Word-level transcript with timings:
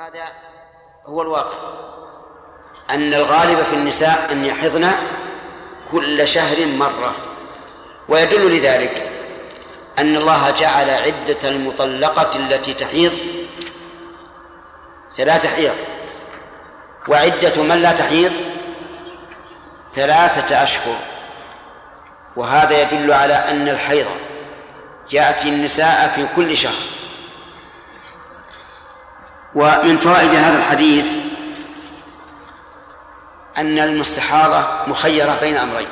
وهذا 0.00 0.24
هو 1.06 1.22
الواقع. 1.22 1.58
أن 2.90 3.14
الغالب 3.14 3.62
في 3.62 3.74
النساء 3.74 4.32
أن 4.32 4.44
يحضن 4.44 4.90
كل 5.92 6.28
شهر 6.28 6.66
مرة. 6.66 7.14
ويدل 8.08 8.56
لذلك 8.56 9.10
أن 9.98 10.16
الله 10.16 10.50
جعل 10.50 10.90
عدة 10.90 11.48
المطلقة 11.48 12.36
التي 12.36 12.74
تحيض 12.74 13.12
ثلاثة 15.16 15.48
حيض. 15.48 15.74
وعدة 17.08 17.62
من 17.62 17.82
لا 17.82 17.92
تحيض 17.92 18.32
ثلاثة 19.92 20.62
أشهر. 20.62 20.96
وهذا 22.36 22.82
يدل 22.82 23.12
على 23.12 23.34
أن 23.34 23.68
الحيض 23.68 24.06
يأتي 25.12 25.48
النساء 25.48 26.12
في 26.14 26.26
كل 26.36 26.56
شهر. 26.56 26.99
ومن 29.54 29.98
فوائد 29.98 30.34
هذا 30.34 30.58
الحديث 30.58 31.06
أن 33.58 33.78
المستحاضة 33.78 34.64
مخيرة 34.86 35.38
بين 35.40 35.56
أمرين. 35.56 35.88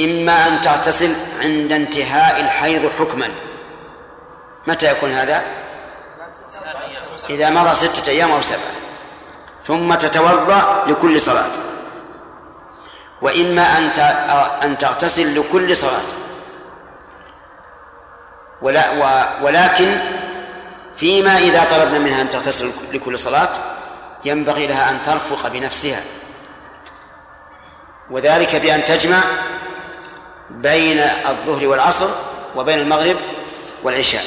إما 0.00 0.48
أن 0.48 0.60
تغتسل 0.60 1.14
عند 1.40 1.72
انتهاء 1.72 2.40
الحيض 2.40 2.90
حكما. 2.98 3.34
متى 4.66 4.90
يكون 4.92 5.10
هذا؟ 5.10 5.42
إذا 7.30 7.50
مر 7.50 7.74
ستة 7.74 8.10
أيام 8.10 8.30
أو 8.32 8.42
سبعة. 8.42 8.74
ثم 9.66 9.94
تتوضأ 9.94 10.84
لكل 10.86 11.20
صلاة. 11.20 11.50
وإما 13.22 13.78
أن 13.78 13.90
أن 14.62 14.78
تغتسل 14.78 15.40
لكل 15.40 15.76
صلاة. 15.76 16.02
ولا 18.62 18.90
ولكن 19.42 19.98
فيما 20.96 21.38
إذا 21.38 21.64
طلبنا 21.64 21.98
منها 21.98 22.22
أن 22.22 22.30
تغتسل 22.30 22.70
لكل 22.92 23.18
صلاة 23.18 23.52
ينبغي 24.24 24.66
لها 24.66 24.90
أن 24.90 24.98
ترفق 25.06 25.48
بنفسها. 25.48 26.02
وذلك 28.10 28.56
بأن 28.56 28.84
تجمع 28.84 29.22
بين 30.50 30.98
الظهر 31.00 31.66
والعصر 31.68 32.08
وبين 32.56 32.78
المغرب 32.78 33.16
والعشاء. 33.84 34.24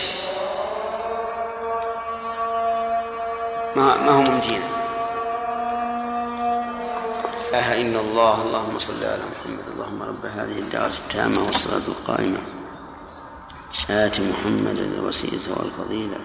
ما 3.76 4.10
هو 4.10 4.22
ممتين 4.22 4.62
لا 7.52 7.74
إلا 7.74 8.00
الله 8.00 8.42
اللهم 8.42 8.80
صل 8.80 9.04
على 9.04 9.22
محمد 9.32 9.64
اللهم 9.74 10.04
رب 10.04 10.26
هذه 10.26 10.60
الدعوة 10.60 10.88
التامة 10.88 11.46
والصلاة 11.46 11.82
القائمة. 11.88 12.40
آت 13.90 14.20
محمد 14.20 14.80
الوسيلة 14.80 15.48
والفضيلة. 15.58 16.18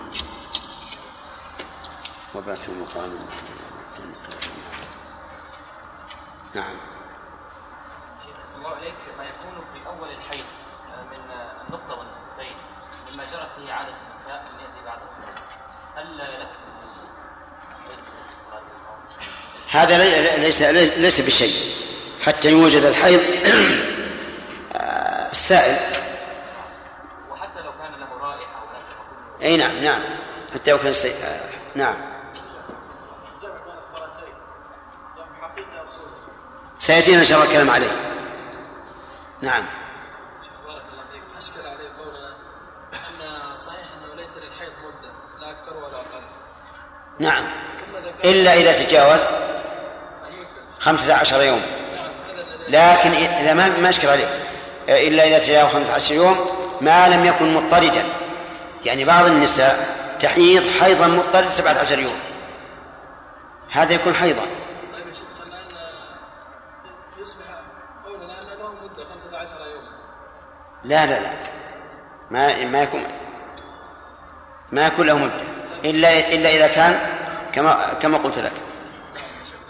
وبعثه 2.35 2.73
مقام 2.73 3.19
نعم. 6.55 6.77
الله 8.57 8.77
عليك 8.77 8.95
ما 9.19 9.25
يكون 9.25 9.65
في 9.75 9.87
أول 9.87 10.09
الحيض 10.09 10.45
من 11.11 11.31
النقطة 11.69 11.99
والنقطتين 11.99 12.57
مما 13.13 13.25
جرت 13.25 13.49
فيه 13.57 13.73
عادة 13.73 13.95
النساء 14.09 14.47
أن 14.51 14.61
يأتي 14.61 14.85
بعد 14.85 14.99
هل 15.97 16.19
له 16.19 16.49
هذا 19.71 20.37
ليس 20.37 20.63
ليس 20.97 21.21
بشيء. 21.21 21.75
حتى 22.27 22.51
يوجد 22.51 22.83
الحيض 22.83 23.21
السائل. 25.33 25.77
وحتى 27.31 27.61
لو 27.61 27.73
كان 27.73 28.01
له 28.01 28.19
رائحة 28.21 28.59
أو 28.61 29.43
إي 29.43 29.57
نعم 29.57 29.85
نعم. 29.85 30.03
حتى 30.55 30.71
لو 30.71 30.79
كان 30.79 30.93
سي... 30.93 31.13
نعم. 31.75 32.12
سيأتينا 36.83 37.21
إن 37.21 37.25
شاء 37.25 37.39
الله 37.39 37.51
الكلام 37.51 37.71
عليه. 37.71 37.91
نعم. 39.43 39.63
شيخ 40.43 40.53
بارك 40.67 40.83
الله 40.93 41.05
فيك. 41.13 41.23
أشكل 41.39 41.69
عليه 41.69 41.89
قولنا 41.99 42.29
أن 43.51 43.57
صحيح 43.57 43.87
أنه 43.99 44.15
ليس 44.21 44.31
للحيض 44.31 44.73
مدة 44.85 45.13
لا 45.41 45.51
أكثر 45.51 45.77
ولا 45.77 45.97
أقل. 45.97 46.23
نعم. 47.19 47.45
إلا 48.25 48.55
إذا 48.55 48.85
تجاوز 48.85 49.21
خمسة 50.81 51.15
عشر 51.15 51.43
يوم. 51.43 51.63
لكن 52.69 53.11
إذا 53.13 53.55
ما 53.55 53.69
ما 53.69 53.89
أشكل 53.89 54.09
عليه. 54.09 54.29
إلا 54.89 55.25
إذا 55.25 55.39
تجاوز 55.39 55.73
خمسة 55.73 55.95
عشر 55.95 56.15
يوم 56.15 56.47
ما 56.81 57.09
لم 57.09 57.25
يكن 57.25 57.55
مضطردا. 57.55 58.05
يعني 58.85 59.05
بعض 59.05 59.25
النساء 59.25 59.97
تحيض 60.21 60.71
حيضا 60.81 61.07
مضطرد 61.07 61.51
سبعة 61.51 61.79
عشر 61.79 61.99
يوم. 61.99 62.21
هذا 63.71 63.95
يكون 63.95 64.15
حيضا 64.15 64.43
طيب 64.93 65.09
يا 65.09 65.15
شيخ 65.15 65.25
خلى 65.45 65.57
ان 65.57 65.73
يصبح 67.23 67.45
قولنا 68.05 68.43
ان 68.43 68.47
له 68.59 68.75
مده 68.85 69.05
15 69.05 69.57
يوما 69.75 69.93
لا 70.85 71.07
لا 71.07 71.21
لا. 71.21 71.31
ما 72.31 72.65
ما 72.65 72.83
يكون 72.83 73.03
ما 74.73 74.87
يكون 74.87 75.07
له 75.07 75.19
مدة 75.19 75.33
إلا 75.85 76.19
إلا 76.19 76.49
إذا 76.49 76.67
كان 76.67 77.01
كما 77.53 77.87
كما 78.03 78.19
قلت 78.19 78.39
لك. 78.39 78.53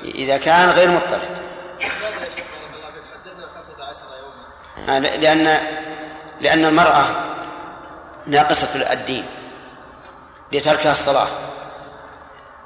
إذا 0.05 0.37
كان 0.37 0.69
غير 0.69 0.91
مضطرد. 0.91 1.39
لماذا 1.81 2.25
يا 2.25 2.31
شيخ 2.34 2.45
بارك 2.53 2.75
الله 2.75 2.91
فيك 2.91 3.05
حددنا 3.12 3.47
15 3.47 4.03
يوما 4.87 4.97
آه، 4.97 4.99
لأن 4.99 5.59
لأن 6.41 6.65
المرأة 6.65 7.06
ناقصة 8.27 8.93
الدين 8.93 9.25
لتركها 10.53 10.93
الصلاة. 10.93 11.29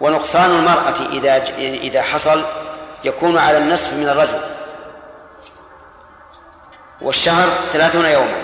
ونقصان 0.01 0.51
المرأة 0.51 1.09
إذا 1.13 1.37
إذا 1.59 2.03
حصل 2.03 2.45
يكون 3.05 3.39
على 3.39 3.59
النصف 3.59 3.93
من 3.93 4.09
الرجل. 4.09 4.56
والشهر 7.01 7.49
ثلاثون 7.73 8.05
يوما. 8.05 8.37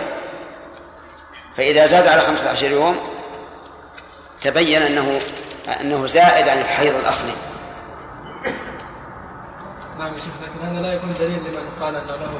فإذا 1.56 1.86
زاد 1.86 2.06
على 2.06 2.20
خمسة 2.20 2.50
عشر 2.50 2.70
يوم 2.70 2.98
تبين 4.42 4.82
أنه 4.82 5.18
أنه 5.80 6.06
زائد 6.06 6.48
عن 6.48 6.58
الحيض 6.58 6.94
الأصلي. 6.94 7.32
نعم 9.98 10.12
شيخ 10.14 10.34
لكن 10.42 10.66
هذا 10.66 10.82
لا 10.82 10.92
يكون 10.92 11.14
دليل 11.20 11.38
لمن 11.38 11.68
قال 11.80 11.96
أن 11.96 12.06
له 12.06 12.32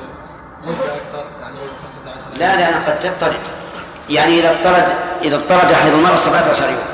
مدة 0.64 0.94
أكثر 0.94 1.24
يعني 1.42 1.58
15 2.04 2.38
لا 2.38 2.56
لأن 2.56 2.82
قد 2.86 3.00
تضطرد 3.00 3.42
يعني 4.10 4.40
إذا 4.40 4.50
اضطرد 4.50 4.96
إذا 5.22 5.36
اضطرد 5.36 5.72
حيض 5.72 5.94
المرأة 5.94 6.16
17 6.16 6.70
يوم. 6.70 6.84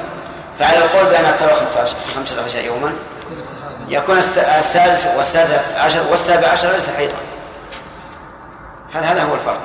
فعلى 0.59 0.79
القول 0.79 1.05
بأنها 1.05 1.33
ترى 1.37 1.55
15 1.55 1.97
15 2.15 2.59
يوما 2.65 2.93
يكون 3.89 4.19
السادس 4.19 5.07
والسادس 5.17 5.53
عشر 5.77 6.03
والسابع 6.11 6.49
عشر 6.49 6.73
ليس 6.73 6.91
حيضا. 6.91 7.15
هذا 8.93 9.07
هذا 9.07 9.23
هو 9.23 9.35
الفرق؟ 9.35 9.61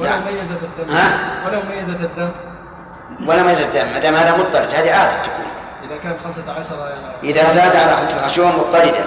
ولو 0.00 0.10
نعم. 0.10 0.20
ميزت 0.24 0.62
الدم. 0.62 0.94
ها؟ 0.94 1.18
ولو 1.46 1.60
ميزت 1.70 2.00
الدم. 2.00 2.30
ولا 3.26 3.42
ما 3.42 3.52
يزيد 3.52 3.66
الدم. 3.66 3.92
ما 3.92 3.98
دام 3.98 4.14
هذا 4.14 4.36
مضطرد 4.36 4.74
هذه 4.74 4.94
عادة 4.94 5.22
تكون. 5.22 5.46
إذا 5.82 5.96
كان 5.96 6.16
15 6.24 6.76
يعني 6.78 7.30
إذا 7.30 7.52
زاد 7.52 7.76
على 7.76 7.96
15 7.96 8.42
يوم 8.42 8.58
مضطردا 8.58 9.04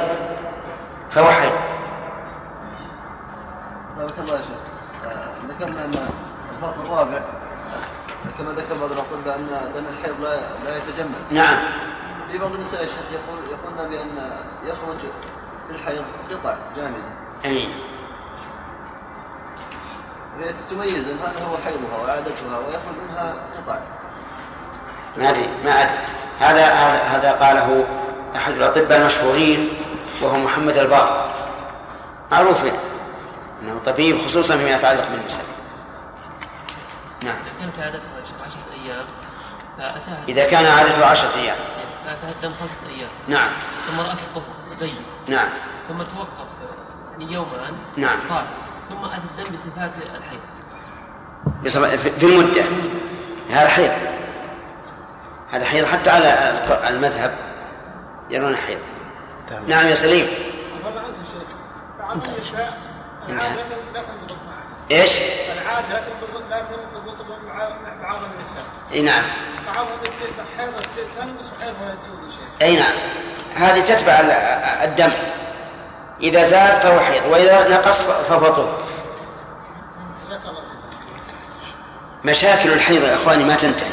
فهو 1.12 1.30
حيض 1.30 1.52
بارك 3.98 4.14
الله 4.20 4.34
يا 4.34 4.42
شيخ 4.42 4.58
آه، 5.06 5.28
ذكرنا 5.48 5.86
أن 5.86 5.92
الفرق 6.56 6.76
الرابع. 6.86 7.20
كما 8.40 8.52
ذكر 8.52 8.76
بعض 8.82 8.92
الاطباء 8.92 9.36
ان 9.36 9.48
دم 9.76 9.84
الحيض 10.00 10.22
لا 10.22 10.36
لا 10.66 10.78
يتجمد 10.78 11.22
نعم. 11.32 11.58
في 12.32 12.38
بعض 12.38 12.54
النساء 12.54 12.82
يا 12.82 12.88
شيخ 12.88 13.06
يقول 13.12 13.40
يقولن 13.52 13.90
بأن 13.90 14.10
يخرج 14.66 14.98
في 15.68 15.76
الحيض 15.76 16.04
قطع 16.32 16.56
جامدة. 16.76 17.25
أي. 17.46 17.68
وهي 20.40 20.54
تميز 20.70 21.08
ان 21.08 21.18
هذا 21.20 21.46
هو 21.46 21.58
حيضها 21.66 21.98
وعادتها 22.04 22.58
ويخرج 22.58 22.96
منها 23.10 23.34
قطع. 23.58 23.80
ما 25.18 25.30
أدري 25.30 25.50
ما 25.66 25.72
أدري. 25.82 25.98
هذا 26.40 26.66
هذا 26.74 27.04
هذا 27.04 27.32
قاله 27.32 27.86
أحد 28.36 28.54
الأطباء 28.54 28.98
المشهورين 28.98 29.70
وهو 30.22 30.38
محمد 30.38 30.78
الباقر. 30.78 31.32
معروف 32.32 32.58
أنه 33.62 33.82
طبيب 33.86 34.22
خصوصا 34.22 34.58
فيما 34.58 34.70
يتعلق 34.70 35.10
بالنساء. 35.10 35.46
نعم. 37.24 37.36
كانت 37.60 37.80
عادتها 37.80 38.12
عشرة 38.46 38.86
أيام. 38.86 39.06
فأتاها 39.78 40.24
إذا 40.28 40.46
كان 40.46 40.66
عادته 40.66 41.06
عشرة 41.06 41.36
أيام. 41.36 41.58
فأتاها 42.06 42.30
الدم 42.30 42.52
خمسة 42.60 42.76
أيام. 42.90 43.10
نعم. 43.28 43.50
ثم 43.88 44.00
رأت 44.00 44.20
الطهر 44.20 44.44
بين. 44.80 44.96
نعم. 45.28 45.50
ثم 45.88 45.98
توقف. 45.98 46.45
يعني 47.20 47.34
يومان 47.34 47.74
نعم. 47.98 48.18
طال 48.30 48.44
ثم 48.90 49.06
أتى 49.06 49.16
الدم 49.16 49.56
بصفات 49.56 49.92
الحيض. 50.16 50.40
في 52.20 52.26
المدة. 52.26 52.64
هذا 53.50 53.68
حيض. 53.70 53.92
هذا 55.52 55.66
حيض 55.66 55.86
حتى 55.86 56.10
على 56.10 56.54
المذهب 56.90 57.36
يرون 58.30 58.56
حيض. 58.56 58.80
نعم 59.68 59.88
يا 59.88 59.96
سليم. 59.96 60.28
والله 60.86 61.02
عندي 61.02 61.18
شيء. 61.32 61.48
بعض 62.00 62.12
النساء 62.28 62.78
انتهى. 63.30 63.48
العادة 63.48 63.62
لا 63.94 64.02
تنضبط 64.02 64.32
معها. 64.32 65.02
إيش؟ 65.02 65.12
العادة 65.62 65.88
لا 65.94 66.00
تنضبط 66.00 66.44
لا 66.50 66.60
تنضبط 66.60 67.26
مع 67.48 67.70
بعض 68.04 68.18
النساء. 68.18 68.64
إي 68.94 69.02
نعم. 69.02 69.24
بعض 69.68 69.76
بعض 69.78 69.88
تصير 70.04 70.46
حيضة 70.58 70.72
تصير 70.88 71.04
تنقص 71.22 71.52
وحيضها 71.52 71.96
تزول 71.96 72.26
يا 72.26 72.32
شيخ 72.32 72.62
أي 72.62 72.76
نعم. 72.76 72.94
هذه 73.56 73.82
تتبع 73.96 74.20
ال- 74.20 74.32
الدم. 74.90 75.12
إذا 76.22 76.44
زاد 76.44 76.82
فهو 76.82 77.00
حيض 77.00 77.26
وإذا 77.30 77.70
نقص 77.70 78.02
فهو 78.02 78.48
طهر 78.48 78.78
مشاكل 82.24 82.74
الحيض 82.74 83.04
يا 83.04 83.16
إخواني 83.16 83.44
ما 83.44 83.56
تنتهي. 83.56 83.90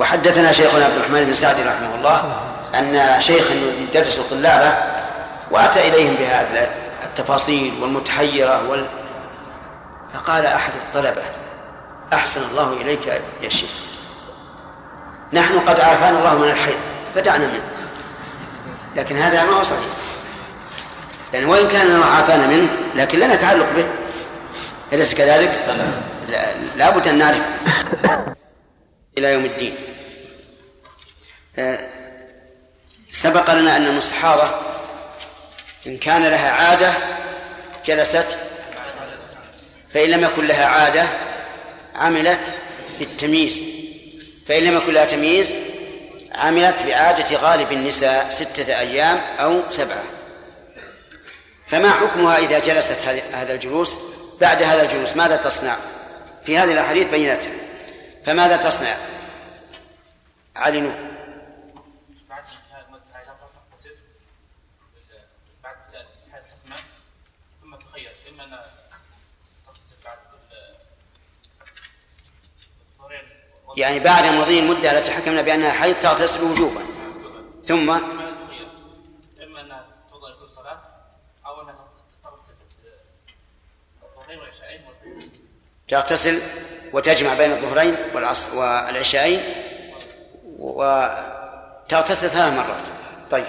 وحدثنا 0.00 0.52
شيخنا 0.52 0.84
عبد 0.84 0.96
الرحمن 0.96 1.24
بن 1.24 1.34
سعد 1.34 1.60
رحمه 1.60 1.94
الله 1.94 2.42
أن 2.74 3.20
شيخا 3.20 3.54
يدرس 3.54 4.18
الطلابة 4.18 4.74
وأتى 5.50 5.88
إليهم 5.88 6.14
بهذه 6.14 6.70
التفاصيل 7.04 7.74
والمتحيرة 7.82 8.68
وال... 8.68 8.86
فقال 10.14 10.46
أحد 10.46 10.72
الطلبة 10.74 11.22
أحسن 12.12 12.40
الله 12.50 12.72
إليك 12.72 13.06
يا 13.42 13.48
شيخ. 13.48 13.70
نحن 15.32 15.58
قد 15.58 15.80
عافانا 15.80 16.18
الله 16.18 16.34
من 16.34 16.50
الحيض 16.50 16.78
فدعنا 17.14 17.46
منه. 17.46 17.62
لكن 18.96 19.16
هذا 19.16 19.44
ما 19.44 19.50
هو 19.50 19.62
صحيح. 19.62 20.01
يعني 21.32 21.44
وإن 21.46 21.68
كان 21.68 21.86
الله 21.86 22.06
عافانا 22.06 22.46
منه 22.46 22.68
لكن 22.94 23.18
لنا 23.18 23.34
تعلق 23.34 23.72
به. 23.76 23.86
أليس 24.92 25.14
كذلك؟ 25.14 25.76
لا- 26.28 26.54
لابد 26.76 27.08
أن 27.08 27.18
نعرف. 27.18 27.42
إلى 29.18 29.32
يوم 29.32 29.44
الدين. 29.44 29.74
آه، 31.58 31.78
سبق 33.10 33.54
لنا 33.54 33.76
أن 33.76 33.86
المستحاضة 33.86 34.50
إن 35.86 35.96
كان 35.98 36.22
لها 36.22 36.50
عادة 36.50 36.92
جلست 37.86 38.26
فإن 39.94 40.10
لم 40.10 40.24
يكن 40.24 40.46
لها 40.46 40.66
عادة 40.66 41.04
عملت 41.94 42.52
بالتمييز. 42.98 43.60
فإن 44.48 44.62
لم 44.64 44.76
يكن 44.76 44.92
لها 44.92 45.04
تمييز 45.04 45.54
عملت 46.34 46.82
بعادة 46.82 47.36
غالب 47.36 47.72
النساء 47.72 48.30
ستة 48.30 48.78
أيام 48.78 49.20
أو 49.38 49.60
سبعة. 49.70 50.02
فما 51.72 51.90
حكمها 51.90 52.38
إذا 52.38 52.58
جلست 52.58 53.04
هذا 53.34 53.54
الجلوس 53.54 53.98
بعد 54.40 54.62
هذا 54.62 54.82
الجلوس؟ 54.82 55.16
ماذا 55.16 55.36
تصنع؟ 55.36 55.76
في 56.44 56.58
هذه 56.58 56.72
الأحاديث 56.72 57.08
بينتها 57.10 57.52
فماذا 58.24 58.56
تصنع؟ 58.56 58.96
الظهرين 72.98 73.28
يعني 73.76 74.00
بعد 74.00 74.26
مضي 74.26 74.58
المدة 74.58 74.98
التي 74.98 75.10
حكمنا 75.10 75.42
بأنها 75.42 75.72
حيض 75.72 75.94
تغتسل 75.94 76.42
وجوبا. 76.42 76.80
ثم 77.64 77.86
ما 77.86 78.00
تخير 78.46 78.68
إما 79.42 79.60
أن 79.60 79.82
توضأ 80.10 80.30
لكل 80.30 80.50
صلاة 80.50 80.92
أو 81.46 81.62
أنها 81.62 81.88
تغتسل 82.24 82.54
الظهرين 84.02 84.38
والعشاءين 84.38 84.80
والفجر 84.86 85.28
تغتسل 85.92 86.42
وتجمع 86.92 87.34
بين 87.34 87.52
الظهرين 87.52 87.96
والعشاءين 88.54 89.40
وتغتسل 90.58 92.30
ثلاث 92.30 92.52
مرات. 92.52 92.88
طيب. 93.30 93.44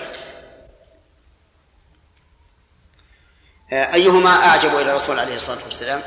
آه، 3.74 3.94
أيهما 3.94 4.30
أعجب 4.30 4.75
إلى 4.75 4.92
الرسول 4.92 5.19
عليه 5.19 5.36
الصلاة 5.36 5.63
والسلام؟ 5.63 6.01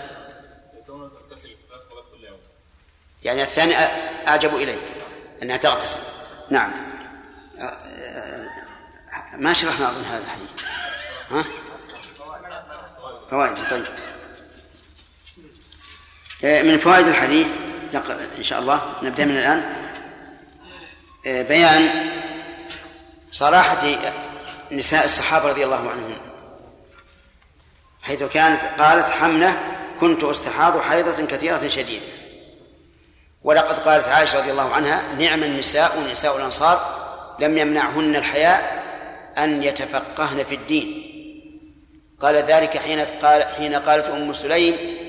يعني 3.22 3.42
الثاني 3.42 3.74
أعجب 4.28 4.54
إليه 4.54 4.80
أنها 5.42 5.56
تغتسل. 5.56 6.00
نعم. 6.50 6.72
آه، 7.58 7.62
آه، 7.62 8.48
ما 9.36 9.52
شرحنا 9.52 9.90
أظن 9.90 10.04
هذا 10.04 10.22
الحديث؟ 10.24 10.50
ها؟ 11.30 11.44
فوائد 13.30 13.70
طيب. 13.70 13.84
من 16.42 16.78
فوائد 16.78 17.06
الحديث 17.06 17.46
إن 18.38 18.42
شاء 18.42 18.58
الله 18.58 18.80
نبدأ 19.02 19.24
من 19.24 19.36
الآن. 19.36 19.62
آه، 21.26 21.42
بيان 21.42 21.88
صراحة 23.32 23.98
نساء 24.72 25.04
الصحابة 25.04 25.48
رضي 25.48 25.64
الله 25.64 25.90
عنهم 25.90 26.14
حيث 28.02 28.22
كانت 28.22 28.60
قالت 28.78 29.10
حمنة 29.10 29.58
كنت 30.00 30.24
أستحاض 30.24 30.80
حيضة 30.80 31.26
كثيرة 31.26 31.68
شديدة. 31.68 32.06
ولقد 33.42 33.78
قالت 33.78 34.08
عائشة 34.08 34.38
رضي 34.38 34.50
الله 34.50 34.74
عنها 34.74 35.02
نعم 35.18 35.42
النساء 35.42 36.08
نساء 36.12 36.36
الأنصار 36.36 37.06
لم 37.40 37.58
يمنعهن 37.58 38.16
الحياء 38.16 38.82
أن 39.38 39.62
يتفقهن 39.62 40.44
في 40.44 40.54
الدين. 40.54 41.12
قال 42.20 42.34
ذلك 42.34 42.76
حين 42.76 43.00
قال 43.00 43.42
حين 43.42 43.74
قالت 43.74 44.06
أم 44.06 44.32
سليم 44.32 45.05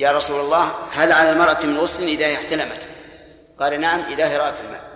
يا 0.00 0.12
رسول 0.12 0.40
الله 0.40 0.74
هل 0.92 1.12
على 1.12 1.32
المرأة 1.32 1.66
من 1.66 1.78
غسل 1.78 2.02
إذا 2.02 2.34
احتلمت؟ 2.34 2.88
قال 3.58 3.80
نعم 3.80 4.00
إذا 4.00 4.38
رأت 4.38 4.60
الماء. 4.60 4.90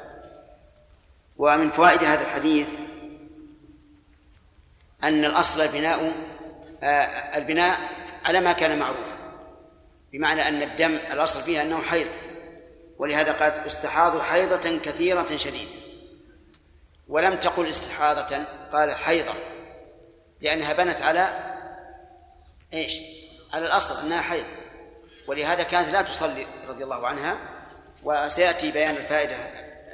ومن 1.36 1.70
فوائد 1.70 2.04
هذا 2.04 2.22
الحديث 2.22 2.74
أن 5.02 5.24
الأصل 5.24 5.60
البناء 5.60 6.12
آه، 6.82 7.36
البناء 7.36 7.78
على 8.24 8.40
ما 8.40 8.52
كان 8.52 8.78
معروفا 8.78 9.16
بمعنى 10.12 10.48
أن 10.48 10.62
الدم 10.62 10.94
الأصل 10.94 11.42
فيها 11.42 11.62
أنه 11.62 11.82
حيض 11.82 12.08
ولهذا 12.98 13.32
قالت 13.32 13.66
استحاض 13.66 14.20
حيضة 14.20 14.78
كثيرة 14.78 15.36
شديدة 15.36 15.70
ولم 17.08 17.36
تقل 17.36 17.68
استحاضة 17.68 18.36
قال 18.72 18.92
حيضة 18.92 19.34
لأنها 20.40 20.72
بنت 20.72 21.02
على 21.02 21.28
إيش؟ 22.72 22.98
على 23.52 23.66
الأصل 23.66 24.06
أنها 24.06 24.20
حيض. 24.20 24.63
ولهذا 25.26 25.62
كانت 25.62 25.88
لا 25.88 26.02
تصلي 26.02 26.46
رضي 26.68 26.84
الله 26.84 27.06
عنها 27.06 27.38
وسيأتي 28.02 28.70
بيان 28.70 28.96
الفائدة 28.96 29.36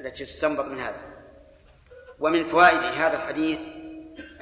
التي 0.01 0.25
تستنبط 0.25 0.65
من 0.65 0.79
هذا. 0.79 1.01
ومن 2.21 2.47
فوائد 2.47 2.79
هذا 2.79 3.17
الحديث 3.17 3.61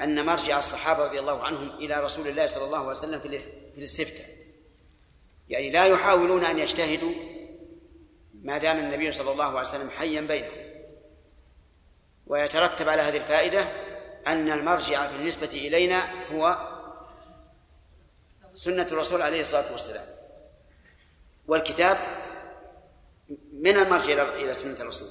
أن 0.02 0.26
مرجع 0.26 0.58
الصحابة 0.58 1.04
رضي 1.04 1.20
الله 1.20 1.44
عنهم 1.44 1.70
إلى 1.70 2.00
رسول 2.00 2.28
الله 2.28 2.46
صلى 2.46 2.64
الله 2.64 2.78
عليه 2.78 2.88
وسلم 2.88 3.20
في 3.20 3.40
الاستفتاء. 3.78 4.26
يعني 5.48 5.70
لا 5.70 5.86
يحاولون 5.86 6.44
أن 6.44 6.58
يجتهدوا 6.58 7.12
ما 8.42 8.58
دام 8.58 8.78
النبي 8.78 9.12
صلى 9.12 9.30
الله 9.30 9.44
عليه 9.44 9.68
وسلم 9.68 9.90
حيا 9.90 10.20
بينهم. 10.20 10.68
ويترتب 12.26 12.88
على 12.88 13.02
هذه 13.02 13.16
الفائدة 13.16 13.66
أن 14.26 14.52
المرجع 14.52 15.06
بالنسبة 15.06 15.46
إلينا 15.46 16.08
هو 16.32 16.58
سنة 18.54 18.82
الرسول 18.82 19.22
عليه 19.22 19.40
الصلاة 19.40 19.72
والسلام. 19.72 20.04
والكتاب 21.48 21.98
من 23.52 23.76
المرجع 23.76 24.22
إلى 24.22 24.54
سنة 24.54 24.80
الرسول. 24.80 25.08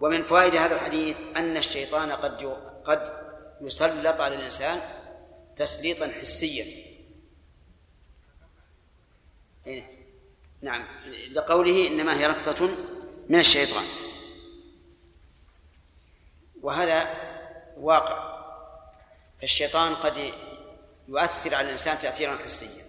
ومن 0.00 0.24
فوائد 0.24 0.56
هذا 0.56 0.74
الحديث 0.74 1.16
أن 1.36 1.56
الشيطان 1.56 2.12
قد 2.12 2.44
قد 2.84 3.24
يسلط 3.60 4.20
على 4.20 4.34
الإنسان 4.34 4.80
تسليطا 5.56 6.08
حسيا. 6.08 6.66
إيه. 9.66 9.84
نعم. 10.62 10.86
لقوله 11.30 11.88
إنما 11.88 12.20
هي 12.20 12.26
ركضة 12.26 12.68
من 13.28 13.38
الشيطان. 13.38 13.84
وهذا 16.62 17.14
واقع. 17.76 18.34
فالشيطان 19.40 19.94
قد 19.94 20.32
يؤثر 21.08 21.54
على 21.54 21.66
الإنسان 21.66 21.98
تأثيرا 21.98 22.36
حسيا. 22.36 22.84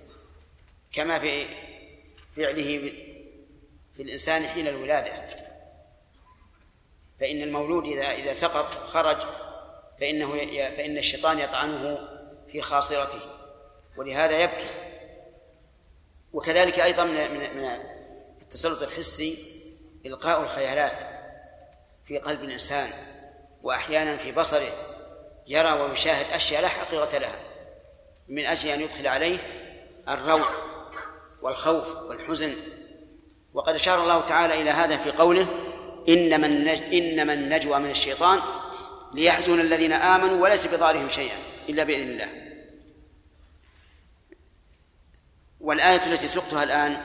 كما 0.92 1.20
في 1.20 1.48
فعله 2.36 2.92
في 3.96 4.02
الإنسان 4.02 4.44
حين 4.44 4.68
الولادة. 4.68 5.36
فإن 7.20 7.42
المولود 7.42 7.88
إذا 7.88 8.12
إذا 8.12 8.34
سقط 8.34 8.66
خرج 8.66 9.18
فإنه 10.00 10.32
فإن 10.76 10.98
الشيطان 10.98 11.40
يطعنه 11.40 12.00
في 12.52 12.62
خاصرته 12.62 13.20
ولهذا 13.98 14.40
يبكي. 14.40 14.86
وكذلك 16.34 16.80
أيضا 16.80 17.04
من 17.04 17.58
من 17.58 17.80
التسلط 18.42 18.82
الحسي 18.82 19.38
إلقاء 20.06 20.42
الخيالات 20.42 20.94
في 22.06 22.18
قلب 22.18 22.44
الإنسان 22.44 22.90
وأحيانا 23.64 24.18
في 24.18 24.32
بصره 24.32 24.72
يرى 25.48 25.72
ويشاهد 25.72 26.34
أشياء 26.34 26.62
لا 26.62 26.68
حقيقة 26.68 27.18
لها 27.18 27.40
من 28.28 28.46
أجل 28.46 28.70
أن 28.70 28.82
يدخل 28.82 29.08
عليه 29.08 29.38
الروع 30.08 30.75
والخوف 31.46 31.88
والحزن. 32.10 32.54
وقد 33.54 33.74
أشار 33.74 34.04
الله 34.04 34.22
تعالى 34.22 34.62
إلى 34.62 34.70
هذا 34.70 34.98
في 34.98 35.12
قوله 35.12 35.48
إنما 36.10 36.48
النج... 36.48 36.94
إنما 36.94 37.34
النجوى 37.34 37.80
من 37.80 37.90
الشيطان 37.90 38.40
ليحزن 39.14 39.60
الذين 39.60 39.94
آمنوا 39.94 40.44
وليس 40.44 40.68
بضارهم 40.68 41.10
شيئا 41.10 41.36
إلا 41.70 41.84
بإذن 41.84 42.10
الله. 42.10 42.30
والآية 45.60 46.06
التي 46.06 46.28
سقتها 46.28 46.64
الآن 46.64 47.02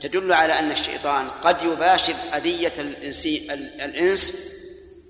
تدل 0.00 0.32
على 0.32 0.58
أن 0.58 0.70
الشيطان 0.70 1.28
قد 1.42 1.62
يباشر 1.62 2.14
أذية 2.34 2.72
الإنس 3.80 4.50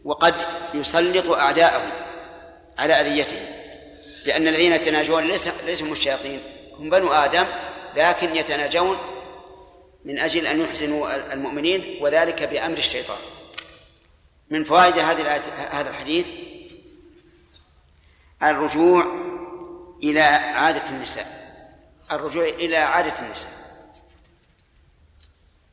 وقد 0.04 0.34
يسلط 0.74 1.30
أعداءه 1.30 1.82
على 2.78 2.94
أذيتهم. 2.94 3.46
لأن 4.24 4.48
الذين 4.48 4.72
يتناجون 4.72 5.24
ليس 5.24 5.64
ليس 5.66 5.82
هم 5.82 5.92
الشياطين 5.92 6.40
هم 6.78 6.90
بنو 6.90 7.12
آدم 7.12 7.46
لكن 7.94 8.36
يتناجون 8.36 8.98
من 10.04 10.18
أجل 10.18 10.46
أن 10.46 10.60
يحزنوا 10.60 11.32
المؤمنين 11.32 11.98
وذلك 12.02 12.42
بأمر 12.42 12.78
الشيطان. 12.78 13.18
من 14.50 14.64
فوائد 14.64 14.98
هذه 14.98 15.40
هذا 15.70 15.90
الحديث 15.90 16.28
الرجوع 18.42 19.04
إلى 20.02 20.20
عادة 20.20 20.90
النساء. 20.90 21.26
الرجوع 22.12 22.44
إلى 22.44 22.76
عادة 22.76 23.18
النساء. 23.18 23.50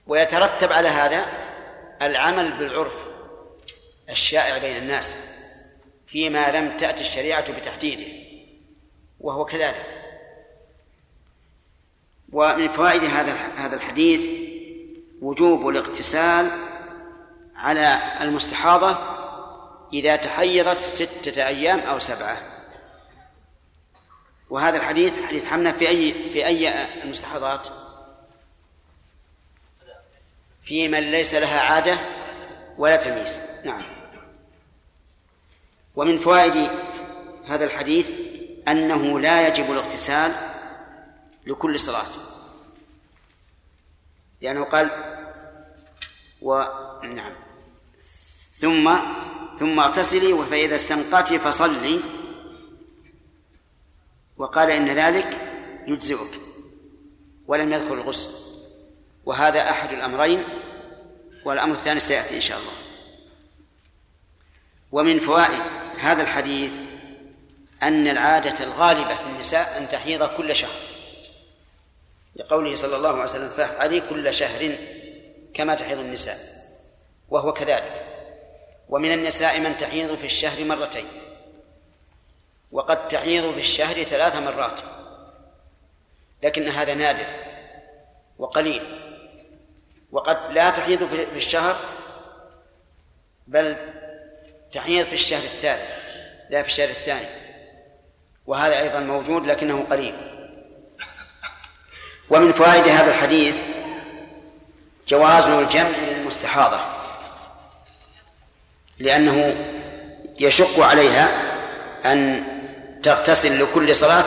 ويترتب 0.08 0.72
على 0.72 0.88
هذا 0.88 1.26
العمل 2.02 2.52
بالعرف 2.52 3.08
الشائع 4.10 4.58
بين 4.58 4.78
الناس 4.78 5.16
فيما 6.08 6.52
لم 6.52 6.78
تأتي 6.78 7.02
الشريعة 7.02 7.52
بتحديده 7.52 8.06
وهو 9.20 9.46
كذلك. 9.46 9.97
ومن 12.32 12.68
فوائد 12.68 13.04
هذا 13.04 13.34
هذا 13.34 13.76
الحديث 13.76 14.30
وجوب 15.22 15.70
الاغتسال 15.70 16.52
على 17.56 18.02
المستحاضة 18.22 18.98
إذا 19.94 20.16
تحيضت 20.16 20.78
ستة 20.78 21.48
أيام 21.48 21.80
أو 21.80 22.00
سبعة. 22.00 22.38
وهذا 24.50 24.78
الحديث 24.78 25.22
حديث 25.26 25.46
حمنا 25.46 25.72
في 25.72 25.90
أي 25.90 26.14
في 26.34 26.46
أي 26.46 26.86
المستحاضات؟ 27.04 27.68
في 30.64 30.88
من 30.88 31.12
ليس 31.12 31.34
لها 31.34 31.62
عادة 31.62 31.98
ولا 32.78 32.96
تمييز. 32.96 33.40
نعم. 33.66 33.82
ومن 35.96 36.20
فوائد 36.20 36.70
هذا 37.48 37.66
الحديث 37.66 38.10
أنه 38.68 39.20
لا 39.20 39.48
يجب 39.48 39.72
الاغتسال 39.72 40.47
لكل 41.48 41.80
صلاة. 41.80 42.06
لأنه 44.42 44.64
قال 44.64 44.92
و 46.42 46.64
نعم. 47.04 47.34
ثم 48.52 48.96
ثم 49.60 49.80
اغتسلي 49.80 50.46
فإذا 50.50 50.76
استنقعت 50.76 51.34
فصلي. 51.34 52.00
وقال 54.38 54.72
إن 54.72 54.90
ذلك 54.90 55.42
يجزئك. 55.88 56.42
ولم 57.48 57.74
يذكر 57.74 57.94
الغسل. 57.94 58.30
وهذا 59.26 59.70
أحد 59.70 59.94
الأمرين 59.94 60.44
والأمر 61.46 61.74
الثاني 61.74 62.00
سيأتي 62.00 62.36
إن 62.36 62.42
شاء 62.42 62.60
الله. 62.60 62.74
ومن 64.92 65.20
فوائد 65.20 65.62
هذا 66.00 66.22
الحديث 66.22 66.74
أن 67.84 68.08
العادة 68.08 68.64
الغالبة 68.64 69.16
في 69.16 69.30
النساء 69.30 69.78
أن 69.78 69.90
تحيض 69.90 70.24
كل 70.24 70.56
شهر. 70.56 70.97
لقوله 72.38 72.76
صلى 72.76 72.96
الله 72.96 73.10
عليه 73.10 73.24
وسلم 73.24 73.50
فافعلي 73.50 74.02
كل 74.02 74.34
شهر 74.34 74.76
كما 75.54 75.76
تحيض 75.76 76.00
النساء. 76.00 76.38
وهو 77.30 77.54
كذلك. 77.54 78.06
ومن 78.90 79.14
النساء 79.14 79.60
من 79.60 79.78
تحيض 79.78 80.16
في 80.16 80.26
الشهر 80.26 80.66
مرتين 80.66 81.06
وقد 82.72 83.08
تحيض 83.08 83.54
في 83.54 83.60
الشهر 83.60 84.04
ثلاث 84.04 84.36
مرات. 84.36 84.80
لكن 86.44 86.70
هذا 86.70 86.94
نادر 86.94 87.26
وقليل. 88.38 89.02
وقد 90.12 90.52
لا 90.52 90.70
تحيض 90.70 91.08
في 91.08 91.38
الشهر 91.38 91.76
بل 93.48 93.78
تحيض 94.72 95.06
في 95.06 95.14
الشهر 95.14 95.44
الثالث 95.44 95.98
لا 96.50 96.62
في 96.62 96.68
الشهر 96.68 96.90
الثاني. 96.90 97.28
وهذا 98.46 98.80
أيضا 98.80 99.00
موجود 99.00 99.46
لكنه 99.46 99.86
قليل. 99.90 100.37
ومن 102.30 102.54
فوائد 102.54 102.88
هذا 102.88 103.10
الحديث 103.10 103.56
جواز 105.08 105.48
الجمع 105.48 105.90
للمستحاضة 106.08 106.80
لأنه 109.00 109.56
يشق 110.40 110.80
عليها 110.80 111.32
أن 112.06 112.44
تغتسل 113.04 113.64
لكل 113.64 113.96
صلاة 113.96 114.26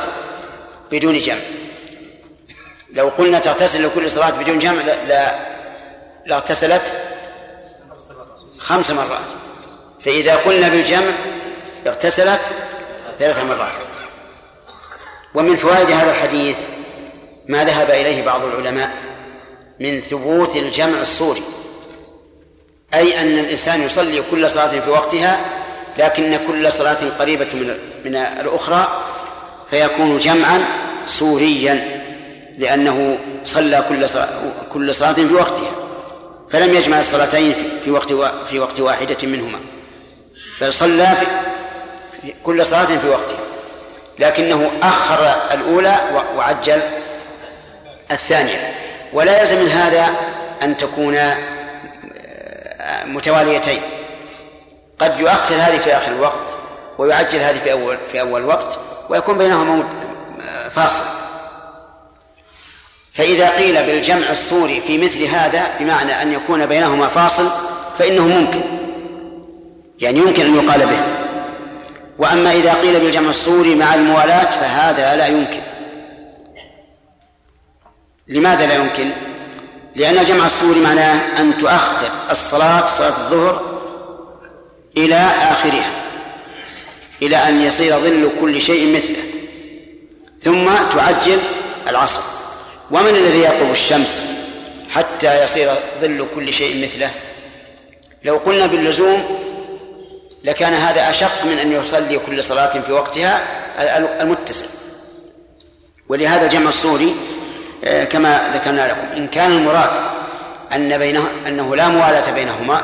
بدون 0.93 1.19
جمع. 1.19 1.41
لو 2.93 3.09
قلنا 3.09 3.39
تغتسل 3.39 3.87
لكل 3.87 4.11
صلاة 4.11 4.31
بدون 4.31 4.59
جمع 4.59 4.83
لا 4.83 5.35
لاغتسلت 6.27 6.93
خمس 8.59 8.91
مرات. 8.91 9.27
فإذا 10.05 10.37
قلنا 10.37 10.69
بالجمع 10.69 11.13
اغتسلت 11.87 12.41
ثلاث 13.19 13.45
مرات. 13.45 13.73
ومن 15.35 15.57
فوائد 15.57 15.91
هذا 15.91 16.11
الحديث 16.11 16.57
ما 17.51 17.65
ذهب 17.65 17.91
إليه 17.91 18.25
بعض 18.25 18.45
العلماء 18.45 18.91
من 19.81 20.01
ثبوت 20.01 20.57
الجمع 20.57 21.01
الصوري 21.01 21.43
أي 22.95 23.21
أن 23.21 23.39
الإنسان 23.39 23.83
يصلي 23.83 24.23
كل 24.31 24.51
صلاة 24.51 24.81
في 24.81 24.91
وقتها 24.91 25.41
لكن 25.99 26.39
كل 26.47 26.73
صلاة 26.73 26.97
قريبة 27.19 27.47
من 27.55 27.79
من 28.05 28.17
الأخرى 28.17 28.89
فيكون 29.71 30.19
جمعا 30.19 30.65
سوريا 31.07 32.03
لأنه 32.59 33.19
صلى 33.45 33.85
كل 33.89 34.09
صلاة 34.09 34.29
كل 34.73 34.95
صلاة 34.95 35.13
في 35.13 35.35
وقتها 35.35 35.71
فلم 36.51 36.75
يجمع 36.75 37.01
الصلاتين 37.01 37.55
في 37.85 37.91
وقت 37.91 38.13
في 38.51 38.59
وقت 38.59 38.81
واحدة 38.81 39.17
منهما 39.23 39.59
بل 40.61 40.73
صلى 40.73 41.17
في 42.23 42.33
كل 42.45 42.67
صلاة 42.67 42.85
في 42.85 43.09
وقتها 43.09 43.39
لكنه 44.19 44.71
أخر 44.83 45.35
الأولى 45.55 45.97
وعجل 46.37 46.81
الثانية. 48.11 48.75
ولا 49.13 49.41
يلزم 49.41 49.57
من 49.57 49.69
هذا 49.69 50.09
أن 50.63 50.77
تكون 50.77 51.15
آه، 51.17 51.37
متواليتين. 53.05 53.81
قد 54.99 55.21
يؤخر 55.21 55.55
هذه 55.55 55.79
في 55.79 55.97
آخر 55.97 56.13
الوقت 56.13 56.57
ويعجل 56.99 57.39
هذه 57.39 57.59
في 57.59 57.73
أول 57.73 57.97
في 58.13 58.21
أول 58.21 58.45
وقت 58.45 58.79
ويكون 59.09 59.39
بينهما 59.39 59.85
آه، 60.49 60.69
فاصل. 60.69 61.05
فإذا 63.15 63.51
قيل 63.51 63.87
بالجمع 63.87 64.31
الصوري 64.31 64.81
في 64.81 64.99
مثل 64.99 65.23
هذا 65.23 65.67
بمعنى 65.81 66.23
أن 66.23 66.33
يكون 66.33 66.67
بينهما 66.67 67.09
فاصل 67.09 67.51
فإنه 67.99 68.27
ممكن. 68.27 68.61
يعني 69.99 70.19
يمكن 70.19 70.47
أن 70.47 70.65
يقال 70.65 70.87
به. 70.87 71.01
وأما 72.19 72.53
إذا 72.53 72.75
قيل 72.75 73.01
بالجمع 73.01 73.31
الصوري 73.31 73.75
مع 73.75 73.95
الموالاة 73.95 74.51
فهذا 74.51 75.17
لا 75.17 75.27
يمكن. 75.27 75.61
لماذا 78.31 78.67
لا 78.67 78.75
يمكن؟ 78.75 79.11
لأن 79.97 80.19
الجمع 80.19 80.47
الصوري 80.47 80.81
معناه 80.81 81.41
أن 81.41 81.59
تؤخر 81.59 82.11
الصلاة 82.31 82.89
صلاة 82.89 83.09
الظهر 83.09 83.81
إلى 84.97 85.17
آخرها 85.51 85.91
إلى 87.23 87.37
أن 87.37 87.61
يصير 87.61 87.99
ظل 87.99 88.31
كل 88.41 88.63
شيء 88.63 88.97
مثله 88.97 89.23
ثم 90.43 90.67
تعجل 90.93 91.39
العصر. 91.89 92.21
ومن 92.91 93.09
الذي 93.09 93.39
يقرب 93.39 93.71
الشمس 93.71 94.23
حتى 94.91 95.45
يصير 95.45 95.71
ظل 96.01 96.27
كل 96.35 96.53
شيء 96.53 96.83
مثله؟ 96.85 97.11
لو 98.25 98.37
قلنا 98.37 98.67
باللزوم 98.67 99.39
لكان 100.45 100.75
هذا 100.75 101.11
أشق 101.11 101.45
من 101.45 101.59
أن 101.59 101.73
يصلي 101.73 102.19
كل 102.19 102.45
صلاة 102.45 102.81
في 102.81 102.93
وقتها 102.93 103.43
المتسع. 104.23 104.67
ولهذا 106.09 106.47
جمع 106.47 106.69
الصوري 106.69 107.15
كما 107.83 108.51
ذكرنا 108.55 108.89
لكم. 108.89 109.17
إن 109.17 109.29
كان 109.29 109.53
المراد 109.53 109.91
أن 110.75 110.99
بينه 110.99 111.29
أنه 111.47 111.77
لا 111.77 111.89
موالاة 111.89 112.31
بينهما 112.31 112.83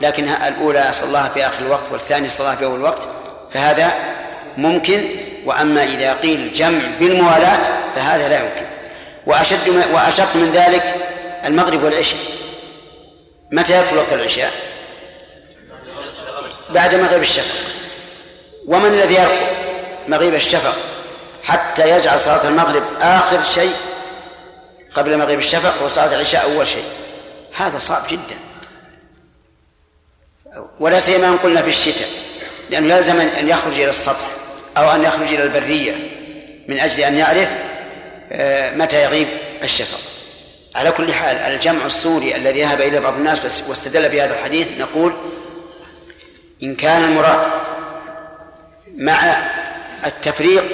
لكن 0.00 0.28
الأولى 0.28 0.88
صلاها 0.92 1.28
في 1.28 1.46
آخر 1.46 1.58
الوقت 1.58 1.92
والثانية 1.92 2.28
صلاها 2.28 2.54
في 2.54 2.64
أول 2.64 2.78
الوقت 2.78 3.08
فهذا 3.52 3.92
ممكن. 4.56 5.04
وأما 5.44 5.84
إذا 5.84 6.14
قيل 6.14 6.52
جمع 6.52 6.80
بالموالاة 7.00 7.60
فهذا 7.94 8.28
لا 8.28 8.38
يمكن. 8.38 8.66
وأشد 9.26 9.84
وأشق 9.92 10.36
من 10.36 10.52
ذلك 10.52 10.94
المغرب 11.44 11.82
والعشاء. 11.82 12.20
متى 13.52 13.78
يدخل 13.78 13.96
وقت 13.96 14.12
العشاء؟ 14.12 14.50
بعد 16.70 16.94
مغيب 16.94 17.22
الشفق. 17.22 17.54
ومن 18.66 18.86
الذي 18.86 19.14
يرقب 19.14 19.46
مغيب 20.08 20.34
الشفق. 20.34 20.74
حتى 21.44 21.90
يجعل 21.90 22.20
صلاة 22.20 22.48
المغرب 22.48 22.82
آخر 23.00 23.44
شيء 23.54 23.72
قبل 24.94 25.18
مغيب 25.18 25.38
الشفق 25.38 25.84
وصلاة 25.84 26.14
العشاء 26.14 26.44
أول 26.44 26.68
شيء. 26.68 26.84
هذا 27.56 27.78
صعب 27.78 28.02
جدا. 28.10 28.38
ولا 30.80 30.98
سيما 30.98 31.28
أن 31.28 31.36
قلنا 31.36 31.62
في 31.62 31.68
الشتاء 31.68 32.08
لأنه 32.70 32.94
يلزم 32.94 33.20
أن 33.20 33.48
يخرج 33.48 33.74
إلى 33.74 33.90
السطح 33.90 34.26
أو 34.76 34.90
أن 34.90 35.04
يخرج 35.04 35.32
إلى 35.32 35.42
البرية 35.42 35.94
من 36.68 36.78
أجل 36.78 37.00
أن 37.00 37.14
يعرف 37.14 37.48
آه، 38.32 38.74
متى 38.74 39.02
يغيب 39.02 39.28
الشفق. 39.62 39.98
على 40.74 40.90
كل 40.90 41.12
حال 41.12 41.36
الجمع 41.36 41.86
الصوري 41.86 42.36
الذي 42.36 42.62
ذهب 42.62 42.80
إلى 42.80 43.00
بعض 43.00 43.14
الناس 43.14 43.62
واستدل 43.68 44.08
بهذا 44.08 44.34
الحديث 44.34 44.72
نقول 44.80 45.12
إن 46.62 46.74
كان 46.74 47.04
المراد 47.04 47.46
مع 48.96 49.36
التفريق 50.06 50.64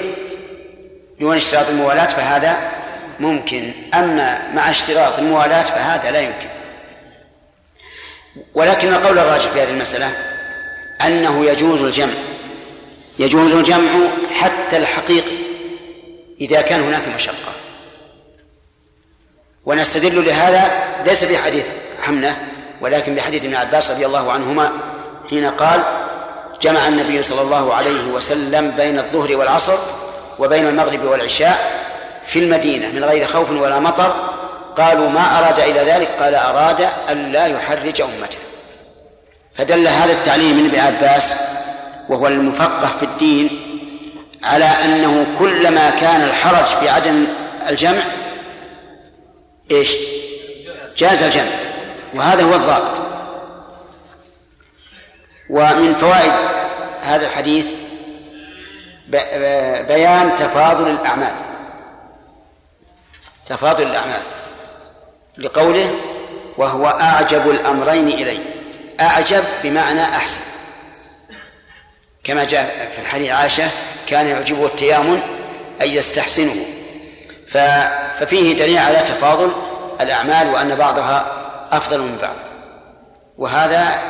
دون 1.19 1.35
اشتراط 1.35 1.69
الموالاة 1.69 2.07
فهذا 2.07 2.71
ممكن. 3.19 3.71
أما 3.93 4.51
مع 4.53 4.69
اشتراط 4.69 5.19
الموالاة 5.19 5.63
فهذا 5.63 6.11
لا 6.11 6.21
يمكن. 6.21 6.49
ولكن 8.53 8.93
القول 8.93 9.19
الراجح 9.19 9.49
في 9.49 9.61
هذه 9.61 9.69
المسألة 9.69 10.11
أنه 11.05 11.45
يجوز 11.45 11.81
الجمع. 11.81 12.13
يجوز 13.19 13.55
الجمع 13.55 13.91
حتى 14.33 14.77
الحقيقي 14.77 15.35
إذا 16.41 16.61
كان 16.61 16.81
هناك 16.81 17.07
مشقة. 17.07 17.53
ونستدل 19.65 20.25
لهذا 20.25 20.71
ليس 21.05 21.25
في 21.25 21.37
حديث 21.37 21.65
حمنة 22.01 22.37
ولكن 22.81 23.15
بحديث 23.15 23.43
ابن 23.43 23.55
عباس 23.55 23.91
رضي 23.91 24.05
الله 24.05 24.31
عنهما 24.31 24.71
حين 25.29 25.45
قال 25.45 25.83
جمع 26.61 26.87
النبي 26.87 27.23
صلى 27.23 27.41
الله 27.41 27.73
عليه 27.73 28.07
وسلم 28.07 28.71
بين 28.71 28.99
الظهر 28.99 29.35
والعصر 29.35 29.77
وبين 30.39 30.67
المغرب 30.67 31.03
والعشاء 31.03 31.85
في 32.27 32.39
المدينة 32.39 32.91
من 32.91 33.03
غير 33.03 33.27
خوف 33.27 33.51
ولا 33.51 33.79
مطر. 33.79 34.15
قالوا 34.77 35.09
ما 35.09 35.39
أراد 35.39 35.59
إلى 35.59 35.79
ذلك؟ 35.79 36.09
قال 36.19 36.35
أراد 36.35 36.89
أن 37.09 37.31
لا 37.31 37.45
يحرج 37.45 38.01
أمته. 38.01 38.37
فدل 39.53 39.87
هذا 39.87 40.13
التعليم 40.13 40.57
من 40.57 40.65
ابن 40.65 40.79
عباس 40.79 41.35
وهو 42.09 42.27
المفقه 42.27 42.97
في 42.99 43.03
الدين 43.03 43.49
على 44.43 44.65
أنه 44.65 45.27
كلما 45.39 45.89
كان 45.89 46.21
الحرج 46.21 46.65
في 46.65 46.89
عدم 46.89 47.27
الجمع 47.69 48.01
إيش؟ 49.71 49.91
جاز 50.97 51.23
الجمع. 51.23 51.51
وهذا 52.13 52.43
هو 52.43 52.55
الضابط. 52.55 53.01
ومن 55.49 55.95
فوائد 55.95 56.31
هذا 57.01 57.25
الحديث 57.25 57.65
بيان 59.87 60.35
تفاضل 60.37 60.89
الأعمال. 60.89 61.33
تفاضل 63.45 63.83
الأعمال 63.83 64.21
لقوله 65.37 65.91
وهو 66.57 66.87
أعجب 66.87 67.49
الأمرين 67.49 68.07
إلي. 68.07 68.39
أعجب 69.01 69.43
بمعنى 69.63 70.03
أحسن. 70.03 70.41
كما 72.23 72.43
جاء 72.43 72.91
في 72.95 73.01
الحديث 73.01 73.31
عائشة 73.31 73.69
كان 74.07 74.27
يعجبه 74.27 74.65
التيامن 74.65 75.21
أي 75.81 75.95
يستحسنه. 75.95 76.55
ففيه 78.19 78.55
دليل 78.55 78.77
على 78.77 78.97
تفاضل 78.97 79.51
الأعمال 80.01 80.47
وأن 80.47 80.75
بعضها 80.75 81.25
أفضل 81.71 81.99
من 81.99 82.17
بعض. 82.21 82.35
وهذا 83.37 84.01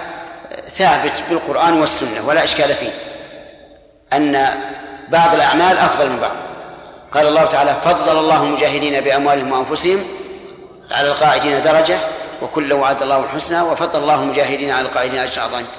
ثابت 0.74 1.24
بالقرآن 1.30 1.82
والسنة 1.82 2.28
ولا 2.28 2.44
إشكال 2.44 2.76
فيه 2.76 2.92
أن 4.14 4.60
بعض 5.10 5.34
الأعمال 5.34 5.78
أفضل 5.78 6.10
من 6.10 6.20
بعض. 6.20 6.36
قال 7.16 7.28
الله 7.28 7.46
تعالى 7.46 7.76
فضل 7.86 8.20
الله 8.20 8.44
المجاهدين 8.44 9.02
بأموالهم 9.02 9.52
وأنفسهم 9.52 10.04
على 10.92 11.08
القاعدين 11.08 11.64
درجة 11.64 11.98
وكل 12.42 12.74
وعد 12.74 13.02
الله 13.02 13.24
الحسنى 13.24 13.62
وفضل 13.62 14.00
الله 14.00 14.24
المجاهدين 14.24 14.72
على 14.72 14.88
القاعدين 14.88 15.20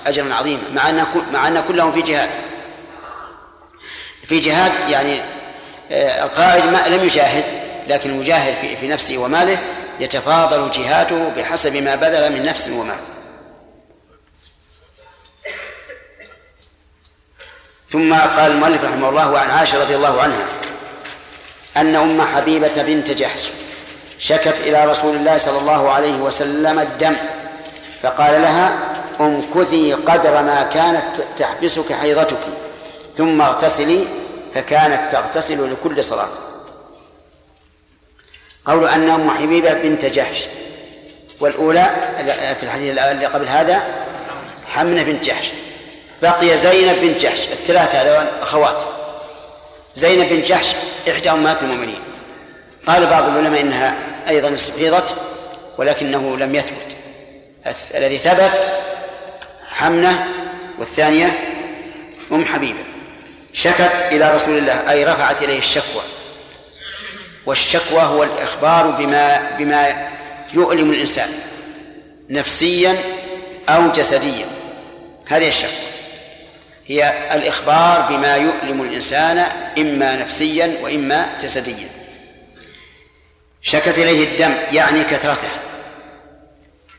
أجرا 0.06 0.34
عظيما. 0.34 0.62
مع 0.72 0.88
أن 0.88 1.06
مع 1.32 1.48
أن 1.48 1.60
كلهم 1.60 1.92
في 1.92 2.02
جهاد. 2.02 2.30
في 4.24 4.40
جهاد 4.40 4.72
يعني 4.90 5.20
آه، 5.90 6.24
القائد 6.24 6.64
ما 6.64 6.88
لم 6.88 7.04
يجاهد 7.04 7.44
لكن 7.88 8.10
المجاهد 8.10 8.54
في, 8.54 8.76
في 8.76 8.88
نفسه 8.88 9.18
وماله 9.18 9.58
يتفاضل 10.00 10.70
جهاده 10.70 11.28
بحسب 11.36 11.76
ما 11.76 11.94
بذل 11.94 12.32
من 12.32 12.44
نفس 12.44 12.68
ومال. 12.68 12.98
ثم 17.90 18.14
قال 18.14 18.50
المؤلف 18.50 18.84
رحمه 18.84 19.08
الله 19.08 19.30
وعن 19.30 19.50
عائشة 19.50 19.80
رضي 19.80 19.96
الله 19.96 20.22
عنها 20.22 20.46
أن 21.76 21.96
أم 21.96 22.22
حبيبة 22.22 22.82
بنت 22.82 23.10
جحش 23.10 23.48
شكت 24.18 24.60
إلى 24.60 24.84
رسول 24.84 25.16
الله 25.16 25.36
صلى 25.36 25.58
الله 25.58 25.90
عليه 25.90 26.16
وسلم 26.16 26.78
الدم 26.78 27.16
فقال 28.02 28.42
لها 28.42 28.78
امكثي 29.20 29.92
قدر 29.92 30.42
ما 30.42 30.62
كانت 30.74 31.04
تحبسك 31.38 31.92
حيضتك 31.92 32.38
ثم 33.16 33.42
اغتسلي 33.42 34.04
فكانت 34.54 35.12
تغتسل 35.12 35.72
لكل 35.72 36.04
صلاة. 36.04 36.28
قول 38.66 38.88
أن 38.88 39.10
أم 39.10 39.30
حبيبة 39.30 39.72
بنت 39.72 40.04
جحش 40.04 40.48
والأولى 41.40 41.90
في 42.56 42.62
الحديث 42.62 42.98
اللي 42.98 43.26
قبل 43.26 43.48
هذا 43.48 43.82
حمنة 44.66 45.02
بنت 45.02 45.24
جحش 45.24 45.52
بقي 46.22 46.56
زينب 46.56 47.00
بنت 47.00 47.20
جحش 47.20 47.40
الثلاثة 47.48 47.98
هذول 47.98 48.26
أخوات. 48.42 48.95
زينب 49.96 50.28
بنت 50.28 50.46
جحش 50.46 50.66
إحدى 51.10 51.30
أمهات 51.30 51.62
المؤمنين. 51.62 52.00
قال 52.86 53.06
بعض 53.06 53.28
العلماء 53.28 53.60
إنها 53.60 53.96
أيضا 54.28 54.54
استفيضت 54.54 55.14
ولكنه 55.78 56.36
لم 56.36 56.54
يثبت. 56.54 56.96
الذي 57.94 58.18
ثبت 58.18 58.62
حمنة 59.70 60.28
والثانية 60.78 61.38
أم 62.32 62.44
حبيبة. 62.44 62.78
شكت 63.52 64.04
إلى 64.12 64.34
رسول 64.34 64.58
الله 64.58 64.90
أي 64.90 65.04
رفعت 65.04 65.42
إليه 65.42 65.58
الشكوى. 65.58 66.02
والشكوى 67.46 68.02
هو 68.02 68.22
الإخبار 68.22 68.90
بما 68.90 69.50
بما 69.58 70.08
يؤلم 70.52 70.90
الإنسان 70.90 71.28
نفسيا 72.30 72.96
أو 73.68 73.88
جسديا. 73.92 74.46
هذه 75.28 75.48
الشكوى. 75.48 75.95
هي 76.88 77.34
الإخبار 77.34 78.06
بما 78.08 78.36
يؤلم 78.36 78.82
الإنسان 78.82 79.38
إما 79.78 80.16
نفسيا 80.16 80.78
وإما 80.82 81.38
جسديا. 81.40 81.88
شكت 83.62 83.98
إليه 83.98 84.32
الدم 84.32 84.54
يعني 84.72 85.04
كثرته 85.04 85.48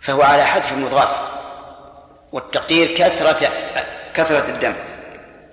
فهو 0.01 0.21
على 0.21 0.45
حذف 0.45 0.73
المضاف 0.73 1.09
والتقدير 2.31 2.93
كثرة 2.95 3.51
كثرة 4.13 4.49
الدم. 4.49 4.73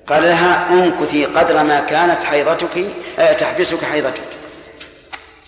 قال 0.06 0.22
لها 0.22 0.68
امكثي 0.72 1.24
قدر 1.24 1.62
ما 1.62 1.80
كانت 1.80 2.22
حيضتك 2.22 2.84
آه، 3.18 3.32
تحبسك 3.32 3.84
حيضتك. 3.84 4.22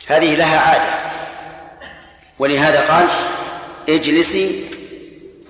هذه 0.06 0.36
لها 0.36 0.58
عادة. 0.58 0.94
ولهذا 2.38 2.80
قال 2.80 3.06
اجلسي 3.88 4.64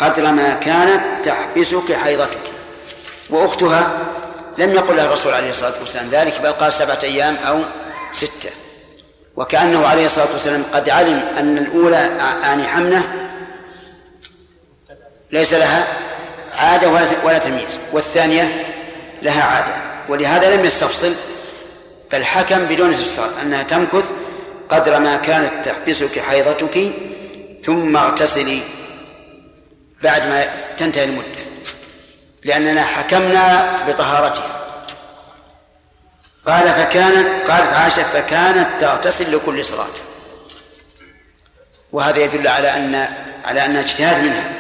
قدر 0.00 0.32
ما 0.32 0.54
كانت 0.54 1.02
تحبسك 1.24 1.92
حيضتك. 2.04 2.45
وأختها 3.30 3.98
لم 4.58 4.74
يقل 4.74 4.96
لها 4.96 5.04
الرسول 5.04 5.32
عليه 5.32 5.50
الصلاة 5.50 5.74
والسلام 5.80 6.08
ذلك 6.10 6.40
بل 6.40 6.52
قال 6.52 6.72
سبعة 6.72 6.98
أيام 7.02 7.36
أو 7.36 7.60
ستة. 8.12 8.50
وكأنه 9.36 9.86
عليه 9.86 10.06
الصلاة 10.06 10.32
والسلام 10.32 10.64
قد 10.72 10.88
علم 10.88 11.18
أن 11.38 11.58
الأولى 11.58 12.10
آني 12.52 12.68
حمنة 12.68 13.26
ليس 15.30 15.54
لها 15.54 15.86
عادة 16.56 16.88
ولا 16.88 17.06
ولا 17.24 17.38
تمييز 17.38 17.78
والثانية 17.92 18.64
لها 19.22 19.42
عادة 19.42 19.74
ولهذا 20.08 20.56
لم 20.56 20.64
يستفصل 20.64 21.12
بل 22.12 22.24
حكم 22.24 22.64
بدون 22.64 22.92
استفصال 22.92 23.30
أنها 23.42 23.62
تمكث 23.62 24.04
قدر 24.68 25.00
ما 25.00 25.16
كانت 25.16 25.52
تحبسك 25.64 26.18
حيضتك 26.18 26.92
ثم 27.64 27.96
اغتسلي 27.96 28.60
بعد 30.02 30.26
ما 30.26 30.46
تنتهي 30.76 31.04
المدة. 31.04 31.45
لأننا 32.46 32.84
حكمنا 32.84 33.76
بطهارتها. 33.88 34.48
قال 36.46 36.68
فكانت 36.68 37.50
قالت 37.50 37.72
عائشة 37.72 38.02
فكانت 38.02 38.68
تغتسل 38.80 39.36
لكل 39.36 39.64
صلاة. 39.64 39.86
وهذا 41.92 42.18
يدل 42.18 42.48
على 42.48 42.76
أن 42.76 43.08
على 43.44 43.64
أن 43.64 43.76
اجتهاد 43.76 44.24
منها. 44.24 44.52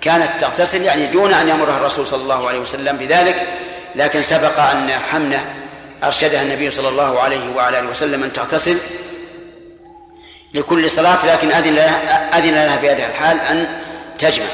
كانت 0.00 0.40
تغتسل 0.40 0.82
يعني 0.82 1.06
دون 1.06 1.32
أن 1.34 1.48
يأمرها 1.48 1.76
الرسول 1.76 2.06
صلى 2.06 2.22
الله 2.22 2.48
عليه 2.48 2.58
وسلم 2.58 2.96
بذلك 2.96 3.46
لكن 3.94 4.22
سبق 4.22 4.60
أن 4.60 4.90
حمنة 4.90 5.54
أرشدها 6.04 6.42
النبي 6.42 6.70
صلى 6.70 6.88
الله 6.88 7.20
عليه 7.20 7.54
وعلى 7.56 7.78
آله 7.78 7.90
وسلم 7.90 8.22
أن 8.22 8.32
تغتسل 8.32 8.78
لكل 10.54 10.90
صلاة 10.90 11.26
لكن 11.26 11.52
أذن 11.52 11.74
لها 11.74 12.38
أذن 12.38 12.54
لها 12.54 12.76
في 12.76 12.90
هذه 12.90 13.06
الحال 13.06 13.40
أن 13.40 13.82
تجمع. 14.18 14.46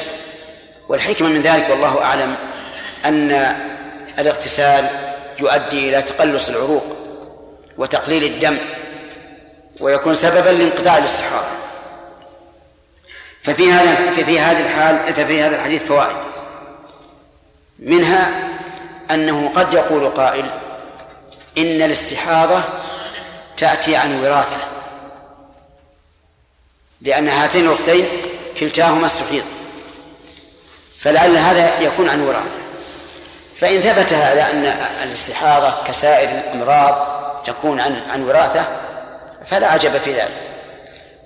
والحكمة 0.89 1.29
من 1.29 1.43
ذلك 1.43 1.71
والله 1.71 2.03
أعلم 2.03 2.37
أن 3.05 3.57
الاغتسال 4.19 4.89
يؤدي 5.41 5.89
إلى 5.89 6.03
تقلص 6.03 6.49
العروق 6.49 6.85
وتقليل 7.79 8.25
الدم 8.25 8.59
ويكون 9.81 10.15
سببا 10.15 10.51
لانقطاع 10.51 10.99
الاستحاضة. 10.99 11.47
ففي 13.43 13.73
هذا 13.73 14.13
ففي 14.13 14.41
هذه 14.41 14.61
الحال 14.61 15.15
ففي 15.15 15.43
هذا 15.43 15.57
الحديث 15.57 15.83
فوائد. 15.83 16.17
منها 17.79 18.51
أنه 19.11 19.53
قد 19.55 19.75
يقول 19.75 20.09
قائل 20.09 20.45
إن 21.59 21.83
الاستحاضة 21.83 22.63
تأتي 23.57 23.97
عن 23.97 24.25
وراثة 24.25 24.57
لأن 27.01 27.29
هاتين 27.29 27.67
الأختين 27.67 28.07
كلتاهما 28.61 29.07
استحيض 29.07 29.45
فلعل 31.01 31.37
هذا 31.37 31.81
يكون 31.81 32.09
عن 32.09 32.21
وراثة. 32.21 32.64
فإن 33.61 33.81
ثبت 33.81 34.13
هذا 34.13 34.51
أن 34.51 34.65
الاستحاضة 35.03 35.73
كسائر 35.87 36.29
الأمراض 36.29 37.07
تكون 37.45 37.81
عن 37.81 38.01
عن 38.11 38.23
وراثة 38.23 38.65
فلا 39.47 39.67
عجب 39.67 39.97
في 39.97 40.13
ذلك. 40.13 40.41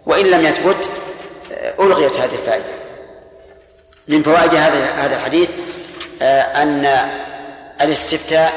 وإن 0.07 0.27
لم 0.27 0.45
يثبت 0.45 0.91
ألغيت 1.81 2.17
هذه 2.17 2.35
الفائدة. 2.35 2.65
من 4.09 4.23
فوائد 4.23 4.55
هذا 4.55 4.85
هذا 4.85 5.17
الحديث 5.17 5.51
آه، 6.23 6.43
أن 6.43 7.11
الاستفتاء 7.81 8.53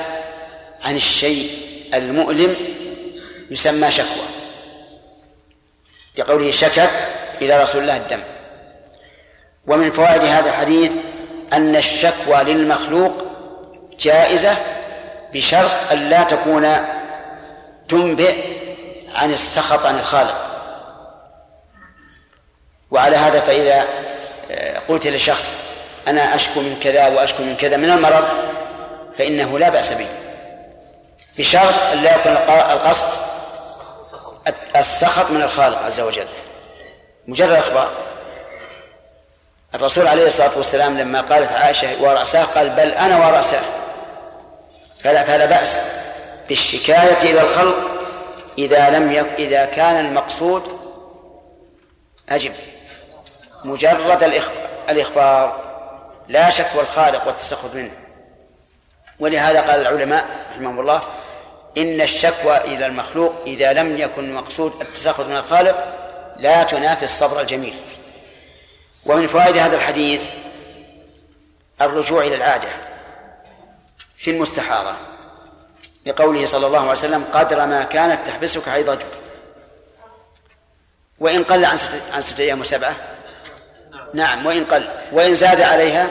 عن 0.86 0.95
الشيء 0.95 1.51
المؤلم 1.93 2.55
يسمى 3.51 3.91
شكوى. 3.91 4.25
لقوله 6.17 6.51
شكت 6.51 7.07
إلى 7.41 7.63
رسول 7.63 7.81
الله 7.81 7.97
الدم. 7.97 8.21
ومن 9.67 9.91
فوائد 9.91 10.23
هذا 10.23 10.49
الحديث 10.49 10.95
أن 11.53 11.75
الشكوى 11.75 12.43
للمخلوق 12.43 13.31
جائزة 13.99 14.58
بشرط 15.34 15.71
أن 15.91 16.10
لا 16.10 16.23
تكون 16.23 16.75
تنبئ 17.89 18.36
عن 19.15 19.32
السخط 19.32 19.86
عن 19.86 19.99
الخالق. 19.99 20.51
وعلى 22.91 23.17
هذا 23.17 23.39
فإذا 23.39 23.88
آه، 24.51 24.80
قلت 24.88 25.08
لشخص 25.08 25.54
أنا 26.08 26.36
أشكو 26.36 26.62
من 26.62 26.80
كذا 26.84 27.08
وأشكو 27.08 27.43
من 27.43 27.56
كذا 27.56 27.77
من 27.77 27.89
المرض 27.89 28.27
فإنه 29.17 29.60
لا 29.60 29.69
بأس 29.69 29.93
به. 29.93 30.08
بشرط 31.38 31.73
أن 31.93 32.01
لا 32.01 32.15
يكون 32.15 32.32
القصد 32.47 33.08
السخط 34.75 35.32
من 35.32 35.41
الخالق 35.41 35.84
عز 35.84 35.99
وجل. 35.99 36.27
مجرد 37.27 37.51
أخبار. 37.51 37.91
الرسول 39.75 40.08
عليه 40.08 40.27
الصلاة 40.27 40.58
والسلام 40.58 40.97
لما 40.97 41.21
قالت 41.21 41.51
عائشة 41.51 42.01
ورأساه 42.01 42.43
قال 42.43 42.69
بل 42.69 42.89
أنا 42.89 43.27
ورأساه. 43.27 43.81
فلا 45.04 45.24
فلا 45.24 45.46
بأس 45.46 45.82
بالشكاية 46.50 47.32
إلى 47.32 47.42
الخلق 47.42 47.76
إذا 48.58 48.90
لم 48.90 49.12
يك 49.12 49.28
إذا 49.40 49.66
كان 49.66 50.06
المقصود 50.06 50.80
أجب 52.30 52.54
مجرد 53.64 54.24
الإخبار 54.90 55.72
لا 56.28 56.50
شكوى 56.50 56.82
الخالق 56.82 57.28
والتسخط 57.28 57.76
منه. 57.76 57.92
ولهذا 59.20 59.62
قال 59.62 59.82
العلماء 59.82 60.26
رحمهم 60.52 60.80
الله 60.80 61.02
إن 61.78 62.02
الشكوى 62.02 62.58
إلى 62.58 62.86
المخلوق 62.86 63.34
إذا 63.46 63.74
لم 63.74 63.98
يكن 63.98 64.34
مقصود 64.34 64.82
التسخط 64.82 65.26
من 65.26 65.36
الخالق 65.36 65.98
لا 66.38 66.64
تنافي 66.64 67.06
الصبر 67.06 67.42
الجميل. 67.42 67.76
ومن 69.06 69.28
فوائد 69.28 69.58
هذا 69.58 69.76
الحديث 69.76 70.26
الرجوع 71.82 72.24
إلى 72.24 72.36
العادة. 72.36 72.70
في 74.21 74.31
المستحاضة 74.31 74.93
لقوله 76.05 76.45
صلى 76.45 76.67
الله 76.67 76.79
عليه 76.79 76.91
وسلم 76.91 77.23
قدر 77.34 77.65
ما 77.65 77.84
كانت 77.84 78.27
تحبسك 78.27 78.69
حيضتك 78.69 79.07
وإن 81.19 81.43
قل 81.43 81.65
عن 81.65 81.77
ستة, 81.77 82.13
عن 82.13 82.21
ستة 82.21 82.41
أيام 82.41 82.62
وسبعة؟ 82.62 82.95
نعم. 84.13 84.45
وإن 84.45 84.65
قل. 84.65 84.89
وإن 85.12 85.36
زاد 85.36 85.62
عليها؟ 85.62 86.10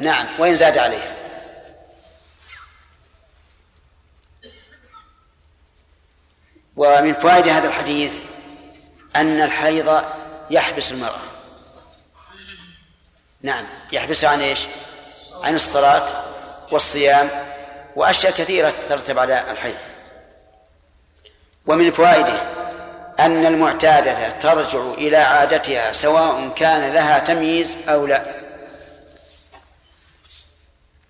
نعم. 0.00 0.26
وإن 0.38 0.54
زاد 0.54 0.78
عليها. 0.78 1.16
ومن 6.76 7.14
فوائد 7.14 7.48
هذا 7.48 7.68
الحديث 7.68 8.18
أن 9.16 9.40
الحيض 9.40 10.04
يحبس 10.50 10.92
المرأة. 10.92 11.20
نعم. 13.42 13.66
يحبسها 13.92 14.30
عن 14.30 14.40
إيش؟ 14.40 14.66
عن 15.42 15.54
الصلاة. 15.54 16.24
والصيام 16.70 17.30
وأشياء 17.96 18.32
كثيرة 18.32 18.70
تترتب 18.70 19.18
على 19.18 19.50
الحيض. 19.50 19.76
ومن 21.66 21.90
فوائده 21.90 22.42
أن 23.20 23.46
المعتادة 23.46 24.28
ترجع 24.28 24.80
إلى 24.80 25.16
عادتها 25.16 25.92
سواء 25.92 26.48
كان 26.56 26.92
لها 26.92 27.18
تمييز 27.18 27.76
أو 27.88 28.06
لا. 28.06 28.22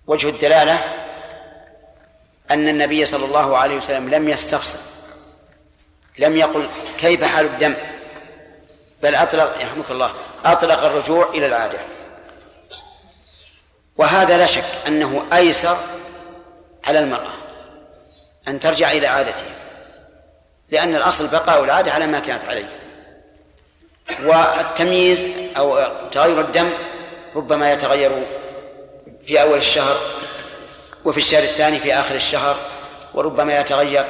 وجه 0.07 0.29
الدلالة 0.29 0.79
أن 2.51 2.67
النبي 2.67 3.05
صلى 3.05 3.25
الله 3.25 3.57
عليه 3.57 3.75
وسلم 3.75 4.09
لم 4.09 4.29
يستفصل 4.29 4.79
لم 6.17 6.37
يقل 6.37 6.69
كيف 6.97 7.23
حال 7.23 7.45
الدم 7.45 7.73
بل 9.03 9.15
أطلق 9.15 9.61
يرحمك 9.61 9.91
الله 9.91 10.13
أطلق 10.45 10.83
الرجوع 10.83 11.29
إلى 11.29 11.45
العادة. 11.45 11.79
وهذا 14.01 14.37
لا 14.37 14.45
شك 14.45 14.63
أنه 14.87 15.23
أيسر 15.33 15.77
على 16.87 16.99
المرأة 16.99 17.31
أن 18.47 18.59
ترجع 18.59 18.91
إلى 18.91 19.07
عادتها 19.07 19.55
لأن 20.69 20.95
الأصل 20.95 21.27
بقاء 21.27 21.63
العادة 21.63 21.91
على 21.91 22.07
ما 22.07 22.19
كانت 22.19 22.45
عليه. 22.45 22.69
والتمييز 24.23 25.25
أو 25.57 25.79
تغير 26.11 26.41
الدم 26.41 26.69
ربما 27.35 27.73
يتغير 27.73 28.11
في 29.25 29.41
أول 29.41 29.57
الشهر 29.57 29.97
وفي 31.05 31.17
الشهر 31.17 31.43
الثاني 31.43 31.79
في 31.79 31.93
آخر 31.93 32.15
الشهر 32.15 32.55
وربما 33.13 33.59
يتغير 33.59 34.05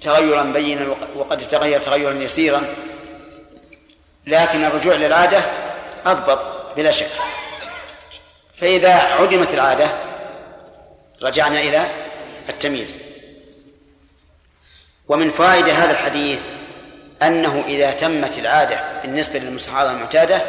تغيرا 0.00 0.42
بينا 0.42 0.96
وقد 1.16 1.42
يتغير 1.42 1.80
تغيرا 1.80 2.12
يسيرا. 2.12 2.62
لكن 4.26 4.64
الرجوع 4.64 4.94
للعادة 4.94 5.44
أضبط 6.06 6.46
بلا 6.76 6.90
شك. 6.90 7.39
فإذا 8.60 8.94
عدمت 8.94 9.54
العادة 9.54 9.90
رجعنا 11.22 11.60
إلى 11.60 11.90
التمييز. 12.48 12.96
ومن 15.08 15.30
فوائد 15.30 15.68
هذا 15.68 15.90
الحديث 15.90 16.40
أنه 17.22 17.64
إذا 17.66 17.90
تمت 17.90 18.38
العادة 18.38 19.00
بالنسبة 19.02 19.38
للمستحاضة 19.38 19.90
المعتادة 19.90 20.42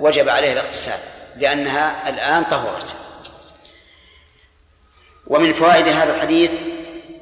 وجب 0.00 0.28
عليه 0.28 0.52
الاغتسال 0.52 0.98
لأنها 1.36 2.08
الآن 2.08 2.44
طهرت. 2.44 2.94
ومن 5.26 5.52
فوائد 5.52 5.88
هذا 5.88 6.16
الحديث 6.16 6.54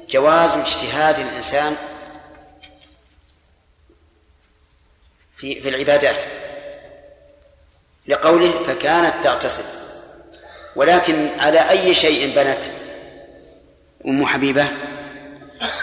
جواز 0.09 0.51
اجتهاد 0.51 1.19
الإنسان 1.19 1.75
في 5.37 5.61
في 5.61 5.69
العبادات. 5.69 6.19
لقوله 8.07 8.51
فكانت 8.63 9.23
تغتسل. 9.23 9.76
ولكن 10.77 11.29
على 11.39 11.69
أي 11.69 11.93
شيء 11.93 12.35
بنت 12.35 12.59
أم 14.07 14.25
حبيبة؟ 14.25 14.67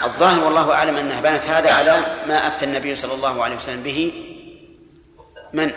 الظاهر 0.03 0.43
والله 0.43 0.73
أعلم 0.73 0.97
أنها 0.97 1.21
بنت 1.21 1.43
هذا 1.43 1.71
على 1.71 2.05
ما 2.27 2.47
أفتى 2.47 2.65
النبي 2.65 2.95
صلى 2.95 3.13
الله 3.13 3.43
عليه 3.43 3.55
وسلم 3.55 3.83
به 3.83 4.13
من؟ 5.53 5.71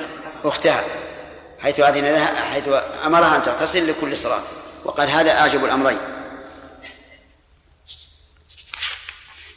أختها 0.45 0.85
حيث 1.59 1.81
أذن 1.81 2.05
لها 2.05 2.35
حيث 2.53 2.69
أمرها 3.07 3.37
أن 3.37 3.43
تغتسل 3.43 3.91
لكل 3.91 4.17
صلاة 4.17 4.43
وقال 4.85 5.11
هذا 5.11 5.39
أعجب 5.39 5.65
الأمرين. 5.65 5.99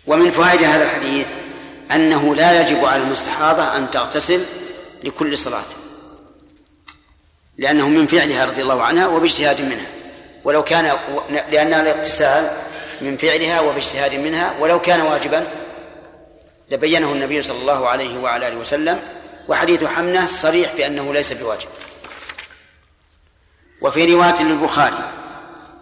ومن 0.08 0.32
فوائد 0.32 0.64
هذا 0.64 0.84
الحديث 0.84 1.28
أنه 1.92 2.36
لا 2.36 2.62
يجب 2.62 2.86
على 2.86 3.04
المستحاضة 3.04 3.78
أن 3.78 3.92
تغتسل 3.92 4.46
لكل 5.04 5.38
صلاة. 5.38 5.81
لأنه 7.62 7.90
من 7.90 8.08
فعلها 8.08 8.46
رضي 8.46 8.62
الله 8.62 8.84
عنها 8.84 9.08
وباجتهاد 9.08 9.62
منها. 9.62 9.88
ولو 10.44 10.64
كان 10.64 10.98
لأن 11.30 11.74
الاغتسال 11.74 12.52
من 13.02 13.18
فعلها 13.18 13.60
وباجتهاد 13.62 14.16
منها 14.16 14.54
ولو 14.60 14.82
كان 14.82 15.02
واجبا 15.02 15.48
لبينه 16.70 17.12
النبي 17.12 17.42
صلى 17.42 17.58
الله 17.58 17.90
عليه 17.90 18.20
وعلى 18.20 18.48
آله 18.48 18.58
وسلم 18.58 19.00
وحديث 19.48 19.84
حمنة 19.84 20.26
صريح 20.26 20.72
انه 20.86 21.14
ليس 21.14 21.34
بواجب. 21.34 21.70
وفي 23.82 24.14
رواية 24.14 24.44
للبخاري 24.44 25.10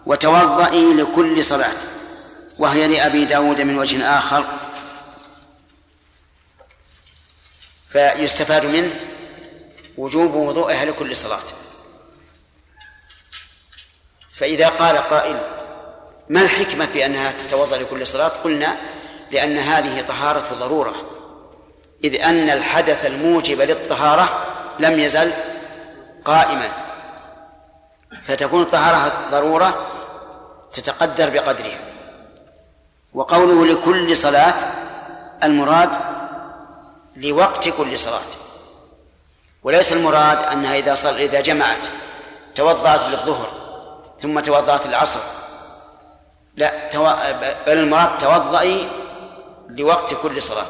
وتوضئي 0.06 0.94
لكل 0.94 1.44
صلاة 1.44 1.78
وهي 2.58 2.88
لأبي 2.88 3.26
داود 3.26 3.62
من 3.62 3.78
وجه 3.78 4.20
آخر 4.20 4.46
فيستفاد 7.90 8.66
منه 8.66 8.92
وجوب 9.98 10.34
وضوئها 10.34 10.86
لكل 10.86 11.16
صلاة. 11.16 11.59
فإذا 14.40 14.70
قال 14.70 14.98
قائل 14.98 15.38
ما 16.30 16.42
الحكمة 16.42 16.86
في 16.86 17.06
أنها 17.06 17.32
تتوضأ 17.32 17.78
لكل 17.78 18.08
صلاة؟ 18.08 18.28
قلنا 18.28 18.76
لأن 19.32 19.58
هذه 19.58 20.02
طهارة 20.02 20.46
ضرورة. 20.60 20.96
إذ 22.04 22.22
أن 22.22 22.50
الحدث 22.50 23.06
الموجب 23.06 23.62
للطهارة 23.62 24.46
لم 24.80 25.00
يزل 25.00 25.32
قائما. 26.26 26.70
فتكون 28.24 28.62
الطهارة 28.62 29.14
ضرورة 29.32 29.88
تتقدر 30.74 31.30
بقدرها. 31.30 31.80
وقوله 33.14 33.66
لكل 33.66 34.18
صلاة 34.18 34.56
المراد 35.44 35.90
لوقت 37.16 37.70
كل 37.70 38.00
صلاة. 38.00 38.20
وليس 39.64 39.94
المراد 39.94 40.38
أنها 40.38 40.76
إذا 40.76 40.96
صل 40.96 41.16
إذا 41.16 41.42
جمعت 41.42 41.88
توضأت 42.56 43.02
للظهر 43.02 43.59
ثم 44.22 44.40
توضأت 44.40 44.88
للعصر 44.88 45.20
لا 46.56 46.90
تو... 46.92 47.04
بل 47.68 47.78
المراد 47.78 48.18
توضئي 48.18 48.90
لوقت 49.70 50.14
كل 50.14 50.44
صلاة. 50.44 50.66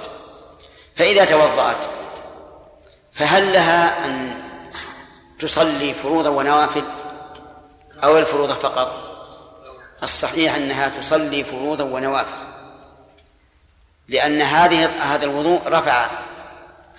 فإذا 0.96 1.26
توضأت 1.26 1.86
فهل 3.12 3.54
لها 3.54 4.06
أن 4.06 4.42
تصلي 5.40 5.94
فروضا 5.94 6.30
ونوافل 6.30 6.84
أو 8.04 8.18
الفروض 8.18 8.52
فقط؟ 8.52 9.10
الصحيح 10.04 10.56
أنها 10.56 10.90
تصلي 10.90 11.44
فروضا 11.44 11.84
ونوافل 11.84 12.38
لأن 14.08 14.42
هذه 14.42 14.86
هذا 14.86 15.26
الوضوء 15.26 15.62
رفع 15.68 16.10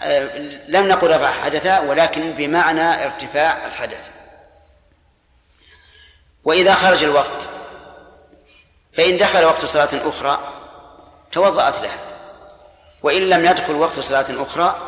آه، 0.02 0.38
لم 0.68 0.88
نقل 0.88 1.10
رفع 1.10 1.32
حدثا 1.32 1.80
ولكن 1.80 2.32
بمعنى 2.32 3.04
ارتفاع 3.04 3.66
الحدث. 3.66 4.08
وإذا 6.44 6.74
خرج 6.74 7.04
الوقت 7.04 7.48
فإن 8.92 9.16
دخل 9.16 9.44
وقت 9.44 9.64
صلاة 9.64 10.08
أخرى 10.08 10.38
توضأت 11.32 11.80
لها. 11.80 11.98
وإن 13.02 13.22
لم 13.28 13.44
يدخل 13.44 13.74
وقت 13.74 14.00
صلاة 14.00 14.42
أخرى 14.42 14.78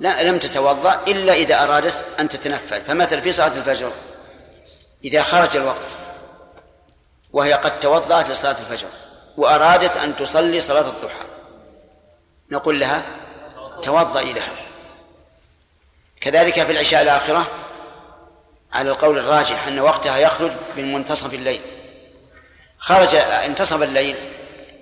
لا 0.00 0.22
لم 0.22 0.38
تتوضأ 0.38 1.00
إلا 1.08 1.32
إذا 1.32 1.64
أرادت 1.64 2.04
أن 2.20 2.28
تتنفل. 2.28 2.82
فمثل 2.82 3.22
في 3.22 3.32
صلاة 3.32 3.56
الفجر 3.56 3.92
إذا 5.04 5.22
خرج 5.22 5.56
الوقت 5.56 5.96
وهي 7.32 7.52
قد 7.52 7.80
توضأت 7.80 8.28
لصلاة 8.28 8.56
الفجر 8.60 8.88
وأرادت 9.36 9.96
أن 9.96 10.16
تصلي 10.16 10.60
صلاة 10.60 10.88
الضحى 10.88 11.24
نقول 12.50 12.80
لها 12.80 13.02
توضئي 13.82 14.32
لها. 14.32 14.52
كذلك 16.20 16.54
في 16.54 16.72
العشاء 16.72 17.02
الآخرة 17.02 17.46
على 18.72 18.90
القول 18.90 19.18
الراجح 19.18 19.66
أن 19.66 19.78
وقتها 19.80 20.18
يخرج 20.18 20.50
من 20.76 20.92
منتصف 20.92 21.34
الليل. 21.34 21.60
خرج 22.78 23.14
انتصف 23.14 23.82
الليل 23.82 24.16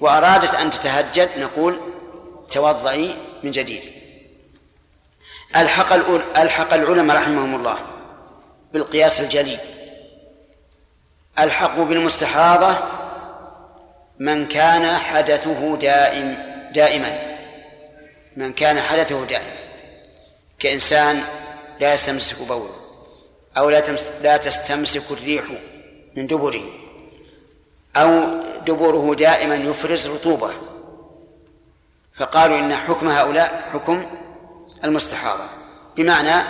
وأرادت 0.00 0.54
أن 0.54 0.70
تتهجد 0.70 1.38
نقول 1.38 1.80
توضئي 2.50 3.16
من 3.42 3.50
جديد. 3.50 3.82
ألحق 5.56 5.92
ألحق 6.38 6.74
العلماء 6.74 7.16
رحمهم 7.16 7.54
الله 7.54 7.78
بالقياس 8.72 9.20
الجلي 9.20 9.58
ألحقوا 11.38 11.84
بالمستحاضة 11.84 12.76
من 14.18 14.48
كان 14.48 14.96
حدثه 14.96 15.76
دائم 15.76 16.36
دائما. 16.74 17.38
من 18.36 18.52
كان 18.52 18.80
حدثه 18.80 19.24
دائما. 19.24 19.52
كإنسان 20.58 21.22
لا 21.80 21.94
يستمسك 21.94 22.42
بوله. 22.42 22.77
أو 23.56 23.70
لا 23.70 23.82
لا 24.22 24.36
تستمسك 24.36 25.10
الريح 25.10 25.44
من 26.16 26.26
دبره 26.26 26.64
أو 27.96 28.40
دبره 28.66 29.14
دائما 29.14 29.54
يفرز 29.54 30.08
رطوبة. 30.08 30.50
فقالوا 32.16 32.58
إن 32.58 32.76
حكم 32.76 33.08
هؤلاء 33.08 33.70
حكم 33.72 34.06
المستحاضة 34.84 35.44
بمعنى 35.96 36.42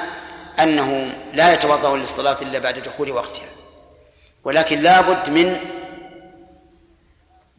أنه 0.58 1.14
لا 1.32 1.52
يتوضأ 1.52 1.96
للصلاة 1.96 2.36
إلا 2.42 2.58
بعد 2.58 2.78
دخول 2.78 3.10
وقتها. 3.10 3.48
ولكن 4.44 4.80
لا 4.80 5.00
بد 5.00 5.30
من 5.30 5.60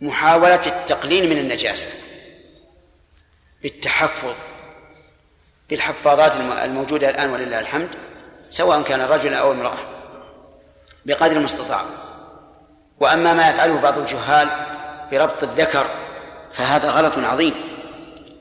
محاولة 0.02 0.62
التقليل 0.68 1.30
من 1.30 1.38
النجاسة 1.38 1.88
بالتحفظ 3.64 4.34
بالحفاظات 5.70 6.36
الموجودة 6.36 7.10
الآن 7.10 7.30
ولله 7.30 7.60
الحمد. 7.60 8.09
سواء 8.50 8.82
كان 8.82 9.02
رجلا 9.02 9.38
أو 9.38 9.52
امرأة 9.52 9.78
بقدر 11.06 11.38
المستطاع. 11.38 11.82
وأما 13.00 13.34
ما 13.34 13.50
يفعله 13.50 13.80
بعض 13.80 13.98
الجهال 13.98 14.50
بربط 15.12 15.44
الذكر 15.44 15.88
فهذا 16.54 16.90
غلط 16.90 17.18
عظيم 17.18 17.54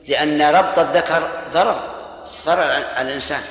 لأن 0.07 0.41
ربط 0.41 0.79
الذكر 0.79 1.29
ضرر 1.53 1.79
ضرر 2.45 2.71
على 2.71 3.01
الإنسان. 3.01 3.41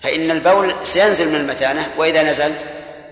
فإن 0.00 0.30
البول 0.30 0.74
سينزل 0.84 1.28
من 1.28 1.34
المتانة 1.34 1.88
وإذا 1.96 2.22
نزل 2.22 2.54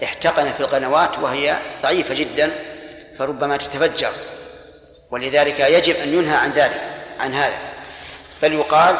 احتقن 0.04 0.52
في 0.52 0.60
القنوات 0.60 1.18
وهي 1.18 1.56
ضعيفة 1.82 2.14
جدا 2.14 2.50
فربما 3.18 3.56
تتفجر. 3.56 4.12
ولذلك 5.10 5.60
يجب 5.60 5.96
أن 5.96 6.14
ينهى 6.14 6.36
عن 6.36 6.50
ذلك 6.50 6.80
عن 7.20 7.34
هذا. 7.34 7.56
بل 8.42 8.52
يقال 8.52 8.96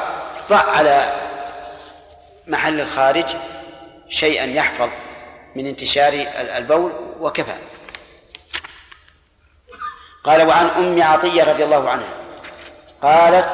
ضع 0.49 0.71
على 0.71 1.26
محل 2.47 2.81
الخارج 2.81 3.37
شيئا 4.09 4.45
يحفظ 4.45 4.89
من 5.57 5.67
انتشار 5.67 6.13
البول 6.57 6.93
وكفى. 7.21 7.55
قال 10.25 10.49
وعن 10.49 10.67
أم 10.67 11.03
عطية 11.03 11.45
رضي 11.45 11.65
الله 11.65 11.91
عنها 11.91 12.13
قالت 13.03 13.49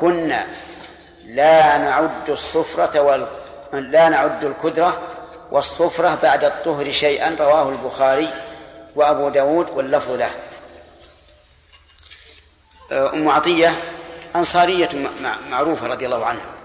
كنا 0.00 0.46
لا 1.24 1.78
نعد 1.78 2.30
الصفرة 2.30 3.00
وال... 3.00 3.26
لا 3.72 4.08
نعد 4.08 4.44
الكدرة 4.44 5.00
والصفرة 5.50 6.18
بعد 6.22 6.44
الطهر 6.44 6.90
شيئا 6.90 7.36
رواه 7.40 7.68
البخاري 7.68 8.34
وأبو 8.94 9.28
داود 9.28 9.70
واللفظ 9.70 10.10
له. 10.10 10.30
أم 12.92 13.28
عطية 13.28 13.80
أنصارية 14.36 14.88
معروفة 15.50 15.86
رضي 15.86 16.06
الله 16.06 16.26
عنها. 16.26 16.55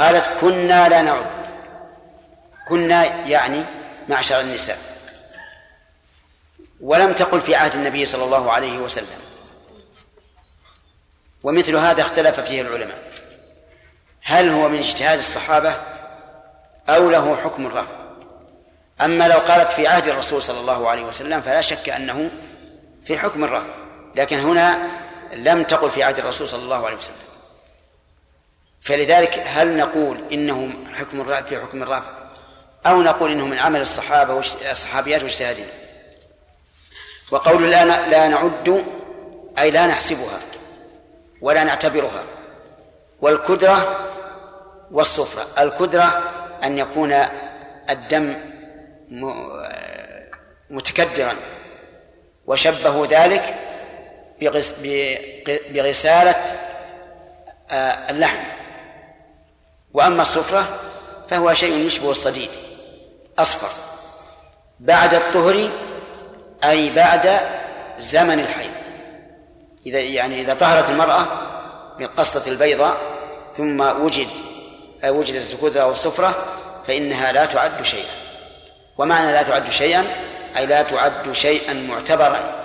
قالت 0.00 0.30
كنا 0.40 0.88
لا 0.88 1.02
نعد. 1.02 1.26
كنا 2.68 3.04
يعني 3.04 3.64
معشر 4.08 4.40
النساء. 4.40 4.78
ولم 6.80 7.12
تقل 7.12 7.40
في 7.40 7.54
عهد 7.54 7.74
النبي 7.74 8.06
صلى 8.06 8.24
الله 8.24 8.52
عليه 8.52 8.78
وسلم. 8.78 9.20
ومثل 11.42 11.76
هذا 11.76 12.02
اختلف 12.02 12.40
فيه 12.40 12.60
العلماء. 12.62 13.10
هل 14.22 14.48
هو 14.48 14.68
من 14.68 14.78
اجتهاد 14.78 15.18
الصحابة 15.18 15.74
أو 16.88 17.10
له 17.10 17.36
حكم 17.36 17.66
الرفع 17.66 17.94
أما 19.00 19.28
لو 19.28 19.38
قالت 19.38 19.72
في 19.72 19.86
عهد 19.86 20.08
الرسول 20.08 20.42
صلى 20.42 20.60
الله 20.60 20.88
عليه 20.88 21.02
وسلم 21.02 21.40
فلا 21.40 21.60
شك 21.60 21.88
أنه 21.88 22.30
في 23.04 23.18
حكم 23.18 23.44
الرفع 23.44 23.74
لكن 24.14 24.38
هنا 24.38 24.88
لم 25.32 25.62
تقل 25.62 25.90
في 25.90 26.02
عهد 26.02 26.18
الرسول 26.18 26.48
صلى 26.48 26.62
الله 26.62 26.86
عليه 26.86 26.96
وسلم. 26.96 27.29
فلذلك 28.80 29.42
هل 29.46 29.76
نقول 29.76 30.24
انه 30.32 30.70
حكم 30.94 31.20
الرفع 31.20 31.42
في 31.42 31.60
حكم 31.60 31.82
الرفع 31.82 32.10
أو 32.86 33.02
نقول 33.02 33.30
انه 33.30 33.46
من 33.46 33.58
عمل 33.58 33.80
الصحابة 33.80 34.34
والصحابيات 34.34 35.22
واجتهادهم؟ 35.22 35.66
وقول 37.30 37.70
لا 37.70 37.84
لا 38.08 38.28
نعد 38.28 38.84
أي 39.58 39.70
لا 39.70 39.86
نحسبها 39.86 40.40
ولا 41.40 41.64
نعتبرها. 41.64 42.24
والكدرة 43.20 44.06
والصفرة. 44.90 45.46
الكدرة 45.62 46.22
أن 46.64 46.78
يكون 46.78 47.12
الدم 47.90 48.34
متكدرا. 50.70 51.34
وشبهوا 52.46 53.06
ذلك 53.06 53.54
بغسالة 55.70 56.42
آه، 57.70 58.10
اللحم. 58.10 58.59
وأما 59.94 60.22
الصفرة 60.22 60.78
فهو 61.28 61.54
شيء 61.54 61.86
يشبه 61.86 62.10
الصديد 62.10 62.50
أصفر. 63.38 63.68
بعد 64.80 65.14
الطهر 65.14 65.70
أي 66.64 66.90
بعد 66.90 67.40
زمن 67.98 68.40
الحيض. 68.40 68.70
إذا 69.86 69.98
يعني 69.98 70.40
إذا 70.40 70.54
طهرت 70.54 70.90
المرأة 70.90 71.26
بالقصة 71.98 72.50
البيضاء 72.50 72.96
ثم 73.56 73.80
وجد 73.80 74.28
وجدت 75.04 75.54
الكدرة 75.54 75.82
أو 75.82 75.90
السفرة 75.90 76.44
فإنها 76.86 77.32
لا 77.32 77.44
تعد 77.44 77.82
شيئا. 77.82 78.14
ومعنى 78.98 79.32
لا 79.32 79.42
تعد 79.42 79.70
شيئا 79.70 80.06
أي 80.56 80.66
لا 80.66 80.82
تعد 80.82 81.32
شيئا 81.32 81.72
معتبرا. 81.72 82.60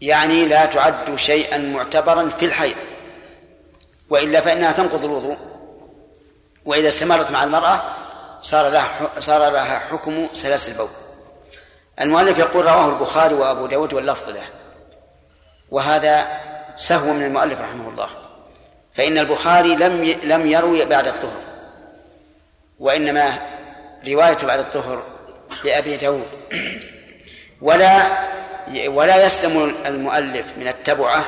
يعني 0.00 0.44
لا 0.44 0.64
تعد 0.64 1.16
شيئا 1.16 1.58
معتبرا 1.58 2.28
في 2.28 2.46
الحيض. 2.46 2.76
وإلا 4.10 4.40
فإنها 4.40 4.72
تنقض 4.72 5.04
الوضوء. 5.04 5.36
وإذا 6.64 6.88
استمرت 6.88 7.30
مع 7.30 7.44
المرأة 7.44 7.80
صار 8.42 8.68
لها 8.68 8.90
صار 9.18 9.50
لها 9.50 9.78
حكم 9.78 10.26
سلاسل 10.32 10.72
البول. 10.72 10.88
المؤلف 12.00 12.38
يقول 12.38 12.64
رواه 12.64 12.88
البخاري 12.88 13.34
وأبو 13.34 13.66
داود 13.66 13.94
واللفظ 13.94 14.28
له. 14.28 14.44
وهذا 15.70 16.26
سهو 16.76 17.12
من 17.12 17.24
المؤلف 17.24 17.60
رحمه 17.60 17.88
الله. 17.88 18.08
فإن 18.94 19.18
البخاري 19.18 19.74
لم 19.74 20.04
لم 20.22 20.46
يروي 20.46 20.84
بعد 20.84 21.06
الطهر. 21.06 21.40
وإنما 22.78 23.32
روايته 24.08 24.46
بعد 24.46 24.58
الطهر 24.58 25.02
لأبي 25.64 25.96
داود. 25.96 26.28
ولا 27.60 28.06
ولا 28.86 29.24
يسلم 29.24 29.76
المؤلف 29.86 30.46
من 30.56 30.68
التبعة 30.68 31.24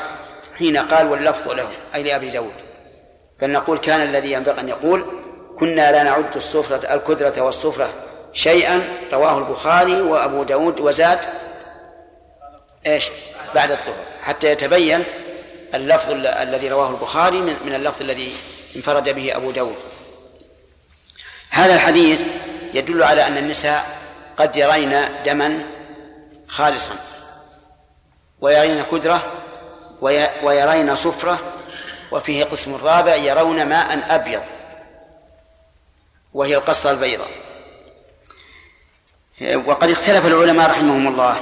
حين 0.59 0.77
قال 0.77 1.07
واللفظ 1.07 1.51
له 1.51 1.69
أي 1.95 2.03
لأبي 2.03 2.31
داود. 2.31 2.68
بل 3.41 3.51
نقول 3.51 3.79
كان 3.79 4.03
الذي 4.03 4.33
ينبغي 4.33 4.61
أن 4.61 4.69
يقول 4.69 5.07
كنا 5.59 5.93
لا 5.93 6.03
نعد 6.03 6.37
السفرة 6.37 6.95
الكدرة 6.95 7.41
والسفرة 7.41 7.91
شيئا 8.33 8.99
رواه 9.13 9.39
البخاري 9.39 10.01
وأبو 10.01 10.43
داود 10.43 10.81
وزاد. 10.81 11.19
إيش؟ 12.87 13.11
بعد 13.55 13.71
الظهر. 13.71 13.95
حتى 14.23 14.53
يتبين 14.53 15.05
اللفظ 15.75 16.11
الذي 16.13 16.69
رواه 16.69 16.91
البخاري 16.91 17.41
من 17.41 17.75
اللفظ 17.75 18.03
الذي 18.03 18.33
انفرد 18.77 19.09
به 19.09 19.37
أبو 19.37 19.51
داود. 19.51 19.77
هذا 21.51 21.75
الحديث 21.75 22.21
يدل 22.75 23.03
على 23.03 23.27
أن 23.27 23.37
النساء 23.37 23.99
قد 24.37 24.57
يرين 24.57 25.01
دما 25.27 25.63
خالصا 26.49 26.93
ويرين 28.41 28.83
كدرة 28.83 29.23
ويرين 30.43 30.97
صفرة 30.97 31.39
وفيه 32.13 32.45
قسم 32.45 32.75
رابع 32.75 33.15
يرون 33.15 33.67
ماء 33.67 34.15
أبيض 34.15 34.43
وهي 36.35 36.57
القصة 36.57 36.91
البيضاء. 36.91 37.29
وقد 39.67 39.91
اختلف 39.91 40.27
العلماء 40.27 40.71
رحمهم 40.71 41.09
الله 41.09 41.41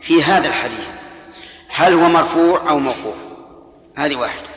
في 0.00 0.22
هذا 0.22 0.48
الحديث 0.48 0.88
هل 1.68 1.92
هو 1.92 2.08
مرفوع 2.08 2.70
أو 2.70 2.78
موقوف 2.78 3.16
هذه 3.96 4.16
واحدة. 4.16 4.48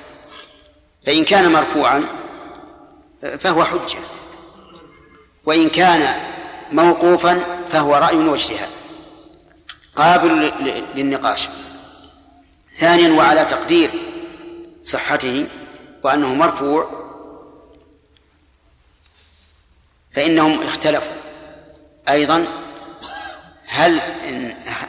فإن 1.05 1.25
كان 1.25 1.51
مرفوعا 1.51 2.03
فهو 3.39 3.63
حجة 3.63 3.99
وإن 5.45 5.69
كان 5.69 6.19
موقوفا 6.71 7.43
فهو 7.71 7.95
رأي 7.95 8.15
واجتهاد 8.15 8.69
قابل 9.95 10.51
للنقاش. 10.95 11.49
ثانيا 12.77 13.13
وعلى 13.13 13.45
تقدير 13.45 13.91
صحته 14.85 15.47
وأنه 16.03 16.33
مرفوع 16.33 17.03
فإنهم 20.11 20.63
اختلفوا. 20.63 21.17
أيضا 22.09 22.47
هل 23.67 24.01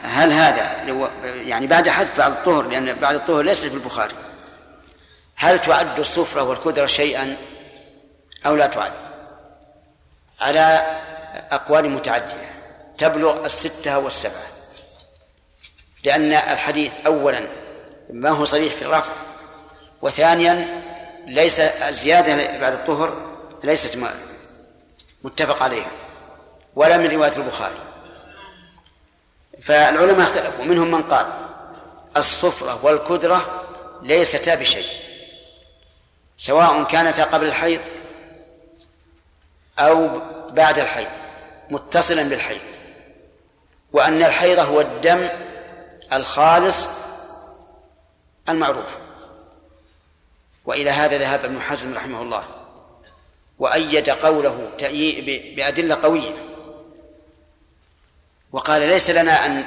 هل 0.03 0.31
هذا 0.31 0.83
يعني 1.23 1.67
بعد 1.67 1.89
حذف 1.89 2.17
بعد 2.17 2.31
الطهر 2.31 2.67
لأن 2.67 2.93
بعد 2.93 3.15
الطهر 3.15 3.41
ليس 3.41 3.65
في 3.65 3.73
البخاري. 3.73 4.13
هل 5.35 5.61
تعد 5.61 5.99
الصفرة 5.99 6.43
والكدرة 6.43 6.85
شيئا 6.85 7.37
أو 8.45 8.55
لا 8.55 8.67
تعد؟ 8.67 8.91
على 10.41 10.97
أقوال 11.51 11.89
متعددة. 11.89 12.49
تبلغ 12.97 13.45
الستة 13.45 13.99
والسبعة. 13.99 14.45
لأن 16.03 16.33
الحديث 16.33 16.91
أولا 17.05 17.47
ما 18.09 18.29
هو 18.29 18.45
صريح 18.45 18.73
في 18.73 18.81
الرفع 18.81 19.13
وثانيا 20.05 20.81
ليس 21.27 21.59
الزيادة 21.59 22.59
بعد 22.59 22.73
الطهر 22.73 23.35
ليست 23.63 23.99
متفق 25.23 25.63
عليها 25.63 25.91
ولا 26.75 26.97
من 26.97 27.11
رواية 27.11 27.35
البخاري. 27.37 27.75
فالعلماء 29.61 30.27
اختلفوا. 30.27 30.65
منهم 30.65 30.91
من 30.91 31.03
قال 31.03 31.25
الصفرة 32.17 32.85
والكدرة 32.85 33.63
ليستا 34.01 34.55
بشيء 34.55 34.85
سواء 36.37 36.83
كانتا 36.83 37.23
قبل 37.23 37.45
الحيض 37.45 37.81
أو 39.79 40.09
بعد 40.49 40.79
الحيض 40.79 41.09
متصلا 41.69 42.23
بالحيض. 42.23 42.61
وأن 43.91 44.23
الحيض 44.23 44.59
هو 44.59 44.81
الدم 44.81 45.29
الخالص 46.13 46.87
المعروف. 48.49 49.04
وإلى 50.65 50.89
هذا 50.89 51.17
ذهب 51.17 51.45
ابن 51.45 51.61
حزم 51.61 51.93
رحمه 51.93 52.21
الله 52.21 52.47
وأيد 53.59 54.09
قوله 54.09 54.71
بأدلة 55.55 55.95
قوية. 55.95 56.33
وقال 58.51 58.81
ليس 58.81 59.09
لنا 59.09 59.45
أن 59.45 59.57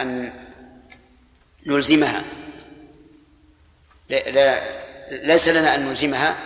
أن 0.00 0.32
نلزمها. 1.66 2.24
ليس 5.10 5.48
لنا 5.48 5.74
أن 5.74 5.86
نلزمها 5.86 6.36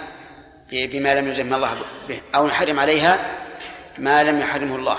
بما 0.72 1.14
لم 1.14 1.28
يلزمها 1.28 1.56
الله 1.56 1.82
به. 2.08 2.20
أو 2.34 2.46
نحرم 2.46 2.80
عليها 2.80 3.18
ما 3.98 4.24
لم 4.24 4.40
يحرمه 4.40 4.76
الله. 4.76 4.98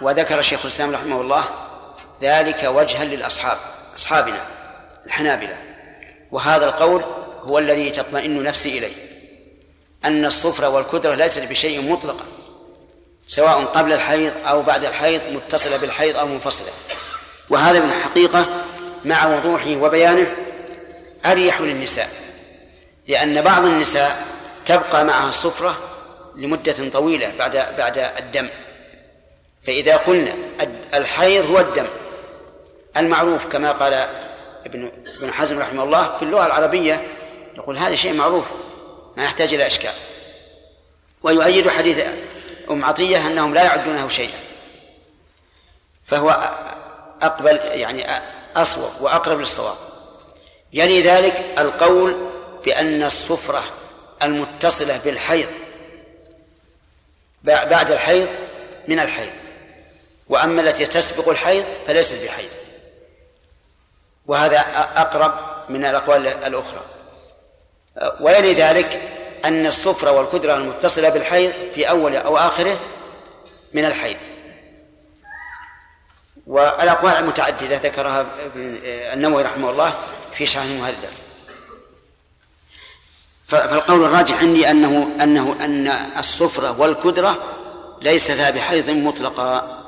وذكر 0.00 0.42
شيخ 0.42 0.60
الإسلام 0.64 0.90
رحمه 0.90 1.20
الله 1.20 1.44
ذلك 2.22 2.64
وجها 2.64 3.04
للأصحاب 3.04 3.58
أصحابنا 3.94 4.46
الحنابلة. 5.06 5.71
وهذا 6.32 6.64
القول 6.64 7.02
هو 7.42 7.58
الذي 7.58 7.90
تطمئن 7.90 8.42
نفسي 8.42 8.78
إليه 8.78 8.92
أن 10.04 10.24
الصفر 10.24 10.70
والكدرة 10.70 11.14
ليست 11.14 11.42
بشيء 11.42 11.90
مطلقا 11.92 12.24
سواء 13.28 13.64
قبل 13.64 13.92
الحيض 13.92 14.32
أو 14.46 14.62
بعد 14.62 14.84
الحيض 14.84 15.20
متصلة 15.30 15.76
بالحيض 15.76 16.16
أو 16.16 16.26
منفصلة. 16.26 16.68
وهذا 17.50 17.80
من 17.80 17.92
الحقيقة 17.92 18.46
مع 19.04 19.26
وضوحه 19.26 19.76
وبيانه 19.76 20.34
أريح 21.26 21.60
للنساء 21.60 22.08
لأن 23.08 23.42
بعض 23.42 23.64
النساء 23.64 24.26
تبقى 24.66 25.04
معها 25.04 25.28
الصفرة 25.28 25.78
لمدة 26.36 26.88
طويلة 26.92 27.32
بعد 27.38 27.66
بعد 27.78 27.98
الدم. 27.98 28.48
فإذا 29.66 29.96
قلنا 29.96 30.34
الحيض 30.94 31.46
هو 31.50 31.58
الدم 31.58 31.86
المعروف 32.96 33.46
كما 33.46 33.72
قال 33.72 34.06
ابن 34.66 34.92
ابن 35.18 35.32
حزم 35.32 35.58
رحمه 35.58 35.82
الله 35.82 36.16
في 36.16 36.22
اللغة 36.22 36.46
العربية 36.46 37.06
يقول 37.56 37.78
هذا 37.78 37.94
شيء 37.94 38.12
معروف 38.12 38.44
ما 39.16 39.24
يحتاج 39.24 39.54
إلى 39.54 39.66
إشكال. 39.66 39.92
ويؤيد 41.22 41.68
حديث 41.68 42.04
أم 42.70 42.84
عطية 42.84 43.26
أنهم 43.26 43.54
لا 43.54 43.62
يعدونه 43.62 44.08
شيئا. 44.08 44.40
فهو 46.06 46.54
أقبل 47.22 47.56
يعني 47.56 48.06
أصوب 48.56 48.90
وأقرب 49.00 49.38
للصواب. 49.38 49.76
يلي 50.72 51.02
ذلك 51.02 51.44
القول 51.58 52.30
بأن 52.64 53.02
الصفرة 53.02 53.64
المتصلة 54.22 55.00
بالحيض 55.04 55.48
بعد 57.44 57.90
الحيض 57.90 58.28
من 58.88 59.00
الحيض 59.00 59.32
وأما 60.28 60.62
التي 60.62 60.86
تسبق 60.86 61.28
الحيض 61.28 61.64
فليست 61.86 62.24
بحيض. 62.24 62.50
وهذا 64.26 64.58
أقرب 64.96 65.34
من 65.68 65.84
الأقوال 65.84 66.26
الأخرى. 66.26 66.80
ويلي 68.20 68.54
ذلك 68.54 69.02
أن 69.44 69.66
الصفرة 69.66 70.10
والكدرة 70.10 70.56
المتصلة 70.56 71.08
بالحيض 71.08 71.52
في 71.74 71.88
أول 71.88 72.16
أو 72.16 72.36
آخره 72.36 72.78
من 73.72 73.84
الحيض. 73.84 74.16
والأقوال 76.46 77.12
المتعددة 77.12 77.76
ذكرها 77.76 78.26
النووي 79.12 79.42
رحمه 79.42 79.70
الله 79.70 79.94
في 80.32 80.46
شرح 80.46 80.62
المهذب. 80.62 81.10
فالقول 83.48 84.04
الراجح 84.04 84.40
عندي 84.40 84.70
أنه 84.70 85.16
أنه 85.22 85.56
أن 85.64 85.88
الصفرة 86.18 86.80
والكدرة 86.80 87.38
ليستا 88.02 88.50
بحيض 88.50 88.90
مطلقا. 88.90 89.81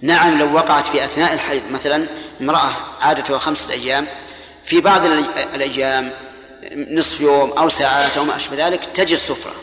نعم 0.00 0.38
لو 0.38 0.54
وقعت 0.54 0.86
في 0.86 1.04
أثناء 1.04 1.34
الحيض 1.34 1.62
مثلا 1.70 2.06
امرأة 2.40 2.70
عادتها 3.00 3.38
خمسة 3.38 3.72
أيام 3.72 4.06
في 4.64 4.80
بعض 4.80 5.04
الأيام 5.54 6.12
نصف 6.72 7.20
يوم 7.20 7.50
أو 7.52 7.68
ساعات 7.68 8.16
أو 8.16 8.24
ما 8.24 8.36
أشبه 8.36 8.66
ذلك 8.66 8.84
تجد 8.84 9.16
صفرة 9.16 9.54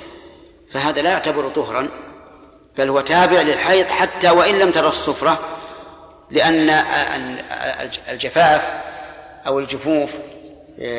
فهذا 0.71 1.01
لا 1.01 1.09
يعتبر 1.09 1.49
طهرا 1.49 1.89
بل 2.77 2.89
هو 2.89 3.01
تابع 3.01 3.41
للحيض 3.41 3.85
حتى 3.85 4.29
وإن 4.29 4.59
لم 4.59 4.71
ترى 4.71 4.87
الصفرة 4.87 5.39
لأن 6.31 6.69
الجفاف 8.09 8.61
أو 9.47 9.59
الجفوف 9.59 10.09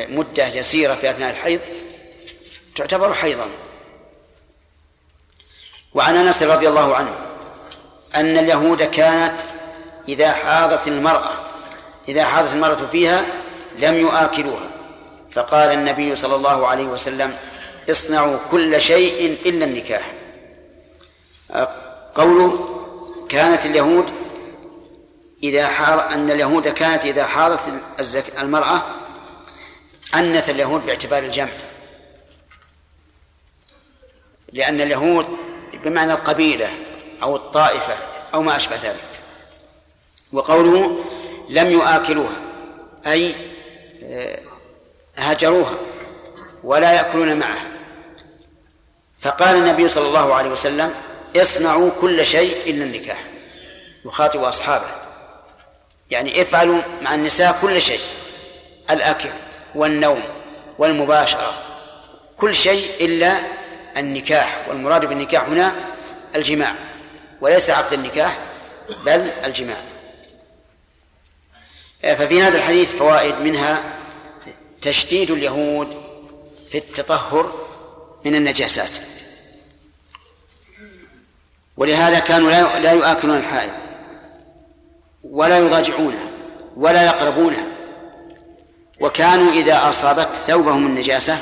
مدة 0.09 0.47
يسيرة 0.47 0.95
في 0.95 1.09
أثناء 1.09 1.31
الحيض 1.31 1.59
تعتبر 2.75 3.13
حيضا. 3.13 3.45
وعن 5.93 6.15
أنس 6.15 6.43
رضي 6.43 6.67
الله 6.67 6.95
عنه 6.95 7.11
أن 8.15 8.37
اليهود 8.37 8.83
كانت 8.83 9.41
إذا 10.09 10.31
حاضت 10.31 10.87
المرأة 10.87 11.31
إذا 12.07 12.25
حاضت 12.25 12.53
المرأة 12.53 12.75
فيها 12.75 13.25
لم 13.79 13.95
يؤاكلوها. 13.95 14.69
فقال 15.31 15.71
النبي 15.71 16.15
صلى 16.15 16.35
الله 16.35 16.67
عليه 16.67 16.85
وسلم 16.85 17.37
اصنعوا 17.89 18.37
كل 18.51 18.81
شيء 18.81 19.37
إلا 19.45 19.65
النكاح. 19.65 20.11
قوله 22.15 22.79
كانت 23.29 23.65
اليهود 23.65 24.11
إذا 25.43 25.67
حاض 25.67 26.11
أن 26.11 26.31
اليهود 26.31 26.67
كانت 26.67 27.05
إذا 27.05 27.25
حاضت 27.25 27.61
المرأة 28.39 28.81
أنث 30.15 30.49
اليهود 30.49 30.85
باعتبار 30.85 31.23
الجمع. 31.23 31.49
لأن 34.53 34.81
اليهود 34.81 35.25
بمعنى 35.73 36.13
القبيلة 36.13 36.69
أو 37.23 37.35
الطائفة 37.35 37.95
أو 38.33 38.41
ما 38.41 38.55
أشبه 38.55 38.75
ذلك. 38.75 39.03
وقوله 40.33 41.03
لم 41.49 41.71
يؤاكلوها 41.71 42.35
أي 43.07 43.35
هجروها 45.17 45.75
ولا 46.63 46.91
يأكلون 46.93 47.39
معها. 47.39 47.67
فقال 49.19 49.57
النبي 49.57 49.87
صلى 49.87 50.07
الله 50.07 50.35
عليه 50.35 50.49
وسلم 50.49 50.93
اصنعوا 51.35 51.91
كل 52.01 52.25
شيء 52.25 52.69
إلا 52.69 52.83
النكاح. 52.83 53.23
يخاطب 54.05 54.43
أصحابه. 54.43 54.85
يعني 56.11 56.41
افعلوا 56.41 56.81
مع 57.01 57.15
النساء 57.15 57.57
كل 57.61 57.81
شيء 57.81 57.99
الأكل 58.91 59.29
والنوم 59.75 60.23
والمباشرة 60.77 61.53
كل 62.37 62.55
شيء 62.55 63.05
إلا 63.05 63.37
النكاح. 63.97 64.65
والمراد 64.69 65.05
بالنكاح 65.05 65.43
هنا 65.43 65.75
الجماع. 66.35 66.75
وليس 67.41 67.69
عقد 67.69 67.93
النكاح 67.93 68.37
بل 69.05 69.31
الجماع. 69.45 69.77
ففي 72.01 72.41
هذا 72.41 72.57
الحديث 72.57 72.95
فوائد 72.95 73.35
منها 73.35 73.83
تشديد 74.81 75.31
اليهود 75.31 76.03
في 76.69 76.77
التطهر 76.77 77.67
من 78.25 78.35
النجاسات. 78.35 78.91
ولهذا 81.77 82.19
كانوا 82.19 82.51
لا 82.79 82.91
يؤكلون 82.91 83.37
الحائض 83.37 83.71
ولا 85.23 85.57
يضاجعونها 85.59 86.27
ولا 86.77 87.05
يقربونها. 87.05 87.67
وكانوا 88.99 89.51
إذا 89.51 89.89
أصابت 89.89 90.35
ثوبهم 90.35 90.85
النجاسة 90.85 91.37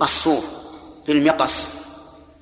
قصوه 0.00 0.42
بالمقص 1.06 1.68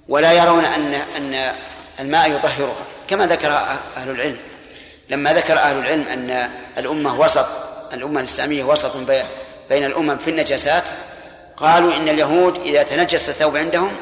ولا 0.09 0.33
يرون 0.33 0.65
أن 0.65 0.95
أن 0.95 1.55
الماء 2.01 2.31
يطهرها 2.31 2.85
كما 3.09 3.27
ذكر 3.27 3.53
أهل 3.97 4.11
العلم. 4.11 4.39
لما 5.11 5.35
ذكر 5.35 5.59
أهل 5.59 5.79
العلم 5.79 6.09
أن 6.09 6.51
الأمة 6.79 7.21
وسط 7.21 7.47
الأمة 7.93 8.21
الإسلامية 8.21 8.65
وسط 8.65 8.97
بين 9.69 9.85
الأمم 9.85 10.19
في 10.19 10.31
النجاسات 10.31 10.85
قالوا 11.57 11.97
إن 11.97 12.09
اليهود 12.09 12.59
إذا 12.59 12.83
تنجس 12.83 13.29
الثوب 13.29 13.57
عندهم 13.57 13.97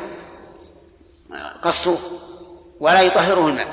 قصوه 1.62 1.98
ولا 2.80 3.00
يطهره 3.00 3.48
الماء. 3.48 3.66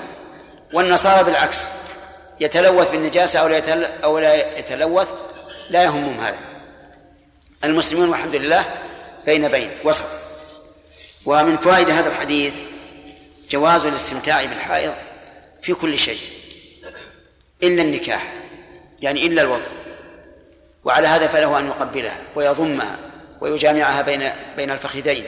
والنصارى 0.73 1.23
بالعكس 1.23 1.57
يتلوث 2.39 2.91
بالنجاسة 2.91 3.39
أو 3.39 3.47
لا 3.47 3.89
أو 4.03 4.19
لا 4.19 4.59
يتلوث 4.59 5.13
لا 5.69 5.83
يهمهم 5.83 6.19
هذا. 6.19 6.37
المسلمون 7.63 8.09
والحمد 8.09 8.35
لله 8.35 8.65
بين 9.25 9.47
بين 9.47 9.71
وسط. 9.83 10.05
ومن 11.25 11.57
فوائد 11.57 11.89
هذا 11.89 12.09
الحديث 12.09 12.53
جواز 13.49 13.85
الاستمتاع 13.85 14.45
بالحائض 14.45 14.93
في 15.61 15.73
كل 15.73 15.97
شيء 15.97 16.21
إلا 17.63 17.81
النكاح 17.81 18.33
يعني 19.01 19.27
إلا 19.27 19.41
الوضع 19.41 19.71
وعلى 20.83 21.07
هذا 21.07 21.27
فله 21.27 21.59
أن 21.59 21.67
يقبلها 21.67 22.17
ويضمها 22.35 22.97
ويجامعها 23.41 24.01
بين 24.01 24.31
بين 24.57 24.71
الفخذين. 24.71 25.25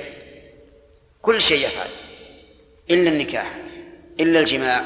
كل 1.22 1.42
شيء 1.42 1.66
يفعل 1.66 1.88
إلا 2.92 3.10
النكاح 3.10 3.52
إلا 4.20 4.40
الجماع. 4.40 4.84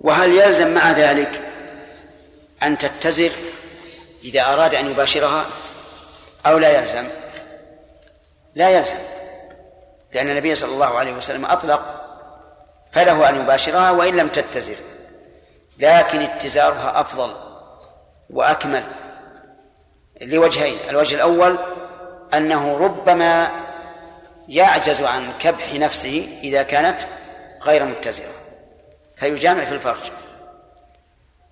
وهل 0.00 0.38
يلزم 0.38 0.74
مع 0.74 0.92
ذلك 0.92 1.40
أن 2.62 2.78
تتزر 2.78 3.30
إذا 4.24 4.42
أراد 4.42 4.74
أن 4.74 4.90
يباشرها؟ 4.90 5.46
أو 6.46 6.58
لا 6.58 6.80
يلزم؟ 6.80 7.08
لا 8.54 8.70
يلزم 8.70 8.98
لأن 10.14 10.30
النبي 10.30 10.54
صلى 10.54 10.72
الله 10.72 10.98
عليه 10.98 11.12
وسلم 11.12 11.44
أطلق 11.44 12.01
فله 12.92 13.28
أن 13.28 13.40
يباشرها 13.40 13.90
وإن 13.90 14.16
لم 14.16 14.28
تتزر. 14.28 14.76
لكن 15.78 16.20
اتزارها 16.20 17.00
أفضل 17.00 17.34
وأكمل 18.30 18.84
لوجهين. 20.20 20.76
الوجه 20.88 21.14
الأول 21.14 21.58
أنه 22.34 22.78
ربما 22.78 23.50
يعجز 24.48 25.02
عن 25.02 25.32
كبح 25.40 25.74
نفسه 25.74 26.38
إذا 26.42 26.62
كانت 26.62 27.00
غير 27.62 27.84
متزرة 27.84 28.32
فيجامع 29.16 29.64
في 29.64 29.72
الفرج. 29.72 30.10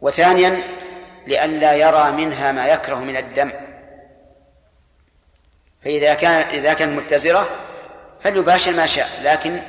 وثانيا 0.01 0.62
لئلا 1.26 1.74
يرى 1.74 2.11
منها 2.11 2.53
ما 2.53 2.68
يكره 2.68 2.97
من 2.97 3.16
الدم. 3.16 3.53
فإذا 5.80 6.14
كان 6.14 6.32
إذا 6.32 6.74
كانت 6.74 6.99
متزرة 6.99 7.49
فليباشر 8.20 8.72
ما 8.72 8.86
شاء 8.86 9.09
لكن 9.22 9.61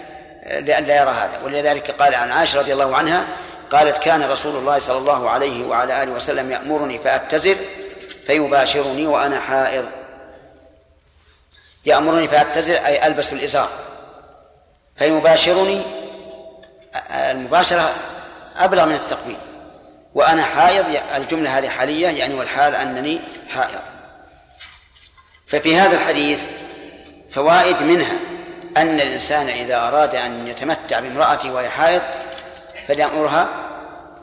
لئلا 0.45 1.01
يرى 1.01 1.11
هذا. 1.11 1.39
ولذلك 1.43 1.91
قال 1.91 2.15
عن 2.15 2.31
عائشة 2.31 2.59
رضي 2.59 2.73
الله 2.73 2.97
عنها 2.97 3.27
قالت 3.71 3.97
كان 3.97 4.23
رسول 4.23 4.55
الله 4.55 4.77
صلى 4.77 4.97
الله 4.97 5.29
عليه 5.29 5.65
وعلى 5.65 6.03
آله 6.03 6.11
وسلم 6.11 6.51
يأمرني 6.51 6.99
فأتزر 6.99 7.55
فيباشرني 8.27 9.07
وأنا 9.07 9.39
حائض. 9.39 9.85
يأمرني 11.85 12.27
فأتزر 12.27 12.73
أي 12.73 13.07
ألبس 13.07 13.33
الإزار 13.33 13.69
فيباشرني 14.95 15.81
المباشرة 17.11 17.89
أبلغ 18.57 18.85
من 18.85 18.95
التقبيل 18.95 19.37
وأنا 20.15 20.43
حائض 20.43 20.85
الجملة 21.15 21.57
هذه 21.57 21.69
حالية 21.69 22.07
يعني 22.07 22.33
والحال 22.33 22.75
أنني 22.75 23.19
حائض. 23.49 23.79
ففي 25.47 25.75
هذا 25.75 25.95
الحديث 25.95 26.43
فوائد 27.31 27.81
منها. 27.81 28.13
أن 28.77 28.99
الإنسان 28.99 29.49
إذا 29.49 29.87
أراد 29.87 30.15
أن 30.15 30.47
يتمتع 30.47 30.99
بامرأته 30.99 31.53
وهي 31.53 31.69
حائض 31.69 32.01
فليأمرها 32.87 33.47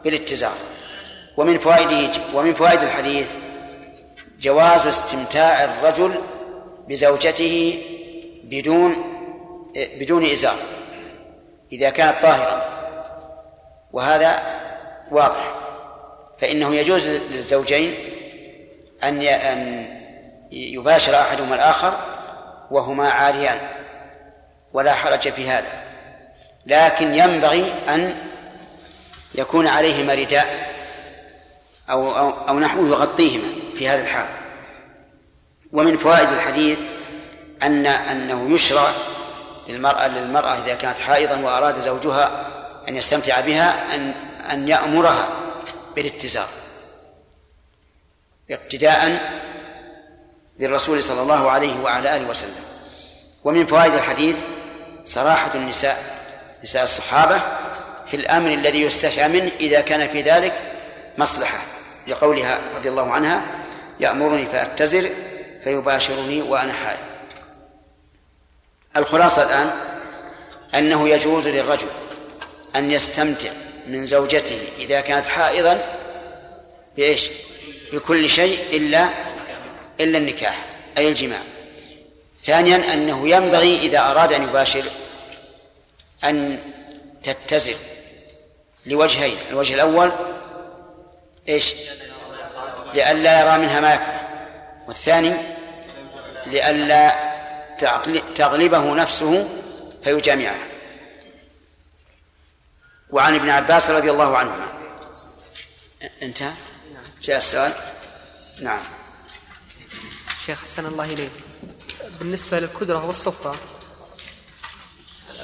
بالاتزار 0.05 0.55
ومن 1.37 1.59
فوائده 1.59 2.11
ومن 2.35 2.55
فوائد 2.55 2.83
الحديث 2.83 3.29
جواز 4.41 4.87
استمتاع 4.87 5.65
الرجل 5.65 6.15
بزوجته 6.89 7.83
بدون 8.45 8.97
بدون 9.77 10.25
إزار 10.25 10.57
إذا 11.73 11.91
كانت 11.91 12.23
طاهرة. 12.23 12.65
وهذا 13.93 14.43
واضح. 15.11 15.55
فإنه 16.41 16.75
يجوز 16.75 17.07
للزوجين 17.07 17.95
أن 19.03 19.23
أن 19.23 19.89
يباشر 20.51 21.15
أحدهما 21.21 21.55
الآخر 21.55 21.93
وهما 22.71 23.11
عاريان. 23.11 23.59
ولا 24.73 24.95
حرج 24.95 25.29
في 25.29 25.51
هذا. 25.51 25.83
لكن 26.67 27.15
ينبغي 27.15 27.75
أن 27.89 28.15
يكون 29.35 29.67
عليهما 29.67 30.15
رداء 30.15 30.73
أو 31.91 32.19
أو, 32.19 32.49
أو 32.49 32.59
نحوه 32.59 32.89
يغطيهما 32.89 33.49
في 33.77 33.89
هذا 33.89 34.01
الحال. 34.01 34.27
ومن 35.73 35.97
فوائد 35.97 36.29
الحديث 36.29 36.81
أن 37.63 37.87
أنه 37.87 38.55
يشرع 38.55 38.91
للمرأة 39.69 40.09
للمرأة 40.09 40.59
إذا 40.65 40.75
كانت 40.75 40.99
حائضا 40.99 41.41
وأراد 41.41 41.79
زوجها 41.79 42.47
أن 42.89 42.97
يستمتع 42.97 43.41
بها 43.41 43.95
أن 43.95 44.15
أن 44.53 44.69
يأمرها 44.69 45.29
بالاتزار. 45.97 46.49
اقتداء 48.51 49.31
بالرسول 50.59 51.03
صلى 51.03 51.23
الله 51.23 51.51
عليه 51.51 51.81
وعلى 51.81 52.17
آله 52.17 52.29
وسلم. 52.29 52.65
ومن 53.45 53.67
فوائد 53.67 53.95
الحديث 53.95 54.37
صراحة 55.09 55.51
النساء 55.55 56.19
نساء 56.65 56.85
الصحابة 56.85 57.41
في 58.07 58.17
الأمر 58.17 58.51
الذي 58.51 58.83
يستشعى 58.83 59.29
منه 59.29 59.51
إذا 59.61 59.81
كان 59.81 60.09
في 60.09 60.23
ذلك 60.23 60.61
مصلحة. 61.19 61.59
لقولها 62.07 62.59
رضي 62.77 62.89
الله 62.89 63.13
عنها 63.13 63.43
يأمرني 64.01 64.47
فأتزر 64.47 65.11
فيباشرني 65.65 66.43
وأنا 66.43 66.73
حائض. 66.73 66.99
الخلاصة 68.97 69.43
الآن 69.43 69.71
أنه 70.75 71.09
يجوز 71.09 71.49
للرجل 71.49 71.89
أن 72.77 72.91
يستمتع 72.91 73.51
من 73.87 74.07
زوجته 74.07 74.61
إذا 74.79 75.01
كانت 75.01 75.27
حائضا 75.27 75.79
بإيش؟ 76.97 77.31
بكل 77.93 78.29
شيء 78.31 78.77
إلا 78.77 79.09
إلا 80.01 80.19
النكاح 80.19 80.65
أي 80.99 81.09
الجماع. 81.09 81.41
ثانيا 82.49 82.93
أنه 82.93 83.29
ينبغي 83.29 83.79
إذا 83.79 84.01
أراد 84.01 84.33
أن 84.33 84.45
يباشر 84.45 84.85
أن 86.25 86.63
تتزل 87.25 87.77
لوجهين 88.87 89.37
الوجه 89.51 89.75
الأول 89.75 90.13
إيش؟ 91.49 91.75
لئلا 92.95 93.41
يرى 93.41 93.59
منها 93.59 93.81
ما 93.81 93.95
يكره 93.95 94.29
والثاني 94.87 95.35
لئلا 96.47 97.15
تغلبه 98.35 98.95
نفسه 98.95 99.49
فيجامعها. 100.05 100.67
وعن 103.11 103.35
ابن 103.35 103.51
عباس 103.51 103.91
رضي 103.91 104.11
الله 104.11 104.37
عنهما. 104.37 104.67
انتهى؟ 106.23 106.53
جاء 107.23 107.39
السؤال؟ 107.39 107.73
نعم. 108.61 108.83
شيخ 110.47 110.61
حسن 110.63 110.87
الله 110.87 111.05
إليك. 111.05 111.48
بالنسبة 112.19 112.61
للكدرة 112.61 113.07
والصفرة 113.07 113.55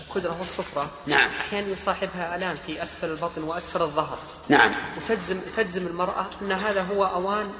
الكدرة 0.08 0.36
والصفرة 0.38 0.90
نعم. 1.06 1.28
أحيانا 1.40 1.68
يصاحبها 1.68 2.36
آلام 2.36 2.54
في 2.66 2.82
أسفل 2.82 3.10
البطن 3.10 3.42
وأسفل 3.42 3.82
الظهر. 3.82 4.18
نعم. 4.48 4.72
وتجزم 4.96 5.40
تجزم 5.56 5.86
المرأة 5.86 6.26
أن 6.42 6.52
هذا 6.52 6.82
هو 6.82 7.04
أوان 7.04 7.52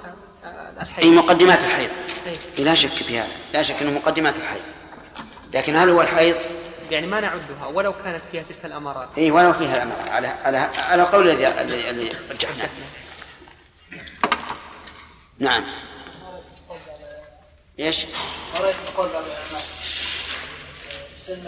آه، 0.44 0.48
أي 0.48 0.82
الحيض. 0.82 1.06
مقدمات 1.06 1.58
الحيض. 1.58 1.90
أي. 2.26 2.64
لا 2.64 2.74
شك 2.74 2.90
في 2.90 3.18
هذا. 3.18 3.32
لا 3.54 3.62
شك 3.62 3.82
أنه 3.82 3.90
مقدمات 3.90 4.36
الحيض. 4.36 4.62
لكن 5.54 5.76
هل 5.76 5.88
هو 5.90 6.02
الحيض؟ 6.02 6.36
يعني 6.90 7.06
ما 7.06 7.20
نعدها 7.20 7.66
ولو 7.66 7.92
كانت 7.92 8.22
فيها 8.32 8.42
تلك 8.42 8.64
الأمارات 8.64 9.08
اي 9.18 9.30
ولو 9.30 9.52
فيها 9.52 9.76
الامر 9.76 10.10
على 10.10 10.26
على 10.26 10.58
على 10.78 11.02
قول 11.02 11.30
الذي 11.30 11.48
الذي 11.48 11.90
الذي 11.90 12.12
رجحناه. 12.30 12.68
نعم. 15.38 15.64
إيش؟ 17.78 18.06
قرأت 18.54 18.74
قول 18.96 19.08
بعض 19.08 19.24
العلماء 19.24 19.62
أن 21.28 21.44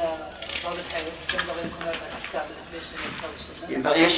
بعض 0.64 0.74
الحيض 0.74 1.12
ينبغي 1.35 1.62
أن 1.62 1.66
يكون 1.68 1.83
هذا 1.83 2.11
أحكام 2.24 2.47
ليس 2.72 2.87
من 2.93 3.74
ينبغي 3.74 4.05
إيش؟ 4.05 4.12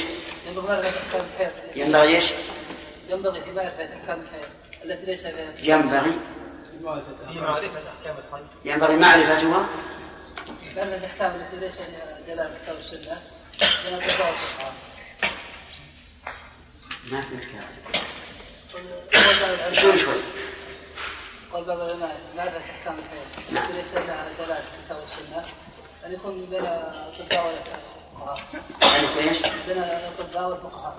ينبغي 0.47 0.67
معرفة 0.67 0.89
أحكام 0.89 1.25
الحيض 1.33 1.51
ينبغي 1.75 2.15
إيش؟ 2.15 2.25
ينبغي 3.09 3.41
في 3.41 3.51
معرفة 3.51 3.83
أحكام 3.83 4.21
الحيض 4.21 4.49
التي 4.85 5.05
ليس 5.05 5.27
فيها 5.27 5.75
ينبغي؟ 5.77 6.11
في 6.71 6.83
معرفة 6.83 7.15
أحكام 7.27 8.15
الحيض 8.27 8.47
ينبغي 8.65 8.95
معرفتها 8.95 9.67
معرفة 10.75 11.05
أحكام 11.05 11.31
التي 11.35 11.65
ليس 11.65 11.75
فيها 11.75 12.19
دلالة 12.27 12.51
كتاب 12.63 12.77
السنة 12.79 13.21
من 13.61 13.93
التفاوت 13.93 14.35
الحرام 14.35 14.73
ما 17.11 17.21
في 17.21 17.35
مشكلة. 17.35 17.63
شوي 19.73 19.97
شوي. 19.97 20.15
قال 21.53 21.63
بعض 21.63 21.79
العلماء 21.79 22.17
أحكام 22.37 22.95
الحيض 22.95 23.49
كتاب 24.85 24.97
السنة 24.97 25.43
أن 26.05 26.13
يكون 26.13 26.45
بين 26.49 26.59
الأطباء 26.59 27.47
والفقهاء 27.47 28.37
يعني 28.81 29.29
إيش؟ 29.29 29.41
بين 29.67 29.77
الأطباء 29.77 30.49
والفقهاء. 30.49 30.97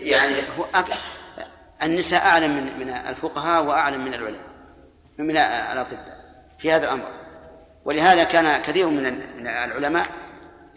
يعني 0.00 0.34
هو 0.58 0.64
أك... 0.74 0.86
النساء 1.82 2.22
اعلم 2.26 2.56
من 2.56 2.78
من 2.78 2.88
الفقهاء 2.90 3.64
واعلم 3.64 4.04
من 4.04 4.14
العلماء 4.14 4.52
من 5.18 5.36
الأطباء 5.36 6.22
في 6.58 6.72
هذا 6.72 6.84
الأمر 6.84 7.08
ولهذا 7.84 8.24
كان 8.24 8.62
كثير 8.62 8.86
من 8.86 9.02
من 9.36 9.46
العلماء 9.46 10.06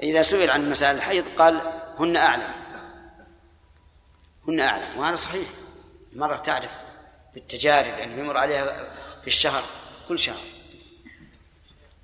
إذا 0.03 0.21
سئل 0.21 0.49
عن 0.49 0.69
مسائل 0.69 0.95
الحيض 0.95 1.25
قال 1.37 1.61
هن 1.99 2.15
أعلم 2.15 2.64
هن 4.47 4.59
أعلم 4.59 4.97
وهذا 4.97 5.15
صحيح. 5.15 5.47
المرأة 6.13 6.37
تعرف 6.37 6.71
بالتجارب 7.33 7.87
لأنه 7.97 8.19
يمر 8.19 8.37
عليها 8.37 8.89
في 9.21 9.27
الشهر 9.27 9.63
كل 10.07 10.19
شهر. 10.19 10.43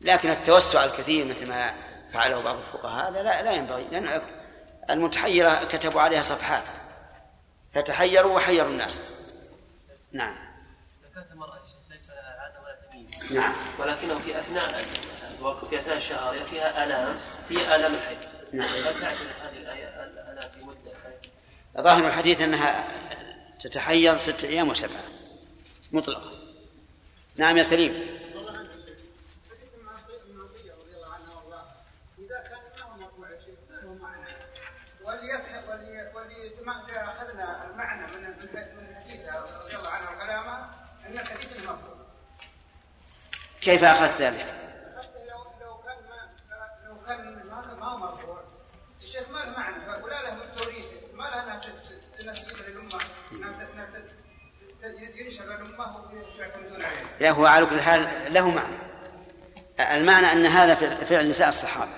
لكن 0.02 0.30
التوسع 0.30 0.86
الكثير 0.86 1.26
مثل 1.26 1.50
ما 1.50 1.74
فعله 2.14 2.42
بعض 2.42 2.56
الفقهاء 2.56 3.12
هذا 3.12 3.24
لا 3.24 3.42
لا 3.42 3.52
ينبغي 3.52 3.84
لأن 3.84 4.22
المتحيرة 4.90 5.64
كتبوا 5.64 6.02
عليها 6.02 6.22
صفحات. 6.22 6.64
فتحيروا 7.74 8.36
وحيروا 8.36 8.70
الناس. 8.70 9.02
نعم. 10.12 10.36
كانت 11.16 11.32
المرأة 11.32 11.60
ليس 11.90 12.10
عادة 12.10 12.62
ولا 12.62 12.78
تمييز. 12.92 13.34
نعم. 13.34 13.54
ولكنه 13.80 14.16
في 14.16 14.40
أثناء 14.40 14.86
الوقت 15.40 15.66
في 15.66 15.80
أثناء 15.80 15.98
الشهر 15.98 16.36
يأتيها 16.36 16.84
آلام 16.84 17.16
هي 17.50 17.76
آلام 17.76 17.94
الحيض. 17.94 18.18
نعم. 18.54 18.74
لا 18.74 18.92
تعتمد 18.92 19.28
هذه 19.42 19.58
الآية 19.58 19.86
الآلام 19.86 20.50
في 20.50 20.66
مدة 20.66 20.81
ظاهر 21.78 22.08
الحديث 22.08 22.42
أنها 22.42 22.88
تتحيض 23.62 24.18
ستة 24.18 24.48
أيام 24.48 24.70
وسبعة 24.70 25.04
مطلقة 25.92 26.32
نعم 27.36 27.58
يا 27.58 27.64
سليم 27.64 27.94
كيف 43.62 43.84
أخذت 43.84 44.22
ذلك؟ 44.22 44.46
حتى 44.98 45.26
لو 45.30 45.44
لو 45.62 45.78
كان 45.84 45.98
ما 46.10 46.30
لو 46.88 46.96
كان 47.08 47.50
هذا 47.52 47.76
ما 47.80 47.86
هو 47.86 47.98
مرفوع 47.98 48.44
الشيخ 49.02 49.30
ما 49.30 49.40
له 49.40 49.50
معنى 49.58 50.04
ولا 50.04 50.22
له 50.24 50.46
توريث 50.58 50.86
ما 51.14 51.24
له 51.24 51.44
انها 51.44 51.60
تت- 51.60 52.22
انها 52.22 52.34
تجيب 52.34 52.58
للامه 52.68 53.04
انها 53.32 53.52
ت- 53.66 53.70
انها 53.74 53.86
ت- 53.86 54.86
ت- 54.86 55.18
ينشر 55.20 55.44
للامه 55.46 55.98
ويعتمدون 56.38 56.84
عليه 56.86 57.02
لا 57.22 57.32
هو 57.32 57.46
على 57.46 57.66
كل 57.66 57.82
حال 57.82 58.08
له 58.34 58.50
معنى. 58.50 58.76
المعنى 59.80 60.32
أن 60.32 60.46
هذا 60.46 60.76
فعل 60.96 61.30
نساء 61.30 61.50
الصحابة. 61.50 61.92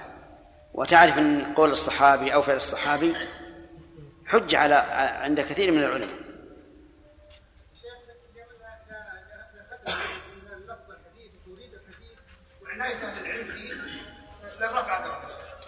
وتعرف 0.74 1.18
أن 1.18 1.54
قول 1.54 1.72
الصحابي 1.72 2.34
أو 2.34 2.42
فعل 2.42 2.56
الصحابي 2.56 3.16
حج 4.26 4.56
على 4.56 4.76
عند 5.22 5.42
كثير 5.42 5.72
من 5.72 5.84
العلماء. 5.84 6.24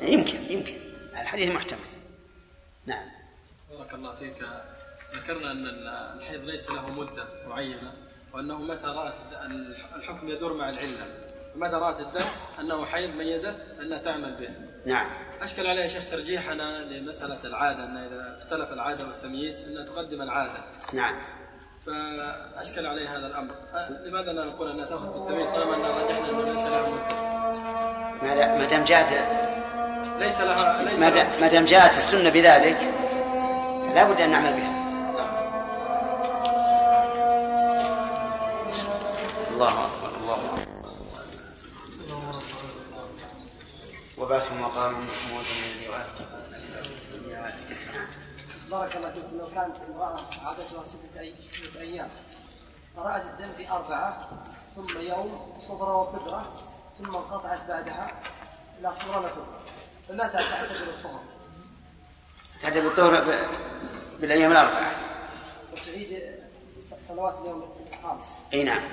يمكن 0.02 0.38
يمكن. 0.50 0.78
الحديث 1.14 1.52
محتمل. 1.52 1.80
نعم. 2.86 3.10
بارك 3.70 3.94
الله 3.94 4.16
فيك. 4.16 4.48
ذكرنا 5.16 5.52
أن 5.52 5.68
الحيض 6.18 6.42
ليس 6.42 6.70
له 6.70 6.92
مدة 6.92 7.28
معينة. 7.48 7.94
وأنه 8.36 8.58
متى 8.58 8.88
رأت 8.88 9.14
الحكم 9.96 10.30
يدور 10.30 10.54
مع 10.54 10.70
العلة؟ 10.70 11.06
فمتى 11.56 11.76
رأت 11.76 12.00
الدم 12.00 12.26
أنه 12.60 12.86
حيض 12.86 13.16
ميزت 13.16 13.56
انها 13.82 13.98
تعمل 13.98 14.36
به؟ 14.40 14.50
نعم. 14.86 15.08
أشكل 15.42 15.68
عليه 15.68 15.88
شيخ 15.88 16.04
ترجيحنا 16.12 16.84
لمسألة 16.84 17.38
العادة 17.46 17.84
أن 17.84 17.98
إذا 17.98 18.38
اختلف 18.42 18.72
العادة 18.74 19.04
والتمييز 19.06 19.62
أن 19.62 19.86
تقدم 19.86 20.22
العادة. 20.22 20.60
نعم. 20.94 21.16
فأشكل 21.86 22.86
عليه 22.86 23.18
هذا 23.18 23.28
الأمر. 23.28 23.52
أه، 23.74 23.90
لماذا 24.06 24.34
لا 24.34 24.46
نقول 24.46 24.70
انها 24.70 24.86
تأخذ 24.86 25.14
بالتمييز 25.14 25.48
طالما 25.48 25.76
ان 25.76 25.82
رجحنا 25.82 26.30
أنه 26.30 26.54
ليس 26.54 26.64
له 26.66 26.90
مدة؟ 26.90 27.16
ما 28.28 28.36
دا- 28.36 28.58
ما 28.58 28.66
دام 28.66 28.84
جاءت 28.84 29.08
ليس 30.20 30.42
لها 30.42 30.84
ليس 30.84 31.00
ما 31.00 31.10
لها 31.10 31.24
دا- 31.24 31.40
ما 31.42 31.48
دام 31.48 31.66
جاءت 31.66 31.92
السنة 31.98 32.30
بذلك 32.30 32.78
لا 33.96 34.04
بد 34.04 34.22
أن 34.22 34.30
نعمل 34.30 34.54
بها. 34.54 34.75
الله 39.56 39.86
أكبر 39.86 40.18
الله 40.18 40.36
أكبر. 40.36 40.66
وبعث 44.18 44.52
مقام 44.52 44.92
محمود 44.94 45.46
الذي 45.46 45.88
بارك 48.72 48.96
الله 48.96 49.12
فيكم 49.12 49.38
لو 49.38 49.48
كانت 49.56 49.76
امرأة 49.90 50.20
عادتها 50.46 50.84
ستة 50.84 51.20
أي 51.20 51.34
ستة 51.52 51.82
أيام 51.82 52.10
فرأت 52.98 53.22
الدم 53.22 53.50
في 53.58 53.70
أربعة 53.72 54.28
ثم 54.76 54.98
يوم 55.02 55.54
صفرة 55.60 55.96
وقدرة 55.96 56.54
ثم 57.00 57.06
انقطعت 57.06 57.60
بعدها 57.68 58.22
إلى 58.80 58.94
صفرة 58.94 59.20
وقدرة 59.20 59.60
فمتى 60.10 60.38
تعتبر 60.38 60.90
الطهر؟ 60.90 61.20
تعتبر 62.62 62.88
الظهر 62.88 63.22
ب- 63.24 63.48
بالأيام 64.22 64.52
الأربعة. 64.52 64.92
وتعيد 65.74 66.36
صلوات 67.08 67.36
اليوم 67.42 67.70
الخامس. 67.94 68.26
أي 68.54 68.64
نعم. 68.64 68.84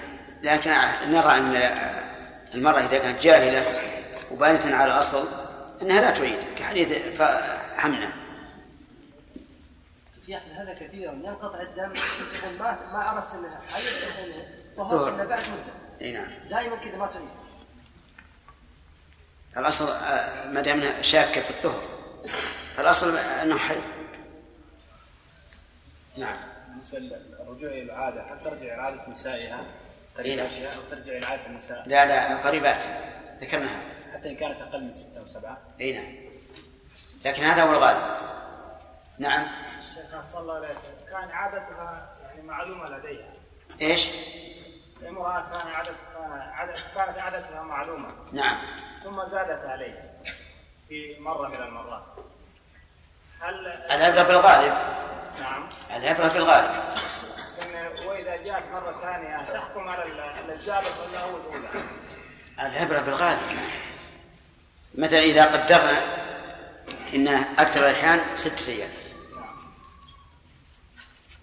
لكن 0.43 0.71
نرى 1.07 1.37
أن 1.37 1.55
المرأة 2.55 2.81
إذا 2.81 2.99
كانت 2.99 3.23
جاهلة 3.23 3.81
وبانت 4.31 4.67
على 4.67 4.93
الاصل 4.95 5.29
أنها 5.83 6.01
لا 6.01 6.11
تعيد 6.11 6.39
كحديث 6.59 6.93
ف- 6.93 7.59
حمنة. 7.79 8.13
يحدث 10.29 10.53
هذا 10.53 10.75
كثيرا 10.75 11.13
ينقطع 11.13 11.61
الدم 11.61 11.93
يقول 11.93 12.59
ما 12.59 12.79
ما 12.93 12.99
عرفت 12.99 13.35
إنها 13.35 13.61
حي 13.73 13.89
إنها 13.89 14.45
طهر. 14.77 14.89
طهر 14.99 15.15
الا 15.15 15.25
بعد 15.25 15.41
مده 15.41 15.73
إي 16.03 16.13
نعم. 16.13 16.27
دائما 16.51 16.77
كذا 16.77 16.97
ما 16.97 17.07
تعيد. 17.07 17.29
الأصل 19.57 19.89
آه، 19.91 20.51
ما 20.51 20.61
دام 20.61 21.03
شاكة 21.03 21.41
في 21.41 21.51
الطهر. 21.51 21.83
فالاصل 22.77 23.17
أنه 23.17 23.59
حي. 23.59 23.77
نعم. 26.19 26.37
بالنسبة 26.69 26.99
للرجوع 26.99 27.71
إلى 27.71 27.83
العادة 27.83 28.23
هل 28.23 28.45
ترجع 28.45 28.63
إلى 28.75 28.83
عاده 28.83 29.09
نسائها؟ 29.09 29.65
إيه 30.19 30.37
نعم. 30.37 30.47
قريباتها 30.47 30.77
أو 30.77 30.81
ترجع 30.89 31.13
إلى 31.13 31.27
عادة 31.27 31.47
النساء. 31.47 31.83
لا 31.87 32.07
لا 32.07 32.37
قريبات. 32.37 32.85
ذكرنا 33.41 33.67
هذا. 33.67 34.13
حتى 34.15 34.29
إن 34.29 34.37
كانت 34.37 34.61
أقل 34.61 34.85
من 34.85 34.93
ستة 34.93 35.19
أو 35.19 35.27
سبعة. 35.27 35.59
إي 35.81 35.93
نعم. 35.93 36.15
لكن 37.25 37.43
هذا 37.43 37.63
هو 37.63 37.73
الغالب. 37.73 38.17
نعم. 39.19 39.47
الشيخ 39.81 40.23
صلى 40.23 40.41
الله 40.41 40.55
عليه 40.55 40.69
وسلم 40.69 41.07
كان 41.11 41.31
عادتها 41.31 42.17
يعني 42.25 42.43
معلومة 42.43 42.89
لديها. 42.89 43.33
إيش؟ 43.81 44.09
امرأة 45.09 45.41
كان 45.41 45.73
عادتها 45.73 46.53
عادت 46.53 46.77
كانت 46.95 47.19
عادتها 47.19 47.63
معلومة. 47.63 48.09
نعم. 48.33 48.59
ثم 49.05 49.27
زادت 49.27 49.65
عليه 49.67 50.01
في 50.89 51.17
مرة 51.21 51.49
من 51.49 51.63
المرات. 51.63 52.05
هل 53.41 53.67
العبره 53.67 54.23
بالغالب. 54.23 54.75
نعم. 55.41 55.69
العبره 55.97 56.29
بالغالب. 56.29 56.71
وإذا 58.07 58.37
جاءت 58.37 58.63
مرة 58.73 58.95
ثانية 59.03 59.53
تحكم 59.53 59.89
على 59.89 60.03
ولا 61.01 61.21
هو 61.21 61.37
الأولى. 61.37 61.69
العبرة 62.61 63.01
بالغالب 63.01 63.39
مثلا 64.95 65.19
إذا 65.19 65.45
قدرنا 65.45 66.03
إن 67.15 67.29
أكثر 67.59 67.81
الأحيان 67.81 68.21
ستة 68.37 68.69
أيام. 68.69 68.91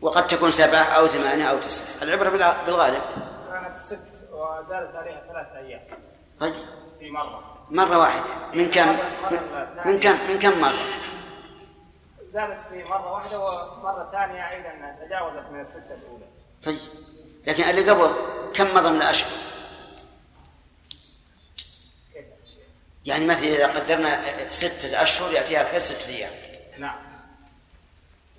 وقد 0.01 0.27
تكون 0.27 0.51
سبعة 0.51 0.83
أو 0.83 1.07
ثمانية 1.07 1.45
أو 1.45 1.57
تسعة. 1.57 2.03
العبرة 2.03 2.29
بالغالب. 2.65 3.01
كانت 3.51 3.79
ست 3.85 4.29
وزادت 4.31 4.95
عليها 4.95 5.21
ثلاث 5.27 5.65
أيام. 5.65 5.81
طيب. 6.39 6.53
في 6.99 7.11
مرة. 7.11 7.67
مرة 7.69 7.97
واحدة. 7.97 8.23
من 8.53 8.71
كم 8.71 8.97
من 9.85 9.99
كم 9.99 10.17
من 10.29 10.39
كم 10.39 10.61
مرة؟ 10.61 10.85
زادت 12.31 12.61
في 12.61 12.83
مرة 12.89 13.11
واحدة 13.11 13.39
ومرة 13.39 14.09
ثانية 14.11 14.49
أيضا 14.49 14.95
تجاوزت 15.05 15.49
من 15.51 15.61
الستة 15.61 15.95
الأولى. 15.95 16.25
طيب. 16.63 16.79
لكن 17.47 17.63
اللي 17.63 17.91
قبل 17.91 18.13
كم 18.53 18.75
مضى 18.75 18.89
من 18.89 19.01
الأشهر؟ 19.01 19.31
يعني 23.05 23.25
مثلا 23.25 23.47
إذا 23.47 23.67
قدرنا 23.67 24.21
ستة 24.49 25.03
أشهر 25.03 25.31
يأتيها 25.31 25.61
الحيض 25.61 25.81
ستة 25.81 26.09
أيام. 26.09 26.31
نعم. 26.77 26.97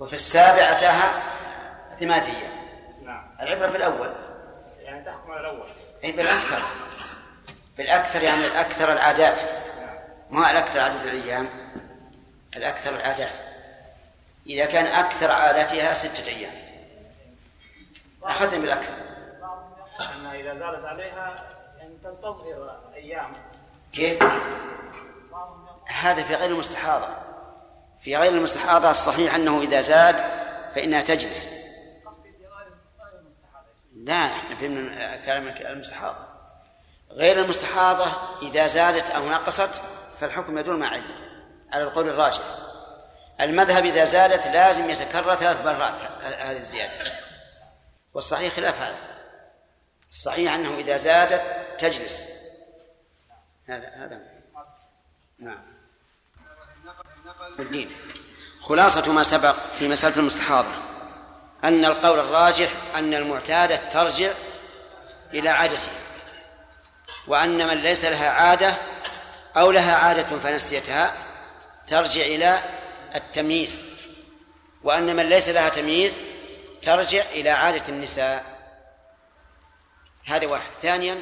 وفي 0.01 0.12
السابع 0.12 0.62
أتاها 0.62 1.22
ثمانية 2.01 2.26
أيام. 2.26 2.53
نعم. 3.05 3.30
العبرة 3.41 3.66
بالأول 3.66 4.12
يعني 4.78 5.05
تحكم 5.05 5.32
على 5.32 5.41
الأول. 5.41 5.66
أي 6.05 6.12
بالأكثر. 6.12 6.62
بالأكثر 7.78 8.22
يعني 8.22 8.47
الأكثر 8.47 8.93
العادات. 8.93 9.41
ما 10.30 10.51
الأكثر 10.51 10.80
عدد 10.80 11.07
الأيام؟ 11.07 11.49
الأكثر 12.57 12.95
العادات. 12.95 13.50
إذا 14.47 14.64
كان 14.64 14.86
أكثر 14.86 15.30
عاداتها 15.30 15.93
ستة 15.93 16.28
أيام. 16.28 16.53
أخذنا 18.22 18.59
بالأكثر. 18.59 18.93
أن 20.01 20.26
إذا 20.26 20.55
زادت 20.55 20.84
عليها 20.84 21.45
يعني 21.78 21.95
تنتظر 22.05 22.80
أيام. 22.95 23.32
كيف؟ 23.93 24.22
هذا 25.86 26.22
في 26.22 26.34
غير 26.34 26.51
المستحاضة. 26.51 27.09
في 28.01 28.16
غير 28.16 28.32
المستحاضة 28.32 28.91
الصحيح 28.91 29.34
أنه 29.34 29.61
إذا 29.62 29.80
زاد 29.80 30.16
فإنها 30.74 31.03
تجلس. 31.03 31.49
لا 33.95 34.26
إحنا 34.26 34.57
فهمنا 34.57 35.16
كلام 35.16 35.49
المستحاضة. 35.49 36.24
غير 37.11 37.38
المستحاضة 37.38 38.07
إذا 38.43 38.66
زادت 38.66 39.11
أو 39.11 39.28
نقصت 39.28 39.70
فالحكم 40.20 40.59
يدور 40.59 40.76
مع 40.76 40.88
علته 40.88 41.24
على 41.72 41.82
القول 41.82 42.09
الراجح. 42.09 42.70
المذهب 43.41 43.84
إذا 43.84 44.05
زادت 44.05 44.47
لازم 44.47 44.91
يتكرر 44.91 45.34
ثلاث 45.34 45.64
مرات 45.64 45.95
هذه 46.22 46.57
الزيادة. 46.57 47.12
والصحيح 48.14 48.55
خلاف 48.55 48.80
هذا. 48.80 48.99
الصحيح 50.11 50.53
أنه 50.53 50.78
إذا 50.78 50.97
زادت 50.97 51.43
تجلس. 51.78 52.24
هذا 53.66 53.88
هذا. 53.88 54.20
نعم. 55.38 55.62
الدين. 57.59 57.91
خلاصة 58.61 59.12
ما 59.12 59.22
سبق 59.22 59.57
في 59.78 59.88
مسألة 59.88 60.16
المستحاضة 60.16 60.68
أن 61.64 61.84
القول 61.84 62.18
الراجح 62.18 62.70
أن 62.95 63.14
المعتادة 63.14 63.76
ترجع 63.76 64.30
إلى 65.34 65.49
عادتها 65.49 65.93
وأن 67.26 67.68
من 67.68 67.76
ليس 67.76 68.05
لها 68.05 68.30
عادة 68.30 68.74
أو 69.57 69.70
لها 69.70 69.95
عادة 69.95 70.22
فنسيتها 70.22 71.14
ترجع 71.86 72.22
إلى 72.22 72.61
التمييز 73.15 73.81
وأن 74.83 75.17
من 75.17 75.29
ليس 75.29 75.49
لها 75.49 75.69
تمييز 75.69 76.19
ترجع 76.83 77.23
إلى 77.23 77.51
عادة 77.51 77.89
النساء. 77.89 78.61
هذا 80.25 80.47
واحد. 80.47 80.71
ثانيا 80.83 81.19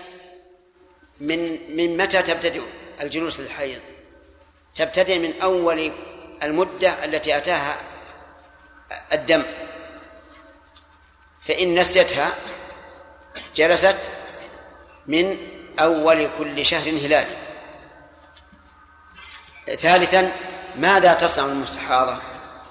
من 1.20 1.76
من 1.76 1.97
متى 1.97 2.22
تبتدئ 2.22 2.62
الجلوس 3.01 3.41
للحيض؟ 3.41 3.80
تبتدئ 4.74 5.18
من 5.18 5.41
أول 5.43 5.93
المدة 6.43 7.05
التي 7.05 7.36
أتاها 7.36 7.76
الدم. 9.12 9.43
فإن 11.43 11.74
نسيتها 11.74 12.34
جلست 13.57 14.11
من 15.07 15.39
أول 15.80 16.30
كل 16.39 16.66
شهر 16.66 16.89
هلالي 16.89 17.36
ثالثا 19.76 20.32
ماذا 20.79 21.14
تصنع 21.14 21.47
المستحاضة؟ 21.47 22.16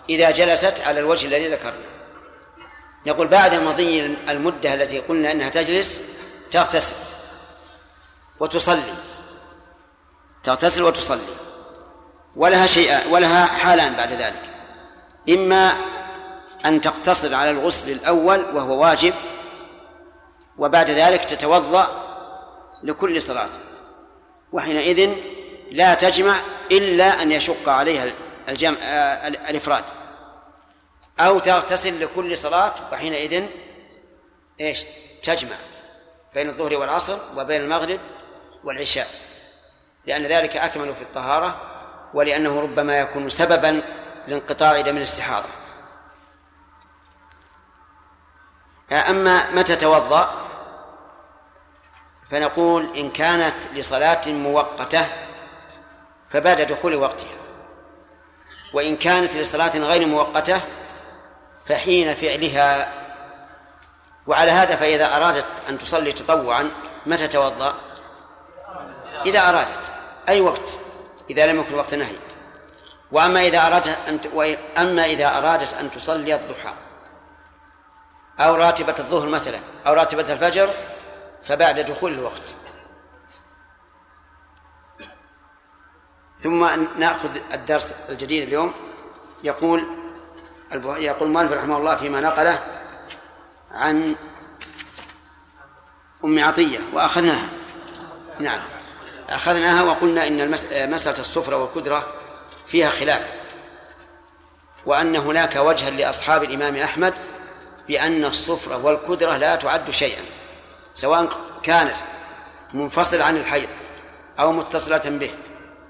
إذا 0.09 0.31
جلست 0.31 0.81
على 0.85 0.99
الوجه 0.99 1.27
الذي 1.27 1.47
ذكرنا. 1.47 1.87
نقول 3.05 3.27
بعد 3.27 3.55
مضي 3.55 4.05
المدة 4.05 4.73
التي 4.73 4.99
قلنا 4.99 5.31
أنها 5.31 5.49
تجلس 5.49 6.01
تغتسل 6.51 6.95
وتصلي. 8.39 8.93
تغتسل 10.43 10.83
وتصلي. 10.83 11.21
ولها 12.35 12.67
شيء 12.67 13.07
ولها 13.09 13.45
حالان 13.45 13.93
بعد 13.93 14.13
ذلك. 14.13 14.43
إما 15.29 15.73
أن 16.65 16.81
تقتصر 16.81 17.35
على 17.35 17.51
الغسل 17.51 17.91
الأول 17.91 18.39
وهو 18.39 18.81
واجب 18.81 19.13
وبعد 20.57 20.89
ذلك 20.89 21.25
تتوضأ 21.25 22.03
لكل 22.83 23.21
صلاة. 23.21 23.49
وحينئذ 24.51 25.17
لا 25.71 25.93
تجمع 25.93 26.39
إلا 26.71 27.21
أن 27.21 27.31
يشق 27.31 27.69
عليها 27.69 28.11
الجمع 28.49 28.77
آه، 28.83 29.27
الإفراد. 29.27 29.83
أو 31.19 31.39
تغتسل 31.39 32.01
لكل 32.01 32.37
صلاة 32.37 32.73
وحينئذ 32.91 33.43
إيش؟ 34.59 34.85
تجمع 35.23 35.55
بين 36.33 36.49
الظهر 36.49 36.73
والعصر 36.73 37.17
وبين 37.37 37.61
المغرب 37.61 37.99
والعشاء. 38.63 39.07
لأن 40.05 40.25
ذلك 40.25 40.57
أكمل 40.57 40.95
في 40.95 41.01
الطهارة 41.01 41.61
ولأنه 42.13 42.59
ربما 42.59 42.99
يكون 42.99 43.29
سببا 43.29 43.81
لانقطاع 44.27 44.81
دم 44.81 44.97
الاستحاضة. 44.97 45.47
أما 48.91 49.51
متى 49.51 49.75
توضأ؟ 49.75 50.47
فنقول 52.31 52.97
إن 52.97 53.11
كانت 53.11 53.55
لصلاة 53.73 54.27
مؤقتة 54.27 55.05
فبعد 56.29 56.61
دخول 56.61 56.95
وقتها. 56.95 57.37
وإن 58.73 58.97
كانت 58.97 59.35
لصلاة 59.35 59.77
غير 59.77 60.07
مؤقتة 60.07 60.61
فحين 61.65 62.15
فعلها 62.15 62.93
وعلى 64.27 64.51
هذا 64.51 64.75
فإذا 64.75 65.17
أرادت 65.17 65.45
أن 65.69 65.79
تصلي 65.79 66.11
تطوعا 66.11 66.71
متى 67.05 67.27
توضأ؟ 67.27 67.73
إذا 69.25 69.49
أرادت. 69.49 69.91
أي 70.29 70.41
وقت؟ 70.41 70.79
إذا 71.29 71.45
لم 71.45 71.59
يكن 71.59 71.73
وقت 71.75 71.93
نهي. 71.93 72.15
وأما 73.11 73.41
إذا 73.41 73.67
أرادت 73.67 73.97
أن. 74.07 74.19
أما 74.77 75.05
إذا 75.05 75.37
أرادت 75.37 75.73
أن 75.73 75.91
تصلي 75.91 76.35
الضحى. 76.35 76.73
أو 78.39 78.55
راتبة 78.55 78.95
الظهر 78.99 79.27
مثلا 79.27 79.59
أو 79.87 79.93
راتبة 79.93 80.33
الفجر 80.33 80.69
فبعد 81.43 81.79
دخول 81.79 82.13
الوقت. 82.13 82.53
ثم 86.39 86.67
نأخذ 86.97 87.29
الدرس 87.53 87.93
الجديد 88.09 88.47
اليوم. 88.47 88.73
يقول 89.43 89.83
يقول 90.97 91.27
المؤلف 91.27 91.51
رحمه 91.51 91.77
الله 91.77 91.95
فيما 91.95 92.21
نقله 92.21 92.59
عن 93.71 94.15
أم 96.23 96.39
عطية 96.39 96.79
وأخذناها. 96.93 97.49
نعم. 98.39 98.59
أخذناها 99.29 99.83
وقلنا 99.83 100.27
إن 100.27 100.51
مسألة 100.91 101.19
الصفره 101.19 101.57
والكدرة 101.57 102.07
فيها 102.67 102.89
خلاف. 102.89 103.29
وأن 104.85 105.15
هناك 105.15 105.55
وجها 105.55 105.89
لأصحاب 105.89 106.43
الإمام 106.43 106.75
أحمد 106.75 107.13
بأن 107.87 108.25
الصفره 108.25 108.77
والكدرة 108.77 109.37
لا 109.37 109.55
تعد 109.55 109.91
شيئا 109.91 110.21
سواء 110.93 111.29
كانت 111.63 111.95
منفصلة 112.73 113.23
عن 113.23 113.37
الحيض 113.37 113.69
أو 114.39 114.51
متصلة 114.51 115.01
به. 115.05 115.31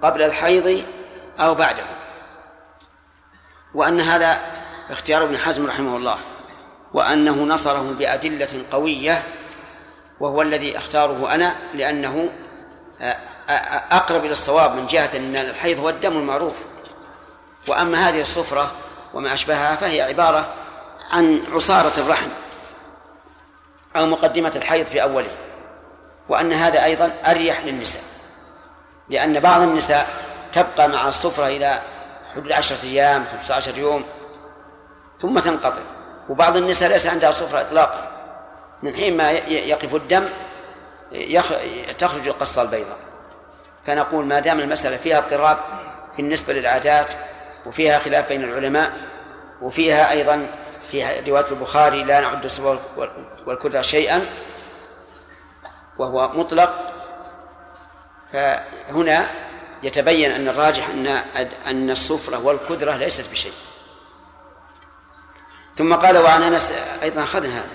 قبل 0.01 0.21
الحيض 0.21 0.83
أو 1.39 1.55
بعده. 1.55 1.83
وأن 3.73 4.01
هذا 4.01 4.39
اختيار 4.89 5.23
ابن 5.23 5.37
حزم 5.37 5.67
رحمه 5.67 5.97
الله 5.97 6.17
وأنه 6.93 7.43
نصره 7.43 7.95
بأدلة 7.99 8.63
قوية 8.71 9.23
وهو 10.19 10.41
الذي 10.41 10.77
أختاره 10.77 11.33
أنا 11.35 11.55
لأنه 11.73 12.29
أقرب 13.91 14.25
إلى 14.25 14.31
الصواب 14.31 14.75
من 14.75 14.87
جهة 14.87 15.09
أن 15.17 15.35
الحيض 15.35 15.79
هو 15.79 15.89
الدم 15.89 16.17
المعروف. 16.17 16.53
وأما 17.67 18.09
هذه 18.09 18.21
الصفرة 18.21 18.71
وما 19.13 19.33
أشبهها 19.33 19.75
فهي 19.75 20.01
عبارة 20.01 20.53
عن 21.11 21.41
عصارة 21.53 21.99
الرحم 21.99 22.29
أو 23.95 24.05
مقدمة 24.05 24.51
الحيض 24.55 24.85
في 24.85 25.01
أوله 25.01 25.31
وأن 26.29 26.53
هذا 26.53 26.83
أيضا 26.83 27.13
أريح 27.25 27.65
للنساء. 27.65 28.01
لأن 29.09 29.39
بعض 29.39 29.61
النساء 29.61 30.07
تبقى 30.53 30.89
مع 30.89 31.07
الصفرة 31.07 31.47
إلى 31.47 31.79
حدود 32.35 32.51
عشرة 32.51 32.83
أيام 32.83 33.25
15 33.31 33.77
يوم 33.77 34.03
ثم 35.21 35.39
تنقطع 35.39 35.81
وبعض 36.29 36.57
النساء 36.57 36.89
ليس 36.89 37.07
عندها 37.07 37.31
صفرة 37.31 37.61
إطلاقا 37.61 38.11
من 38.83 38.95
حين 38.95 39.17
ما 39.17 39.31
يقف 39.31 39.95
الدم. 39.95 40.25
تخرج 41.99 42.27
القصة 42.27 42.61
البيضاء 42.61 42.97
فنقول 43.85 44.25
ما 44.25 44.39
دام 44.39 44.59
المسألة 44.59 44.97
فيها 44.97 45.17
اضطراب 45.17 45.57
بالنسبة 46.17 46.53
للعادات 46.53 47.13
وفيها 47.65 47.99
خلاف 47.99 48.27
بين 48.29 48.43
العلماء 48.43 48.91
وفيها 49.61 50.11
أيضا 50.11 50.47
في 50.91 51.21
رواية 51.27 51.45
البخاري 51.51 52.03
لا 52.03 52.19
نعد 52.19 52.43
الصبا 52.43 52.79
والكدرة 53.45 53.81
شيئا 53.81 54.25
وهو 55.97 56.27
مطلق 56.27 56.96
فهنا 58.33 59.27
يتبين 59.83 60.31
أن 60.31 60.47
الراجح 60.47 60.89
أن 60.89 61.07
أن 61.67 61.89
الصفرة 61.89 62.37
والكدرة 62.37 62.95
ليست 62.95 63.31
بشيء. 63.31 63.53
ثم 65.77 65.95
قال 65.95 66.17
وعن 66.17 66.43
أنس 66.43 66.73
أيضا 67.03 67.23
أخذنا 67.23 67.53
هذا. 67.53 67.69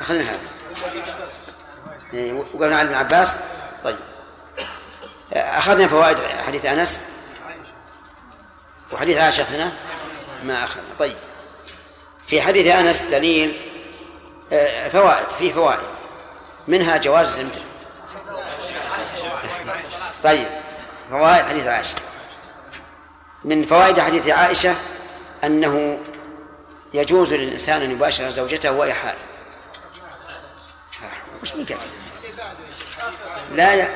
أخذنا 0.00 0.22
هذا. 0.22 0.38
إيه، 2.14 2.32
وقالنا 2.32 2.76
عن 2.76 2.86
ابن 2.86 2.94
عباس 2.94 3.38
طيب. 3.84 3.96
أخذنا 5.32 5.88
فوائد 5.88 6.18
حديث 6.46 6.64
أنس. 6.66 7.00
وحديث 8.92 9.16
عائشة 9.16 9.42
أخذنا؟ 9.42 9.72
ما 10.42 10.64
أخذنا. 10.64 10.84
طيب. 10.98 11.16
في 12.26 12.42
حديث 12.42 12.66
أنس 12.66 13.02
دليل 13.02 13.60
آه، 14.52 14.88
فوائد 14.88 15.30
فيه 15.30 15.52
فوائد. 15.52 15.88
منها 16.68 16.96
جواز 16.96 17.26
الزمتر. 17.26 17.60
طيب 20.24 20.48
فوائد 21.10 21.44
حديث 21.44 21.66
عائشة. 21.66 21.96
من 23.44 23.64
فوائد 23.64 24.00
حديث 24.00 24.28
عائشة 24.28 24.74
أنه 25.44 25.98
يجوز 26.94 27.32
للإنسان 27.32 27.82
أن 27.82 27.90
يباشر 27.90 28.30
زوجته 28.30 28.72
وهي 28.72 28.94
حائض. 28.94 29.18
وش 31.42 31.54
من 31.54 31.66
لا 33.54 33.74
ي... 33.74 33.88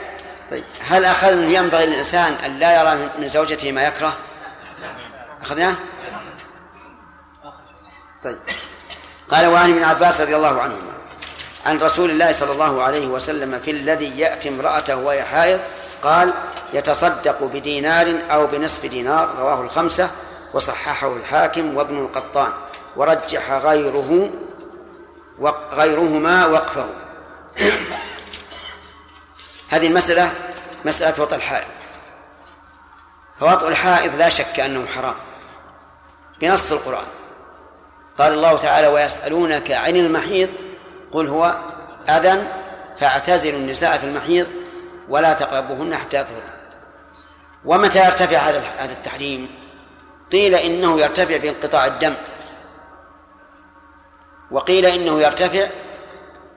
طيب 0.50 0.64
هل 0.80 1.04
أخذ 1.04 1.32
ينبغي 1.32 1.86
للإنسان 1.86 2.32
أن 2.44 2.58
لا 2.58 2.80
يرى 2.80 3.10
من 3.18 3.28
زوجته 3.28 3.72
ما 3.72 3.86
يكره؟ 3.86 4.16
أخذناه؟ 5.42 5.74
طيب. 8.24 8.38
قال 9.30 9.46
وعن 9.46 9.70
ابن 9.70 9.82
عباس 9.82 10.20
رضي 10.20 10.36
الله 10.36 10.60
عنهما 10.60 10.92
عن 11.66 11.78
رسول 11.78 12.10
الله 12.10 12.32
صلى 12.32 12.52
الله 12.52 12.82
عليه 12.82 13.06
وسلم 13.06 13.60
في 13.60 13.70
الذي 13.70 14.18
يأتي 14.18 14.48
امرأته 14.48 14.96
وهي 14.96 15.22
حائض 15.22 15.60
قال 16.02 16.34
يتصدق 16.72 17.42
بدينار 17.42 18.14
أو 18.30 18.46
بنصف 18.46 18.86
دينار 18.86 19.34
رواه 19.38 19.60
الخمسة 19.60 20.10
وصححه 20.54 21.16
الحاكم 21.16 21.76
وابن 21.76 21.98
القطان 21.98 22.52
ورجح 22.96 23.52
غيره 23.52 24.30
غيرهما 25.72 26.46
وقفه. 26.46 26.88
هذه 29.70 29.86
المسألة 29.86 30.30
مسألة 30.84 31.22
وطء 31.22 31.36
الحائض. 31.36 31.66
فوطء 33.40 33.68
الحائض 33.68 34.14
لا 34.14 34.28
شك 34.28 34.60
أنه 34.60 34.86
حرام. 34.86 35.14
بنص 36.40 36.72
القرآن. 36.72 37.06
قال 38.18 38.32
الله 38.32 38.56
تعالى 38.56 38.86
ويسألونك 38.86 39.70
عن 39.70 39.96
المحيض 39.96 40.48
قل 41.12 41.28
هو 41.28 41.54
أذى 42.08 42.42
فاعتزلوا 43.00 43.58
النساء 43.58 43.98
في 43.98 44.06
المحيض 44.06 44.46
ولا 45.08 45.32
تقربوهن 45.32 45.96
حتى 45.96 46.16
يطهرن. 46.16 46.50
ومتى 47.64 48.04
يرتفع 48.04 48.36
هذا 48.36 48.62
هذا 48.78 48.92
التحريم؟ 48.92 49.48
قيل 50.32 50.54
إنه 50.54 51.00
يرتفع 51.00 51.36
بانقطاع 51.36 51.86
الدم. 51.86 52.14
وقيل 54.50 54.86
إنه 54.86 55.20
يرتفع 55.20 55.66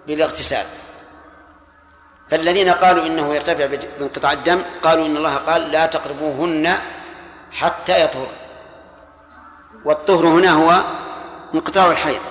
بالاغتسال. 0.08 0.66
فالذين 2.30 2.70
قالوا 2.70 3.06
إنه 3.06 3.36
يرتفع 3.36 3.66
بانقطاع 3.99 4.32
الدم 4.32 4.62
قالوا 4.84 5.06
إن 5.06 5.18
الله 5.18 5.36
قال 5.36 5.72
لا 5.72 5.86
تقربوهن 5.86 6.78
حتى 7.52 8.04
يطهر 8.04 8.28
والطهر 9.86 10.28
هنا 10.28 10.52
هو 10.52 10.84
انقطاع 11.54 11.91
الحيض. 11.91 12.22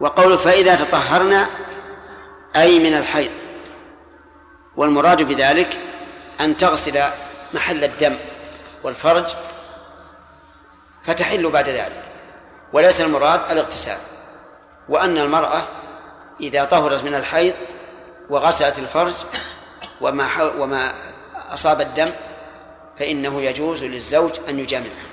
وقول 0.00 0.38
فإذا 0.38 0.76
تطهرنا 0.76 1.46
أي 2.56 2.78
من 2.78 2.94
الحيض. 2.94 3.41
والمراد 4.76 5.22
بذلك 5.22 5.78
أن 6.40 6.56
تغسل 6.56 7.02
محل 7.54 7.84
الدم 7.84 8.16
والفرج 8.82 9.24
فتحل 11.04 11.50
بعد 11.50 11.68
ذلك. 11.68 12.02
وليس 12.72 13.00
المراد 13.00 13.40
الاغتسال. 13.50 13.98
وأن 14.88 15.18
المرأة 15.18 15.62
إذا 16.40 16.64
طهرت 16.64 17.04
من 17.04 17.14
الحيض 17.14 17.54
وغسلت 18.30 18.78
الفرج 18.78 19.14
وما 20.00 20.42
وما 20.42 20.92
أصاب 21.54 21.80
الدم 21.80 22.10
فإنه 22.98 23.42
يجوز 23.42 23.84
للزوج 23.84 24.32
أن 24.48 24.58
يجامعها 24.58 25.06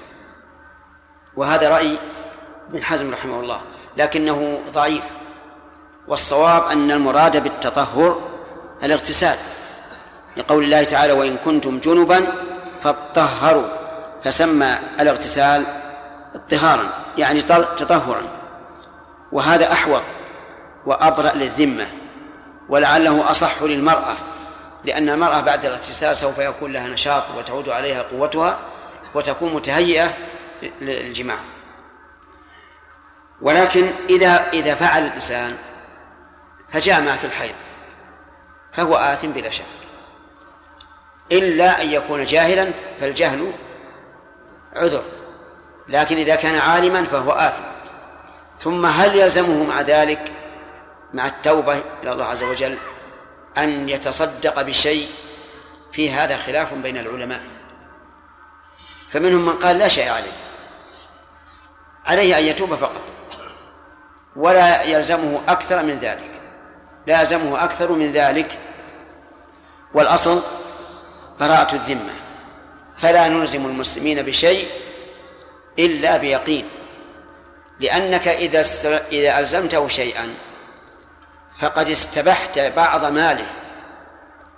وهذا 1.36 1.70
رأي 1.70 1.98
ابن 2.70 2.84
حزم 2.84 3.12
رحمه 3.12 3.40
الله 3.40 3.62
لكنه 3.98 4.62
ضعيف. 4.72 5.04
والصواب 6.08 6.72
أن 6.72 6.92
المراد 6.92 7.44
بالتطهر 7.44 8.29
الاغتسال 8.84 9.38
لقول 10.38 10.64
الله 10.64 10.84
تعالى 10.84 11.14
وإن 11.14 11.38
كنتم 11.46 11.80
جنبا 11.80 12.28
فاطهروا 12.82 13.68
فسمى 14.24 14.78
الاغتسال 15.00 15.66
اطهارا 16.36 16.90
يعني 17.18 17.42
تطهرا. 17.42 18.22
وهذا 19.32 19.72
أحوط 19.72 20.02
وأبرأ 20.86 21.34
للذمة 21.34 21.88
ولعله 22.70 23.32
أصح 23.32 23.64
للمرأة 23.64 24.16
لأن 24.86 25.10
المرأة 25.10 25.42
بعد 25.42 25.66
الاغتسال 25.66 26.18
سوف 26.18 26.38
يكون 26.38 26.74
لها 26.74 26.88
نشاط 26.88 27.24
وتعود 27.38 27.70
عليها 27.70 28.02
قوتها 28.02 28.60
وتكون 29.16 29.54
متهيئة 29.54 30.14
للجماع. 30.82 31.38
ولكن 33.42 33.90
إذا 34.10 34.50
إذا 34.54 34.76
فعل 34.76 35.06
الإنسان 35.06 35.56
فجامع 36.72 37.16
في 37.16 37.26
الحيض. 37.26 37.56
فهو 38.74 38.96
آثم 38.96 39.32
بلا 39.32 39.50
شك. 39.50 39.64
إلا 41.32 41.82
أن 41.82 41.90
يكون 41.90 42.24
جاهلا 42.24 42.72
فالجهل 43.00 43.52
عذر 44.76 45.04
لكن 45.88 46.18
إذا 46.18 46.36
كان 46.36 46.60
عالما 46.60 47.04
فهو 47.04 47.32
آثم. 47.32 47.64
ثم 48.58 48.86
هل 48.86 49.16
يلزمه 49.16 49.64
مع 49.64 49.82
ذلك 49.82 50.32
مع 51.14 51.28
التوبة 51.28 51.82
إلى 52.04 52.12
الله 52.12 52.26
عز 52.26 52.44
وجل 52.44 52.78
أن 53.58 53.90
يتصدق 53.90 54.62
بشيء 54.62 55.10
في 55.92 56.12
هذا 56.12 56.38
خلاف 56.38 56.74
بين 56.74 56.98
العلماء؟ 56.98 57.42
فمنهم 59.12 59.46
من 59.46 59.54
قال 59.54 59.78
لا 59.78 59.88
شيء 59.88 60.10
عليه. 60.10 60.32
عليه 62.06 62.38
أن 62.38 62.44
يتوب 62.44 62.76
فقط 62.76 63.12
ولا 64.36 64.84
يلزمه 64.84 65.42
أكثر 65.48 65.84
من 65.84 66.00
ذلك. 66.00 66.39
لا 67.10 67.22
يلزمه 67.22 67.64
أكثر 67.64 67.92
من 67.92 68.12
ذلك 68.12 68.60
والأصل 69.94 70.42
براءة 71.40 71.76
الذمة. 71.76 72.14
فلا 72.98 73.28
نلزم 73.28 73.66
المسلمين 73.66 74.22
بشيء 74.22 74.68
إلا 75.80 76.18
بيقين 76.18 76.70
لأنك 77.80 78.28
إذا 78.28 78.62
إذا 79.12 79.40
ألزمته 79.40 79.88
شيئا 79.88 80.34
فقد 81.60 81.90
استبحت 81.90 82.60
بعض 82.60 83.06
ماله 83.06 83.46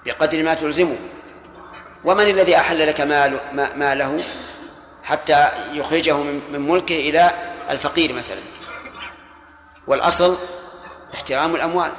بقدر 0.06 0.43
ما 0.43 0.54
تلزمه. 0.54 0.97
ومن 2.04 2.24
الذي 2.24 2.58
أحل 2.58 2.88
لك 2.88 3.02
مال 3.02 3.39
ماله 3.76 4.24
حتى 5.04 5.49
يخرجه 5.74 6.18
من 6.52 6.68
ملكه 6.68 6.95
إلى 7.10 7.32
الفقير 7.70 8.14
مثلا؟ 8.14 8.41
والأصل 9.88 10.38
احترام 11.14 11.56
الأموال. 11.56 11.91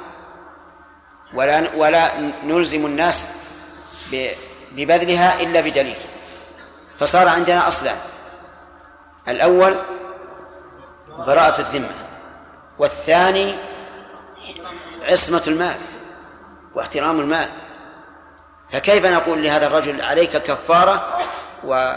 ولا 1.33 1.75
ولا 1.75 2.11
نلزم 2.43 2.85
الناس 2.85 3.27
ببذلها 4.71 5.41
إلا 5.41 5.61
بدليل 5.61 5.95
فصار 6.99 7.27
عندنا 7.27 7.67
أصلان. 7.67 7.97
الأول 9.27 9.75
براءة 11.17 11.59
الذمة 11.61 12.05
والثاني 12.79 13.55
عصمة 15.01 15.43
المال 15.47 15.75
واحترام 16.75 17.19
المال. 17.19 17.49
فكيف 18.71 19.05
نقول 19.05 19.43
لهذا 19.43 19.67
الرجل 19.67 20.01
عليك 20.01 20.37
كفارة 20.37 21.19
و 21.63 21.93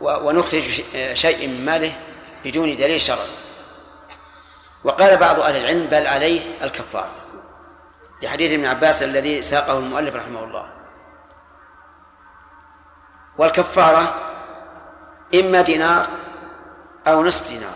ونخرج 0.00 0.82
شيء 1.12 1.48
من 1.48 1.64
ماله 1.64 1.92
بدون 2.44 2.76
دليل 2.76 3.00
شرعي؟ 3.00 3.18
وقال 4.84 5.16
بعض 5.16 5.40
أهل 5.40 5.56
العلم 5.56 5.86
بل 5.86 6.06
عليه 6.06 6.40
الكفارة. 6.62 7.19
لحديث 8.22 8.52
ابن 8.52 8.66
عباس 8.66 9.02
الذي 9.02 9.42
ساقه 9.42 9.78
المؤلف 9.78 10.14
رحمه 10.14 10.44
الله. 10.44 10.66
والكفارة 13.38 14.14
إما 15.34 15.60
دينار 15.60 16.06
أو 17.06 17.24
نصف 17.24 17.48
دينار 17.48 17.74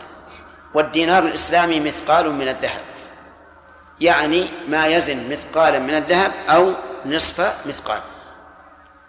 والدينار 0.74 1.22
الإسلامي 1.22 1.80
مثقال 1.80 2.32
من 2.32 2.48
الذهب 2.48 2.80
يعني 4.00 4.48
ما 4.68 4.86
يزن 4.86 5.30
مثقالا 5.30 5.78
من 5.78 5.94
الذهب 5.94 6.32
أو 6.48 6.72
نصف 7.06 7.66
مثقال 7.66 8.00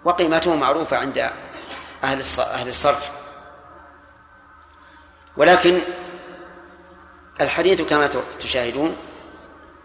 وقيمته 0.04 0.56
معروفة 0.56 0.98
عند 0.98 1.18
أهل 2.04 2.24
أهل 2.40 2.68
الصرف. 2.68 3.12
ولكن 5.38 5.80
الحديث 7.42 7.82
كما 7.82 8.10
تشاهدون 8.40 8.98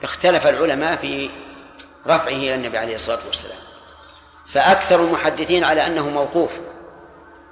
اختلف 0.03 0.47
العلماء 0.47 0.97
في 0.97 1.31
رفعه 2.07 2.29
إلى 2.29 2.55
النبي 2.55 2.79
عليه 2.79 2.95
الصلاة 2.95 3.19
والسلام. 3.27 3.59
فأكثر 4.47 5.01
المحدثين 5.01 5.65
على 5.65 5.87
أنه 5.87 6.11
موقوف 6.11 6.51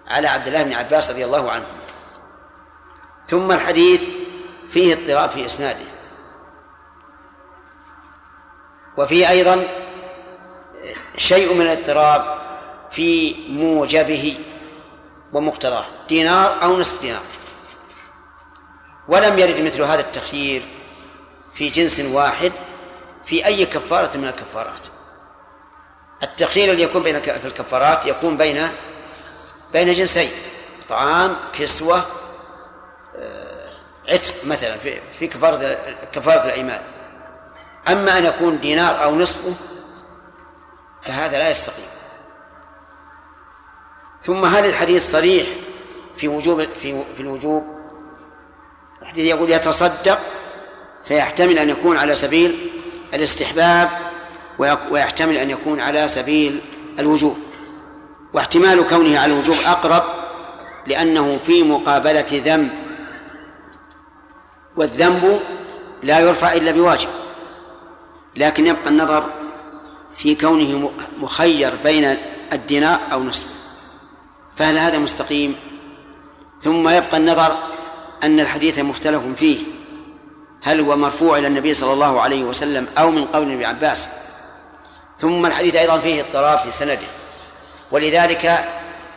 على 0.09 0.29
عبد 0.29 0.47
الله 0.47 0.63
بن 0.63 0.73
عباس 0.73 1.11
رضي 1.11 1.25
الله 1.25 1.51
عنه. 1.51 1.67
ثم 3.29 3.53
الحديث 3.53 4.05
فيه 4.69 4.95
اضطراب 4.95 5.31
في 5.31 5.47
إسناده. 5.47 5.85
وفيه 8.97 9.31
أيضا 9.31 9.67
شيء 11.17 11.55
من 11.55 11.63
الاضطراب 11.63 12.39
في 12.91 13.35
موجبه 13.49 14.39
ومقتضاه 15.33 15.85
دينار 16.09 16.63
أو 16.63 16.77
نصف 16.77 17.01
دينار. 17.01 17.23
ولم 19.09 19.39
يرد 19.39 19.61
مثل 19.61 19.83
هذا 19.83 20.01
التخيير 20.01 20.63
في 21.59 21.69
جنس 21.69 22.01
واحد 22.01 22.53
في 23.25 23.47
أي 23.47 23.67
كفارة 23.67 24.17
من 24.17 24.25
الكفارات. 24.25 24.87
التخيير 26.23 26.73
اللي 26.73 26.83
يكون 26.83 27.03
بين 27.03 27.21
في 27.21 27.45
الكفارات 27.45 28.07
يكون 28.07 28.37
بين 28.37 28.69
بين 29.73 29.93
جنسين 29.93 30.31
طعام 30.89 31.37
كسوة 31.53 32.05
آه، 33.17 33.69
عتق 34.09 34.35
مثلا 34.45 34.77
في 34.77 35.01
في 35.19 35.27
كفارة 35.27 35.79
كفارة 36.13 36.45
الأيمان. 36.45 36.81
أما 37.89 38.19
أن 38.19 38.25
يكون 38.25 38.61
دينار 38.61 39.03
أو 39.03 39.15
نصفه 39.15 39.55
فهذا 41.03 41.39
لا 41.39 41.51
يستقيم. 41.51 41.89
ثم 44.23 44.45
هل 44.45 44.65
الحديث 44.65 45.13
صريح 45.13 45.49
في 46.17 46.29
وجوب 46.29 46.63
في 46.63 47.05
في 47.17 47.21
الوجوب؟ 47.21 47.65
الحديث 49.03 49.25
يقول 49.25 49.51
يتصدق 49.51 50.19
فيحتمل 51.09 51.59
أن 51.59 51.69
يكون 51.69 51.97
على 51.97 52.17
سبيل 52.17 52.71
الاستحباب 53.15 53.91
ويحتمل 54.91 55.37
أن 55.37 55.51
يكون 55.51 55.81
على 55.81 56.09
سبيل 56.09 56.61
الوجوب. 56.99 57.39
واحتمال 58.35 58.87
كونه 58.87 59.19
على 59.19 59.33
الوجوب 59.33 59.57
أقرب 59.67 60.03
لأنه 60.87 61.39
في 61.47 61.63
مقابلة 61.63 62.27
ذنب. 62.33 62.71
والذنب 64.77 65.41
لا 66.03 66.21
يرفع 66.21 66.53
إلا 66.53 66.71
بواجب. 66.71 67.09
لكن 68.37 68.67
يبقى 68.67 68.89
النظر 68.89 69.25
في 70.17 70.35
كونه 70.35 70.91
مخير 71.21 71.75
بين 71.85 72.17
الدينار 72.53 73.01
أو 73.13 73.23
نصفه 73.23 73.55
فهل 74.57 74.79
هذا 74.79 74.99
مستقيم؟ 74.99 75.57
ثم 76.63 76.89
يبقى 76.89 77.17
النظر 77.17 77.57
أن 78.23 78.41
الحديث 78.41 78.79
مختلف 78.79 79.23
فيه. 79.37 79.78
هل 80.63 80.81
هو 80.81 80.97
مرفوع 80.97 81.39
إلى 81.39 81.47
النبي 81.47 81.75
صلى 81.75 81.93
الله 81.93 82.21
عليه 82.21 82.45
وسلم 82.45 82.87
أو 82.99 83.11
من 83.11 83.25
قول 83.25 83.53
ابن 83.53 83.65
عباس؟ 83.65 84.09
ثم 85.19 85.47
الحديث 85.47 85.77
أيضا 85.77 85.99
فيه 85.99 86.21
اضطراب 86.21 86.59
في 86.59 86.71
سنده. 86.71 87.07
ولذلك 87.91 88.65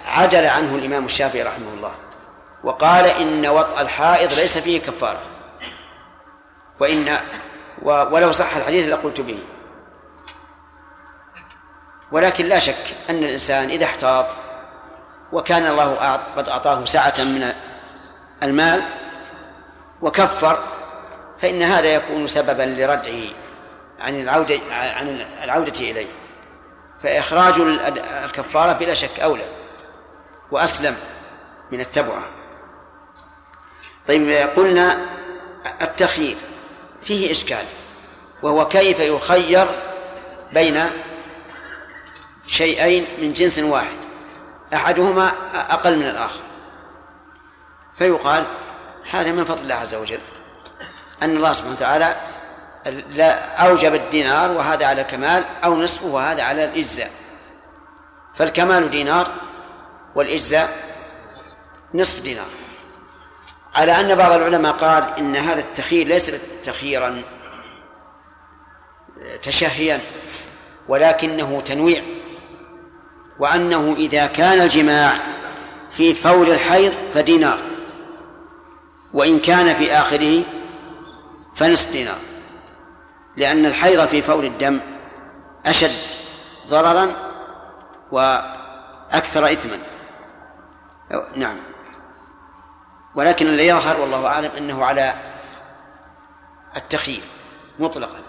عدل 0.06 0.46
عنه 0.46 0.76
الإمام 0.76 1.06
الشافعي 1.06 1.44
رحمه 1.44 1.70
الله 1.78 1.92
وقال 2.64 3.06
إن 3.06 3.46
وطأ 3.48 3.82
الحائض 3.82 4.34
ليس 4.34 4.58
فيه 4.58 4.80
كفارة. 4.80 5.20
وإن 6.80 7.18
ولو 7.84 8.32
صح 8.32 8.56
الحديث 8.56 8.88
لقلت 8.88 9.22
به. 9.22 9.40
ولكن 12.12 12.46
لا 12.46 12.60
شك 12.60 12.96
أن 13.10 13.24
الإنسان 13.24 13.70
إذا 13.70 13.86
احتاط 13.86 14.26
وكان 15.32 15.66
الله 15.66 16.20
قد 16.38 16.50
أعطاه 16.50 16.86
سعة 16.86 17.14
من 17.20 17.54
المال 18.44 18.84
وكفر 20.02 20.60
فإن 21.42 21.64
هذا 21.64 21.94
يكون 21.94 22.28
سببا 22.28 22.64
لردعه 22.64 23.30
عن 24.00 24.22
العودة 24.22 24.60
عن 24.72 25.26
العودة 25.44 25.80
إليه. 25.80 26.08
فإخراج 27.04 27.60
الكفارة 28.24 28.74
بلا 28.74 28.94
شك 28.94 29.20
أولى 29.20 29.44
وأسلم 30.52 30.96
من 31.72 31.82
التبعة. 31.82 32.24
طيب 34.08 34.50
قلنا 34.56 35.06
التخيير 35.82 36.38
فيه 37.04 37.32
إشكال 37.32 37.66
وهو 38.44 38.68
كيف 38.68 39.00
يخير 39.00 39.68
بين 40.54 40.90
شيئين 42.48 43.08
من 43.22 43.34
جنس 43.34 43.60
واحد 43.60 43.98
أحدهما 44.74 45.32
أقل 45.54 45.98
من 45.98 46.08
الآخر. 46.08 46.42
فيقال 47.98 48.46
هذا 49.12 49.32
من 49.32 49.44
فضل 49.44 49.62
الله 49.62 49.76
عز 49.76 49.96
وجل. 49.96 50.20
أن 51.24 51.38
الله 51.38 51.54
سبحانه 51.54 51.76
وتعالى 51.76 52.16
لا 53.10 53.56
أوجب 53.68 53.96
الدينار 53.96 54.52
وهذا 54.52 54.86
على 54.86 55.02
الكمال 55.02 55.44
أو 55.64 55.76
نصفه 55.76 56.08
وهذا 56.08 56.44
على 56.44 56.64
الإجزاء. 56.64 57.12
فالكمال 58.36 58.90
دينار 58.90 59.28
والإجزاء 60.16 60.70
نصف 61.94 62.22
دينار. 62.22 62.48
على 63.76 64.00
أن 64.00 64.16
بعض 64.16 64.32
العلماء 64.32 64.72
قال 64.72 65.04
إن 65.18 65.36
هذا 65.36 65.60
التخيير 65.60 66.08
ليس 66.08 66.32
تخييرا 66.66 67.22
تشهيا 69.42 70.00
ولكنه 70.88 71.62
تنويع 71.66 72.02
وأنه 73.40 73.96
إذا 73.98 74.26
كان 74.26 74.62
الجماع 74.62 75.14
في 75.92 76.14
فور 76.14 76.48
الحيض 76.48 76.94
فدينار 77.14 77.60
وإن 79.14 79.40
كان 79.40 79.76
في 79.76 79.94
آخره 79.94 80.44
فنصف 81.56 81.92
دينار 81.92 82.18
لأن 83.38 83.66
الحيض 83.66 84.08
في 84.08 84.22
فور 84.22 84.44
الدم 84.44 84.80
أشد 85.66 85.92
ضررا 86.68 87.16
وأكثر 88.12 89.46
إثما. 89.46 89.78
نعم. 91.36 91.58
ولكن 93.16 93.48
الذي 93.48 93.68
يظهر 93.68 94.02
والله 94.02 94.28
أعلم 94.28 94.52
أنه 94.58 94.86
على 94.86 95.14
التخيير 96.78 97.24
مطلقا. 97.80 98.20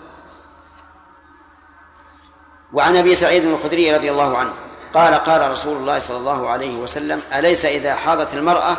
وعن 2.72 2.96
أبي 2.96 3.14
سعيد 3.14 3.44
الخدري 3.44 3.96
رضي 3.96 4.10
الله 4.10 4.38
عنه 4.38 4.52
قال 4.94 5.14
قال 5.14 5.50
رسول 5.50 5.76
الله 5.76 5.98
صلى 5.98 6.16
الله 6.16 6.48
عليه 6.48 6.76
وسلم 6.76 7.22
أليس 7.32 7.64
إذا 7.64 7.94
حاضت 7.94 8.34
المرأة 8.34 8.76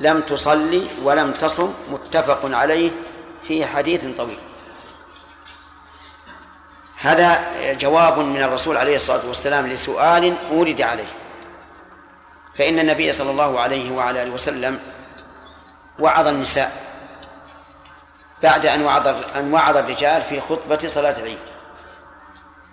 لم 0.00 0.20
تصلي 0.20 0.86
ولم 1.02 1.32
تصم؟ 1.32 1.74
متفق 1.92 2.40
عليه. 2.44 3.11
في 3.48 3.66
حديث 3.66 4.04
طويل. 4.16 4.38
هذا 6.96 7.44
جواب 7.72 8.18
من 8.18 8.42
الرسول 8.42 8.76
عليه 8.76 8.96
الصلاة 8.96 9.26
والسلام 9.26 9.66
لسؤال 9.66 10.36
اورد 10.50 10.80
عليه. 10.80 11.12
فإن 12.58 12.78
النبي 12.78 13.12
صلى 13.12 13.30
الله 13.30 13.60
عليه 13.60 13.92
وعلى 13.92 14.22
آله 14.22 14.30
وسلم 14.30 14.80
وعظ 15.98 16.26
النساء 16.26 16.72
بعد 18.42 18.66
أن 18.66 18.82
وعظ 18.82 19.06
أن 19.36 19.54
وعظ 19.54 19.76
الرجال 19.76 20.22
في 20.22 20.40
خطبة 20.40 20.88
صلاة 20.88 21.18
العيد 21.18 21.38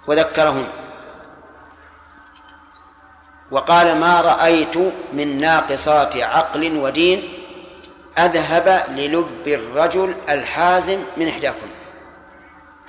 وذكرهن. 0.08 0.68
وقال 3.52 3.98
ما 4.00 4.22
رأيت 4.22 4.78
من 5.14 5.42
ناقصات 5.42 6.18
عقل 6.18 6.78
ودين 6.78 7.39
أذهب 8.26 8.86
للب 8.90 9.48
الرجل 9.48 10.16
الحازم 10.30 11.00
من 11.18 11.28
إحداكم. 11.28 11.68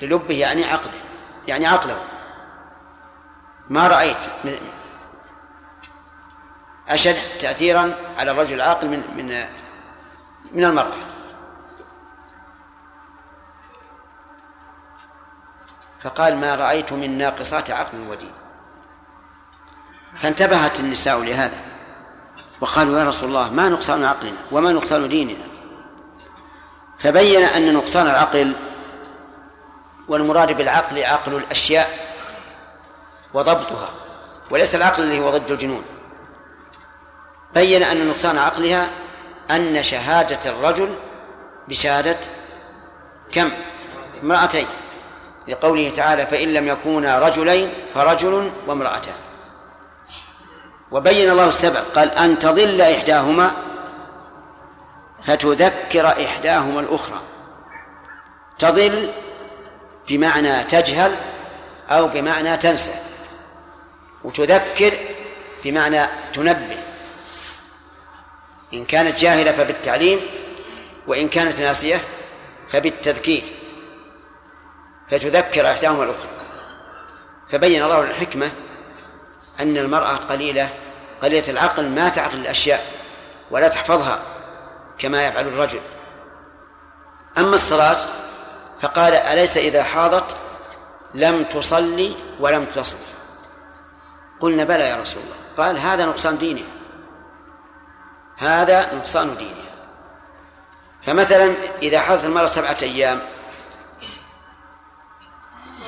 للبه 0.03 0.35
يعني 0.35 0.65
عقله 0.65 0.93
يعني 1.49 1.67
عقله. 1.67 2.01
ما 3.69 3.89
رأيت؟ 3.89 4.17
أشد 6.89 7.17
تأثيرا 7.41 7.95
على 8.19 8.31
الرجل 8.31 8.55
العاقل 8.55 8.89
من 8.89 9.17
من 9.17 9.45
من 10.53 10.65
المرأة. 10.65 10.93
فقال 16.01 16.37
ما 16.37 16.55
رأيت 16.55 16.93
من 16.93 17.19
ناقصات 17.19 17.71
عقل 17.71 17.99
ودين. 18.09 18.33
فانتبهت 20.21 20.81
النساء 20.81 21.23
لهذا. 21.23 21.70
وقالوا 22.61 22.99
يا 22.99 23.05
رسول 23.05 23.29
الله 23.29 23.51
ما 23.51 23.69
نقصان 23.69 24.05
عقلنا 24.05 24.39
وما 24.53 24.73
نقصان 24.73 25.09
ديننا. 25.09 25.45
فبين 26.99 27.43
أن 27.43 27.75
نقصان 27.75 28.07
العقل 28.07 28.53
والمراد 30.09 30.57
بالعقل 30.57 31.05
عقل 31.05 31.35
الأشياء 31.35 32.17
وضبطها 33.35 33.89
وليس 34.51 34.75
العقل 34.75 35.03
الذي 35.03 35.21
هو 35.21 35.31
ضد 35.31 35.51
الجنون. 35.51 35.85
بين 37.55 37.83
أن 37.83 38.09
نقصان 38.09 38.39
عقلها 38.39 38.89
أن 39.51 39.83
شهادة 39.83 40.51
الرجل 40.51 40.95
بشهادة 41.69 42.19
كم؟ 43.33 43.51
امرأتين. 44.23 44.67
لقوله 45.49 45.91
تعالى 45.91 46.27
فإن 46.27 46.53
لم 46.53 46.69
يكونا 46.69 47.19
رجلين 47.19 47.73
فرجل 47.95 48.51
وامرأتان. 48.67 49.15
وبين 50.91 51.31
الله 51.31 51.49
السبب. 51.49 51.85
قال 51.95 52.11
أن 52.11 52.39
تضل 52.39 52.81
إحداهما 52.81 53.53
فتذكر 55.23 56.07
إحداهما 56.07 56.81
الأخرى. 56.81 57.21
تضل 58.59 59.13
بمعنى 60.09 60.65
تجهل 60.65 61.17
أو 61.91 62.09
بمعنى 62.09 62.57
تنسى. 62.57 62.95
وتذكر 64.25 64.95
بمعنى 65.65 66.07
تنبه. 66.33 66.79
إن 68.75 68.85
كانت 68.85 69.19
جاهلة 69.19 69.53
فبالتعليم 69.53 70.21
وإن 71.07 71.29
كانت 71.29 71.61
ناسية 71.61 72.01
فبالتذكير. 72.69 73.45
فتذكر 75.11 75.71
إحداهما 75.71 76.05
الأخرى. 76.05 76.31
فبين 77.49 77.83
الله 77.83 78.01
الحكمة 78.01 78.53
أن 79.61 79.77
المرأة 79.77 80.17
قليلة 80.17 80.69
قليلة 81.23 81.51
العقل 81.51 81.89
ما 81.89 82.09
تعقل 82.09 82.39
الأشياء 82.39 82.87
ولا 83.51 83.69
تحفظها 83.69 84.23
كما 84.99 85.27
يفعل 85.27 85.49
الرجل. 85.49 85.81
أما 87.39 87.55
الصلاة 87.55 87.97
فقال 88.81 89.15
أليس 89.15 89.57
إذا 89.57 89.83
حاضت؟ 89.83 90.37
لم 91.15 91.45
تصلي 91.45 92.15
ولم 92.41 92.65
تصل 92.65 92.97
قلنا 94.41 94.65
بلى 94.65 94.89
يا 94.89 94.97
رسول 94.97 95.23
الله. 95.23 95.37
قال 95.57 95.79
هذا 95.79 96.07
نقصان 96.07 96.39
دينها 96.39 96.73
هذا 98.37 98.95
نقصان 98.95 99.37
دينها 99.37 99.71
فمثلا 101.03 101.55
إذا 101.83 102.01
حضت 102.01 102.25
المرأة 102.25 102.47
سبعة 102.47 102.77
أيام 102.83 103.21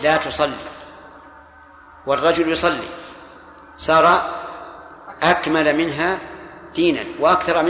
لا 0.02 0.16
تصلي 0.16 0.52
والرجل 2.06 2.52
يصلي. 2.52 3.01
صار 3.76 4.30
أكمل 5.22 5.76
منها 5.76 6.18
دينا 6.74 7.04
وأكثر 7.20 7.62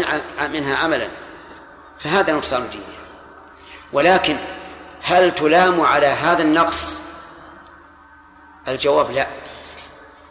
منها 0.52 0.76
عملا. 0.76 1.08
فهذا 1.98 2.32
نقصان 2.32 2.70
دينها 2.70 3.02
ولكن 3.92 4.38
هل 5.02 5.34
تلام 5.34 5.80
على 5.80 6.06
هذا 6.06 6.42
النقص؟ 6.42 6.98
الجواب 8.68 9.10
لا. 9.10 9.26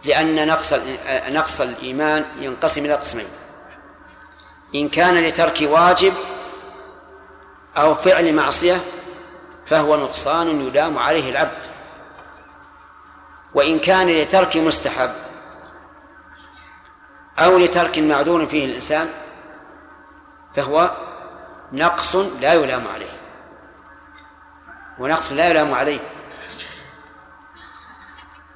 لأن 0.04 0.48
نقص 0.48 0.74
نقص 1.10 1.62
الإيمان 1.62 2.26
ينقسم 2.40 2.86
إلى 2.86 2.94
قسمين. 2.94 3.28
إن 4.76 4.90
كان 4.90 5.24
لترك 5.28 5.58
واجب 5.62 6.14
أو 7.78 7.96
فعل 7.96 8.34
معصية 8.34 8.82
فهو 9.66 9.96
نقصان 9.96 10.68
يلام 10.68 10.98
عليه 10.98 11.30
العبد. 11.30 11.68
وإن 13.54 13.80
كان 13.80 14.08
لترك 14.08 14.58
مستحب 14.58 15.12
أو 17.42 17.58
لترك 17.58 18.00
معذور 18.00 18.46
فيه 18.46 18.66
الإنسان 18.66 19.10
فهو 20.56 20.92
نقص 21.72 22.16
لا 22.16 22.54
يلام 22.54 22.88
عليه. 22.88 23.20
ونقص 25.00 25.32
لا 25.32 25.50
يلام 25.50 25.74
عليه. 25.74 26.00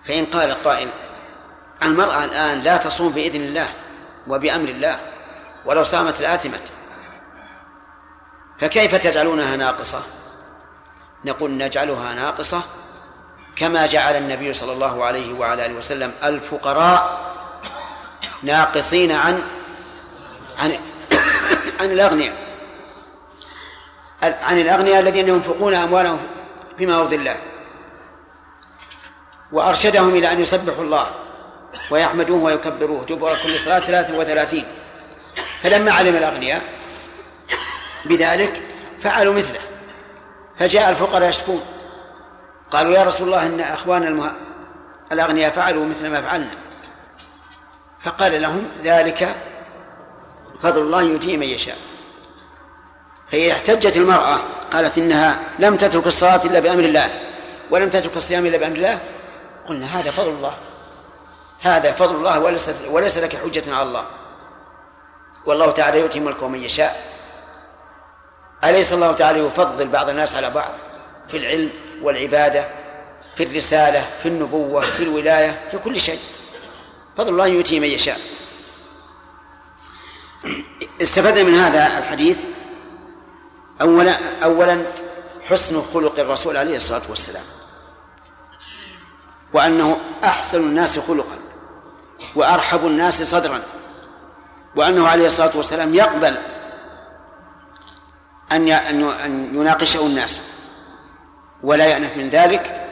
فإن 0.06 0.26
قال 0.26 0.64
قائل 0.64 0.90
المرأة 1.84 2.24
الآن 2.24 2.60
لا 2.60 2.78
تصوم 2.78 3.12
بإذن 3.12 3.42
الله 3.42 3.70
وبأمر 4.28 4.70
الله 4.70 5.00
ولو 5.66 5.84
صامت 5.84 6.22
لآثمت 6.22 6.74
فكيف 8.60 8.96
تجعلونها 8.96 9.56
ناقصة؟ 9.56 10.00
نقول 11.26 11.58
نجعلها 11.58 12.14
ناقصة 12.14 12.62
كما 13.56 13.86
جعل 13.86 14.16
النبي 14.16 14.54
صلى 14.54 14.74
الله 14.74 15.06
عليه 15.06 15.34
وعلى 15.34 15.66
آله 15.66 15.74
وسلم 15.74 16.14
الفقراء 16.24 17.36
ناقصين 18.46 19.12
عن 19.12 19.44
عن 20.60 20.78
عن 21.80 21.92
الأغنياء. 21.92 22.34
عن 24.22 24.60
الأغنياء 24.60 25.00
الذين 25.00 25.30
ينفقون 25.30 25.74
أموالهم 25.74 26.20
فيما 26.78 26.94
يرضي 26.94 27.16
الله. 27.16 27.36
وأرشدهم 29.52 30.16
إلى 30.16 30.32
أن 30.32 30.42
يسبحوا 30.42 30.84
الله 30.84 31.08
ويحمدوه 31.92 32.44
ويكبروه. 32.44 33.06
دبر 33.06 33.38
كل 33.44 33.60
صلاة 33.60 33.80
ثلاثة 33.80 34.18
وثلاثين. 34.18 34.66
فلما 35.64 35.92
علم 35.92 36.16
الأغنياء 36.16 36.62
بذلك 38.06 38.62
فعلوا 39.02 39.34
مثله. 39.34 39.60
فجاء 40.60 40.90
الفقراء 40.90 41.30
يشكون. 41.30 41.62
قالوا 42.72 42.94
يا 42.94 43.04
رسول 43.04 43.28
الله 43.28 43.46
إن 43.46 43.60
أخواننا 43.60 44.08
المه... 44.08 44.32
الأغنياء 45.12 45.52
فعلوا 45.52 45.86
مثل 45.86 46.10
ما 46.10 46.22
فعلنا. 46.22 46.65
فقال 48.06 48.42
لهم 48.42 48.68
ذلك 48.84 49.36
فضل 50.62 50.82
الله 50.82 51.02
يؤتيه 51.02 51.38
من 51.38 51.48
يشاء. 51.48 51.78
فإذا 53.32 53.54
احتجت 53.54 53.98
المرأة 53.98 54.40
قالت 54.74 54.98
إنها 54.98 55.40
لم 55.60 55.76
تترك 55.78 56.08
الصلاة 56.08 56.46
إلا 56.46 56.60
بأمر 56.60 56.84
الله. 56.84 57.22
ولم 57.72 57.90
تترك 57.90 58.18
الصيام 58.18 58.46
إلا 58.46 58.58
بأمر 58.58 58.76
الله؟ 58.76 59.00
قلنا 59.68 60.00
هذا 60.00 60.12
فضل 60.12 60.30
الله. 60.30 60.54
هذا 61.62 61.92
فضل 61.92 62.16
الله 62.16 62.40
وليس 62.40 62.72
وليس 62.90 63.18
لك 63.18 63.36
حجة 63.36 63.76
على 63.76 63.84
الله. 63.84 64.06
والله 65.46 65.72
تعالى 65.72 66.00
يؤتي 66.00 66.20
ملكه 66.20 66.48
من 66.48 66.64
يشاء. 66.64 67.02
أليس 68.64 68.94
الله 68.94 69.12
تعالى 69.12 69.40
يفضل 69.40 69.88
بعض 69.88 70.10
الناس 70.10 70.36
على 70.36 70.50
بعض؟ 70.50 70.72
في 71.28 71.38
العلم 71.38 71.70
والعبادة 72.02 72.68
في 73.36 73.44
الرسالة 73.44 74.06
في 74.24 74.28
النبوة 74.28 74.82
في 74.82 75.04
الولاية 75.04 75.60
في 75.72 75.78
كل 75.78 76.00
شيء. 76.00 76.20
فضل 77.18 77.30
الله 77.30 77.48
يؤتي 77.48 77.80
من 77.80 77.88
يشاء. 77.88 78.20
استفدنا 81.02 81.44
من 81.44 81.56
هذا 81.56 81.98
الحديث. 81.98 82.40
أولا 83.82 84.18
أولا 84.44 84.86
حسن 85.44 85.82
خلق 85.94 86.20
الرسول 86.20 86.58
عليه 86.58 86.78
الصلاة 86.78 87.02
والسلام. 87.10 87.44
وأنه 89.54 89.98
أحسن 90.24 90.58
الناس 90.58 91.00
خلقا. 91.00 91.38
وأرحب 92.36 92.86
الناس 92.86 93.24
صدرا. 93.24 93.62
وأنه 94.76 95.08
عليه 95.08 95.28
الصلاة 95.28 95.58
والسلام 95.58 95.96
يقبل 95.96 96.38
أن 98.52 98.70
أن 98.70 99.56
يناقشه 99.56 100.06
الناس. 100.06 100.42
ولا 101.64 101.86
يأنف 101.86 102.18
من 102.18 102.30
ذلك 102.30 102.92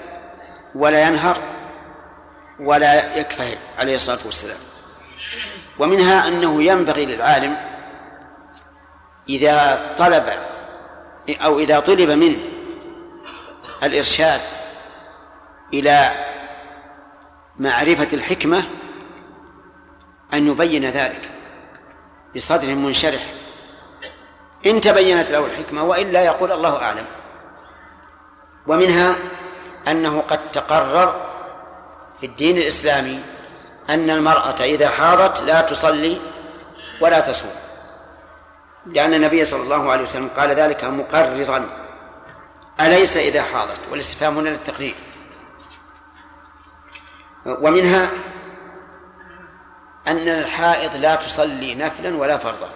ولا 0.76 1.08
ينهر 1.08 1.38
ولا 2.64 3.18
يكفهل 3.18 3.58
عليه 3.80 3.96
الصلاة 3.96 4.20
والسلام. 4.26 4.58
ومنها 5.80 6.28
أنه 6.28 6.64
ينبغي 6.64 7.06
للعالم 7.06 7.58
إذا 9.30 9.82
طلب 9.98 10.26
أو 11.30 11.60
إذا 11.60 11.80
طلب 11.80 12.10
منه 12.10 12.38
الإرشاد 13.84 14.42
إلى 15.74 16.12
معرفة 17.60 18.08
الحكمة 18.14 18.64
أن 20.34 20.48
يبين 20.48 20.86
ذلك 20.86 21.30
بصدر 22.36 22.76
منشرح. 22.76 23.22
إن 24.66 24.82
تبينت 24.82 25.30
له 25.30 25.46
الحكمة 25.46 25.84
وإلا 25.84 26.22
يقول 26.22 26.52
الله 26.52 26.82
أعلم. 26.82 27.06
ومنها 28.68 29.16
أنه 29.88 30.22
قد 30.22 30.52
تقرر 30.52 31.33
في 32.24 32.30
الدين 32.30 32.58
الإسلامي 32.58 33.20
أن 33.90 34.10
المرأة 34.10 34.56
إذا 34.62 34.90
حاضت 34.90 35.42
لا 35.42 35.62
تصلي 35.62 36.22
ولا 37.02 37.20
تصوم. 37.20 37.52
لأن 38.86 39.14
النبي 39.14 39.46
صلى 39.46 39.64
الله 39.64 39.92
عليه 39.92 40.04
وسلم 40.04 40.30
قال 40.38 40.52
ذلك 40.52 40.84
مقررا 40.84 41.70
أليس 42.82 43.18
إذا 43.18 43.44
حاضت؟ 43.44 43.80
والاستفهام 43.92 44.38
هنا 44.38 44.50
للتقرير. 44.50 44.96
ومنها 47.46 48.10
أن 50.08 50.28
الحائض 50.28 50.96
لا 50.96 51.16
تصلي 51.16 51.76
نفلا 51.76 52.18
ولا 52.18 52.38
فرضا. 52.38 52.70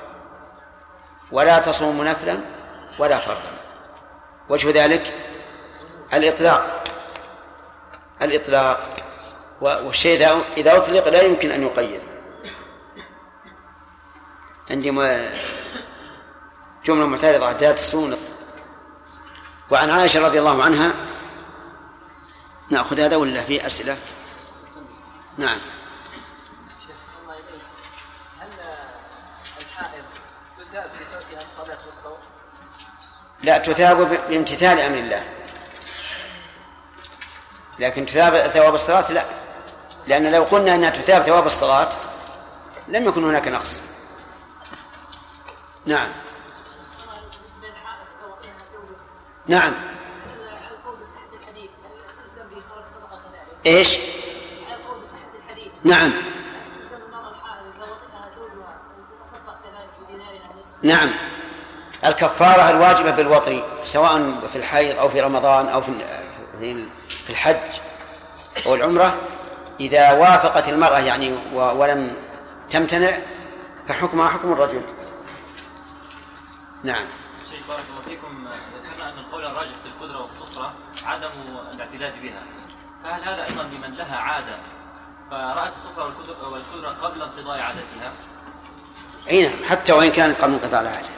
ولا 1.32 1.60
تصوم 1.60 2.04
نفلا 2.04 2.40
ولا 3.00 3.20
فرضا. 3.20 3.52
وجه 4.50 4.84
ذلك 4.84 5.14
الإطلاق. 6.14 6.84
الإطلاق. 8.22 9.07
والشيء 9.62 10.44
إذا 10.58 10.78
أطلق 10.78 11.08
لا 11.08 11.22
يمكن 11.22 11.52
أن 11.52 11.64
يقيد. 11.64 12.02
عندي 14.72 14.92
جملة 16.86 17.06
معترضة 17.06 17.52
ذات 17.52 17.78
السونق 17.78 18.20
وعن 19.70 19.90
عائشة 19.90 20.26
رضي 20.26 20.40
الله 20.40 20.64
عنها 20.64 20.94
نأخذ 22.70 23.00
هذا 23.00 23.16
ولا 23.16 23.44
في 23.44 23.66
أسئلة؟ 23.66 23.98
نعم؟ 25.38 25.58
لا 33.44 33.58
تثاب 33.58 33.98
بامتثال 34.30 34.80
أمر 34.80 34.98
الله. 34.98 35.24
لكن 37.80 38.06
تثاب 38.06 38.38
ثواب 38.48 38.74
الصلاة 38.74 39.12
لا. 39.12 39.47
لأن 40.08 40.32
لو 40.32 40.44
قلنا 40.44 40.76
أنها 40.76 40.90
تثاب 40.90 41.24
ثواب 41.24 41.46
الصلاة 41.46 41.90
لم 42.88 43.08
يكن 43.08 43.24
هناك 43.24 43.48
نقص. 43.48 43.82
نعم. 45.86 46.08
نعم؟ 49.48 49.74
إيش؟ 53.66 53.98
نعم. 55.84 56.14
نعم. 60.84 61.10
الكفارة 62.06 62.70
الواجبة 62.70 63.12
بالوطي 63.12 63.64
سواء 63.84 64.32
في 64.54 64.56
الحيض 64.56 65.00
أو 65.00 65.10
في 65.10 65.22
رمضان 65.22 65.68
أو 65.68 65.82
في 65.82 65.92
في 67.08 67.30
الحج 67.30 67.80
أو 68.66 68.76
العمرة 68.76 69.18
إذا 69.80 70.12
وافقت 70.12 70.70
المرأة 70.70 71.00
يعني 71.00 71.36
ولم 71.54 72.16
تمتنع 72.70 73.18
فحكمها 73.88 74.28
حكم 74.28 74.52
الرجل. 74.52 74.82
نعم. 76.84 77.06
شيخ 77.52 77.68
بارك 77.68 77.84
الله 77.90 78.02
فيكم 78.02 78.48
ذكرنا 78.78 79.10
أن 79.14 79.18
القول 79.18 79.46
الراجح 79.46 79.72
في 79.84 79.90
القدرة 79.90 80.22
والصفره 80.22 80.74
عدم 81.04 81.30
الاعتداد 81.74 82.22
بها. 82.22 82.44
فهل 83.04 83.24
هذا 83.24 83.44
أيضا 83.44 83.64
لمن 83.64 83.96
لها 83.96 84.18
عادة 84.18 84.60
فرأت 85.32 85.74
الصفره 85.74 86.06
والقدره 86.06 86.54
والقدرة 86.54 87.08
قبل 87.08 87.22
انقضاء 87.22 87.62
عادتها؟ 87.62 88.12
أي 89.30 89.44
نعم 89.50 89.64
حتى 89.70 89.94
وإن 89.94 90.12
كان 90.12 90.34
قبل 90.34 90.54
انقطاع 90.54 90.82
العادة. 90.82 91.10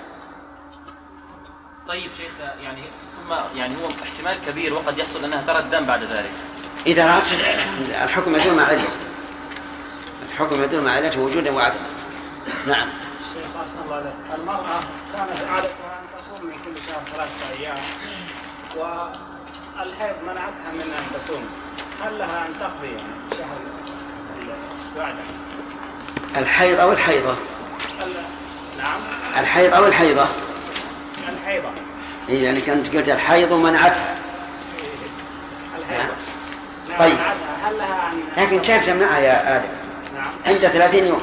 طيب 1.87 2.11
شيخ 2.17 2.31
يعني 2.39 2.83
ثم 3.15 3.57
يعني 3.57 3.73
هو 3.75 3.87
احتمال 4.03 4.45
كبير 4.45 4.73
وقد 4.73 4.97
يحصل 4.97 5.23
أنها 5.23 5.41
ترى 5.41 5.59
الدم 5.59 5.85
بعد 5.85 6.03
ذلك. 6.03 6.31
إذا 6.85 7.15
رأت 7.15 7.27
الحكم 8.03 8.35
يدور 8.35 8.53
مع 8.53 8.63
علته. 8.63 8.87
الحكم 10.31 10.63
يدور 10.63 10.81
مع 10.81 10.91
علته 10.91 11.21
وجودا 11.21 11.51
وعدما 11.51 11.87
نعم. 12.67 12.87
الشيخ 13.19 13.61
أحسن 13.61 13.79
الله 13.85 13.95
عليك 13.95 14.13
المرأة 14.39 14.79
كانت 15.13 15.41
عادتها 15.51 15.99
ان 15.99 16.05
تصوم 16.17 16.45
من 16.45 16.53
كل 16.65 16.81
شهر 16.87 17.01
ثلاثة 17.13 17.59
أيام 17.59 17.77
والحيض 18.75 20.15
منعتها 20.23 20.71
من 20.73 20.93
أن 20.97 21.19
تصوم. 21.19 21.45
هل 22.05 22.19
لها 22.19 22.45
أن 22.47 22.53
تقضي 22.59 22.97
اللي 24.41 24.53
بعده؟ 24.97 25.23
الحيض 26.37 26.79
أو 26.79 26.91
الحيضة؟ 26.91 27.35
نعم. 28.77 28.99
الحيض 29.39 29.73
أو 29.73 29.85
الحيضة؟ 29.85 30.25
الحيضة. 31.29 31.69
إيه 32.29 32.43
يعني 32.45 32.61
كانت 32.61 32.95
قلت 32.95 33.09
الحيض 33.09 33.53
منعتها 33.53 34.15
الحيضة. 35.79 36.03
نعم. 36.03 36.09
طيب. 36.99 37.17
ان 38.37 38.43
لكن 38.43 38.59
كيف 38.59 38.85
تمنعها 38.85 39.19
يا 39.19 39.55
آدم؟ 39.55 39.69
نعم. 40.15 40.31
أنت 40.47 40.65
ثلاثين 40.65 41.07
يوم. 41.07 41.21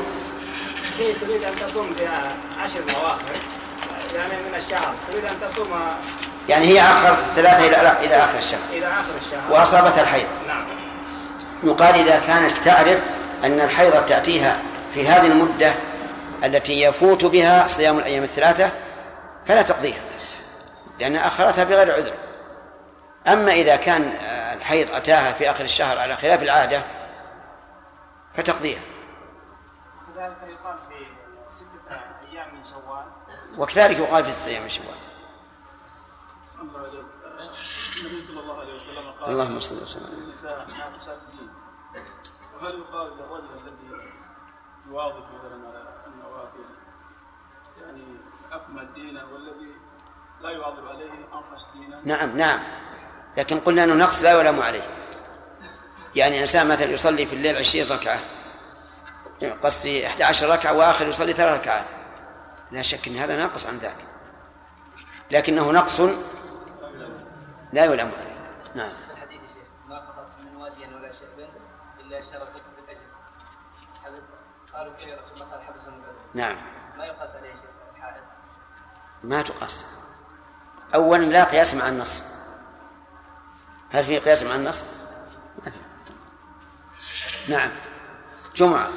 هي 0.99 1.13
تريد 1.13 1.45
أن 1.45 1.53
تصوم 1.67 1.93
بها 2.01 2.33
عشر 2.65 2.81
مواخر 2.89 3.41
يعني 4.17 4.33
من 4.33 4.55
الشهر. 4.55 4.95
تريد 5.13 5.25
أن 5.25 5.49
تصوم 5.49 5.69
يعني 6.49 6.67
هي 6.67 6.81
أخرت 6.83 7.19
الثلاثة 7.19 7.67
إلى 7.67 8.07
إلى 8.07 8.25
آخر 8.25 8.39
الشهر. 8.39 8.61
إلى 8.73 8.87
آخر 8.87 9.27
الشهر. 9.27 9.41
وأصابتها 9.51 10.03
الحيض. 10.03 10.27
نعم. 10.49 10.65
يقال 11.63 11.95
إذا 11.95 12.23
كانت 12.27 12.53
تعرف 12.65 13.01
أن 13.45 13.61
الحيضة 13.61 14.01
تأتيها 14.01 14.59
في 14.95 15.09
هذه 15.09 15.27
المدة 15.27 15.75
التي 16.45 16.83
يفوت 16.83 17.25
بها 17.25 17.67
صيام 17.67 17.99
الأيام 17.99 18.23
الثلاثة 18.23 18.71
فلا 19.49 19.63
تقضيها 19.63 20.01
لأن 21.01 21.17
أخرتها 21.17 21.65
بغير 21.65 21.95
عذر. 21.95 22.13
أما 23.27 23.53
إذا 23.53 23.77
كان 23.77 24.13
الحيض 24.67 24.91
أتاها 24.91 25.33
في 25.33 25.51
آخر 25.51 25.65
الشهر 25.65 25.99
على 25.99 26.17
خلاف 26.17 26.43
العادة 26.43 26.83
فتقضيها. 28.35 28.81
كذلك 30.07 30.37
يقال 30.43 30.79
في 30.89 31.07
ستة 31.51 32.01
أيام 32.31 32.55
من 32.55 32.65
شوال. 32.65 33.05
وكذلك 33.59 33.99
يقال 33.99 34.25
في 34.25 34.31
الصيام 34.31 34.63
من 34.63 34.69
شوال. 34.69 34.99
النبي 37.97 38.23
صلى 38.23 38.41
الله 38.41 38.61
عليه 38.61 38.75
وسلم 38.75 39.11
قال 39.21 39.31
اللهم 39.31 39.61
صل 39.61 39.83
وسلم. 39.83 40.25
النساء 40.25 40.67
ناقصات 40.79 41.19
الدين. 41.29 41.51
وهل 42.55 42.79
يقال 42.79 43.17
للرجل 43.17 43.49
الذي 43.61 44.11
يواظب 44.89 45.25
مثلا 45.35 45.69
على 45.69 46.07
النوافل 46.07 46.65
يعني 47.83 48.05
أكمل 48.53 48.95
دينا 48.95 49.25
والذي 49.25 49.73
لا 50.41 50.51
يواظب 50.51 50.87
عليه 50.89 51.13
أنقص 51.13 51.69
دينا 51.75 52.01
نعم 52.05 52.37
نعم. 52.37 52.61
لكن 53.37 53.61
قلنا 53.61 53.85
أنه 53.85 53.95
نقص 53.95 54.23
لا 54.23 54.41
يلام 54.41 54.61
عليه. 54.61 54.89
يعني 56.15 56.41
إنسان 56.41 56.69
مثلا 56.69 56.91
يصلي 56.91 57.27
في 57.27 57.33
الليل 57.33 57.57
عشرين 57.57 57.93
ركعة 57.93 58.21
قصدي 59.63 60.07
11 60.07 60.51
ركعة 60.51 60.73
وآخر 60.73 61.09
يصلي 61.09 61.33
ثلاث 61.33 61.61
ركعات. 61.61 61.85
لا 62.73 62.83
شك 62.83 63.09
أن 63.09 63.17
هذا 63.17 63.37
ناقص 63.37 63.67
عن 63.67 63.77
ذاك. 63.79 63.97
لكنه 65.31 65.73
نقص 65.73 66.01
لا 67.73 67.85
يلام 67.85 68.11
عليه. 68.21 68.37
نعم. 68.75 68.93
ما 69.89 70.27
من 70.45 70.57
واديا 70.57 70.87
ولا 70.87 71.11
الا 72.01 72.21
بالاجر 72.77 73.07
قالوا 74.75 74.93
رسول 74.95 75.33
الله 75.35 75.57
قال 75.57 75.63
نعم. 76.35 76.57
ما 76.99 77.05
يقاس 77.05 77.35
عليه 77.35 77.55
ما 79.23 79.43
تقاس. 79.43 79.85
أولا 80.95 81.25
لا 81.25 81.45
قياس 81.45 81.75
مع 81.75 81.89
النص. 81.89 82.36
هل 83.97 84.05
في 84.05 84.19
قياس 84.19 84.43
مع 84.43 84.55
النص؟ 84.55 84.85
ما 85.65 85.71
في. 85.71 85.79
نعم. 87.49 87.71
جمعة. 88.57 88.89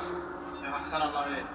شيخ 0.61 0.73
أحسن 0.75 1.01
الله 1.01 1.27
إليك. 1.27 1.45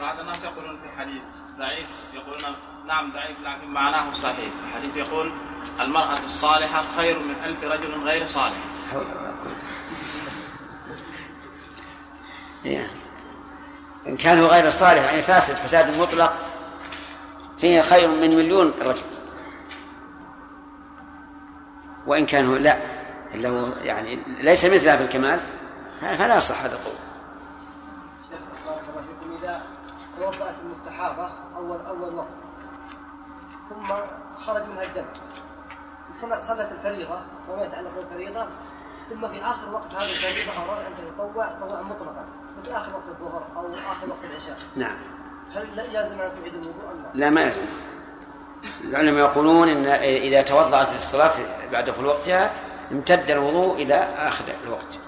بعض 0.00 0.18
الناس 0.20 0.44
يقولون 0.44 0.78
في 0.78 0.88
حديث 0.98 1.22
ضعيف 1.58 1.86
يقولون 2.12 2.56
نعم 2.86 3.12
ضعيف 3.12 3.40
لكن 3.40 3.66
معناه 3.66 4.12
صحيح. 4.12 4.50
الحديث 4.68 4.96
يقول 4.96 5.32
المرأة 5.80 6.18
الصالحة 6.24 6.82
خير 6.96 7.18
من 7.18 7.34
ألف 7.44 7.62
رجل 7.62 8.04
غير 8.04 8.26
صالح. 8.26 8.56
إيه. 12.64 12.90
إن 14.06 14.16
كان 14.16 14.38
هو 14.38 14.46
غير 14.46 14.70
صالح 14.70 15.02
يعني 15.02 15.22
فاسد 15.22 15.54
فساد 15.54 15.98
مطلق 15.98 16.32
فيه 17.58 17.82
خير 17.82 18.08
من 18.08 18.36
مليون 18.36 18.72
رجل. 18.80 19.15
وإن 22.06 22.26
كان 22.26 22.46
هو 22.46 22.56
لا 22.56 22.76
هو 23.48 23.66
يعني 23.84 24.16
ليس 24.26 24.64
مثلها 24.64 24.96
في 24.96 25.04
الكمال 25.04 25.40
فلا 26.00 26.36
يصح 26.36 26.62
هذا 26.64 26.74
القول. 26.74 26.94
إذا 29.42 29.62
توضأت 30.18 30.54
المستحاضة 30.64 31.28
أول 31.56 31.80
أول 31.86 32.14
وقت 32.14 32.38
ثم 33.70 33.94
خرج 34.38 34.62
منها 34.68 34.82
الدم 34.82 35.04
صلت 36.38 36.72
الفريضة 36.72 37.20
وما 37.48 37.62
يتعلق 37.64 37.94
بالفريضة 37.94 38.46
ثم 39.10 39.28
في 39.28 39.42
آخر 39.42 39.70
وقت 39.74 39.94
هذه 39.94 40.12
الفريضة 40.12 40.52
اراد 40.62 40.86
ان 40.86 40.92
تتطوع 40.96 41.46
تطوع 41.46 41.82
مطلقا 41.82 42.24
مثل 42.58 42.70
آخر 42.72 42.94
وقت 42.96 43.08
الظهر 43.08 43.42
أو 43.56 43.74
آخر 43.74 44.08
وقت 44.08 44.24
العشاء. 44.30 44.56
نعم. 44.76 44.96
هل 45.54 45.76
لا- 45.76 45.82
لازم 45.82 46.20
أن 46.20 46.30
تعيد 46.40 46.54
الوضوء 46.54 46.92
أم 46.92 47.02
لا؟ 47.02 47.08
لا 47.14 47.30
ما 47.30 47.40
يلزم. 47.42 47.60
العلماء 48.84 49.24
يقولون 49.24 49.68
إن 49.68 49.86
إذا 50.02 50.42
توضأت 50.42 50.92
للصلاة 50.92 51.32
بعد 51.72 51.84
دخول 51.84 52.06
وقتها 52.06 52.50
امتد 52.92 53.30
الوضوء 53.30 53.82
إلى 53.82 54.08
آخر 54.18 54.44
الوقت. 54.64 54.98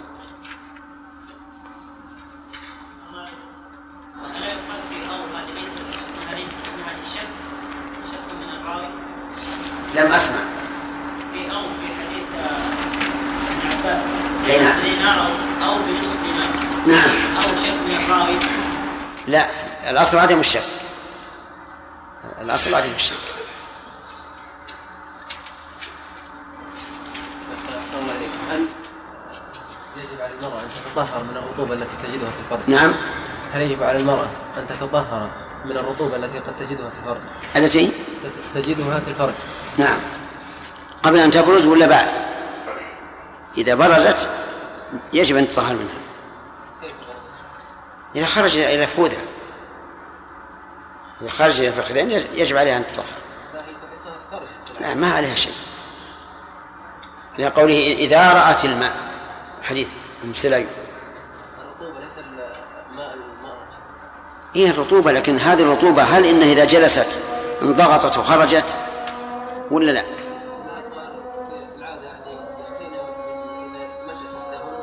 لم 9.95 10.13
أسمع. 10.13 10.37
في 11.33 11.51
أو 11.55 11.63
في 11.63 11.89
حديث 11.99 12.23
ابن 13.51 13.71
عباس 13.71 14.05
نعم. 14.49 14.81
دينار 14.83 15.29
أو 15.63 15.75
بنصف 15.75 16.17
دينار 16.23 16.49
نعم. 16.87 17.11
أو 17.37 17.43
شك 17.43 17.73
من 17.73 17.97
الراوي. 18.05 18.35
لا 19.27 19.47
الأصل 19.91 20.19
عدم 20.19 20.41
الشك. 20.41 20.78
الاصل 22.41 22.75
عدم 22.75 22.91
إليكم 28.17 28.39
هل 28.51 28.67
يجب 29.97 30.21
على 30.21 30.35
المرأة 30.35 30.61
أن 30.61 30.69
تتطهر 30.85 31.23
من 31.23 31.37
الرطوبة 31.37 31.75
التي 31.75 31.97
تجدها 32.07 32.31
في 32.31 32.41
الفرج؟ 32.41 32.71
نعم. 32.71 32.95
هل 33.53 33.63
يجب 33.63 33.83
على 33.83 33.99
المرأة 33.99 34.29
أن 34.57 34.67
تتطهر 34.69 35.31
من 35.65 35.77
الرطوبة 35.77 36.17
التي 36.17 36.39
قد 36.39 36.57
تجدها 36.57 36.91
في 36.91 36.99
الفرج؟ 36.99 37.21
التي 37.57 37.93
تجدها 38.55 39.01
في 39.01 39.09
الفرج. 39.09 39.35
نعم. 39.79 39.99
قبل 41.03 41.19
أن 41.19 41.31
تبرز 41.31 41.67
ولا 41.67 41.87
بعد؟ 41.87 42.09
إذا 43.57 43.75
برزت 43.75 44.29
يجب 45.13 45.37
أن 45.37 45.49
تطهر 45.49 45.73
منها. 45.73 45.99
إذا 48.17 48.27
خرج 48.27 48.57
إلى 48.57 48.87
فخوذها 48.87 49.23
إلى 51.61 51.69
الفخذين 51.69 52.11
يجب 52.35 52.57
عليها 52.57 52.77
أن 52.77 52.87
تطهر. 52.87 53.05
لا 54.81 54.89
هي 54.89 54.95
ما 54.95 55.13
عليها 55.13 55.35
شيء. 55.35 55.53
لقوله 57.39 57.97
إذا 57.99 58.33
رأت 58.33 58.65
الماء 58.65 58.93
حديث 59.63 59.89
أم 60.25 60.35
سليم. 60.35 60.67
الرطوبة 61.61 62.01
ليس 62.01 62.19
الماء 62.19 63.29
هي 64.55 64.71
الرطوبة 64.71 65.13
لكن 65.13 65.39
هذه 65.39 65.63
الرطوبة 65.63 66.03
هل 66.03 66.27
إنها 66.27 66.53
إذا 66.53 66.65
جلست 66.65 67.19
انضغطت 67.63 68.19
وخرجت 68.19 68.77
ولا 69.71 69.93
لا؟ 69.93 70.05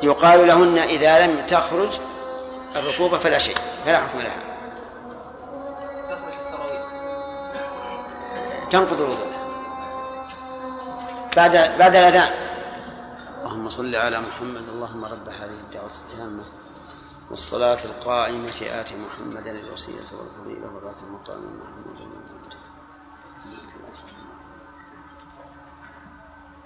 يقال 0.02 0.46
لهن 0.46 0.78
إذا 0.78 1.26
لم 1.26 1.46
تخرج 1.46 1.98
الرطوبة 2.76 3.18
فلا 3.18 3.38
شيء 3.38 3.56
فلا 3.86 3.98
حكم 3.98 4.18
لها. 4.18 4.45
تنقض 8.70 9.00
الوضوء. 9.00 9.36
بعد 11.36 11.52
بعد 11.78 11.96
الأذان. 11.96 12.30
اللهم 13.46 13.70
صل 13.70 13.94
على 13.94 14.20
محمد 14.20 14.68
اللهم 14.68 15.04
رب 15.04 15.28
هذه 15.28 15.60
الدعوة 15.60 15.90
التامة 16.10 16.44
والصلاة 17.30 17.78
القائمة 17.84 18.62
آت 18.62 18.92
محمدا 18.92 19.50
الوصية 19.50 20.08
والفضيلة 20.12 20.74
والراتب 20.74 21.04
المقام 21.06 21.38
محمد 21.38 21.86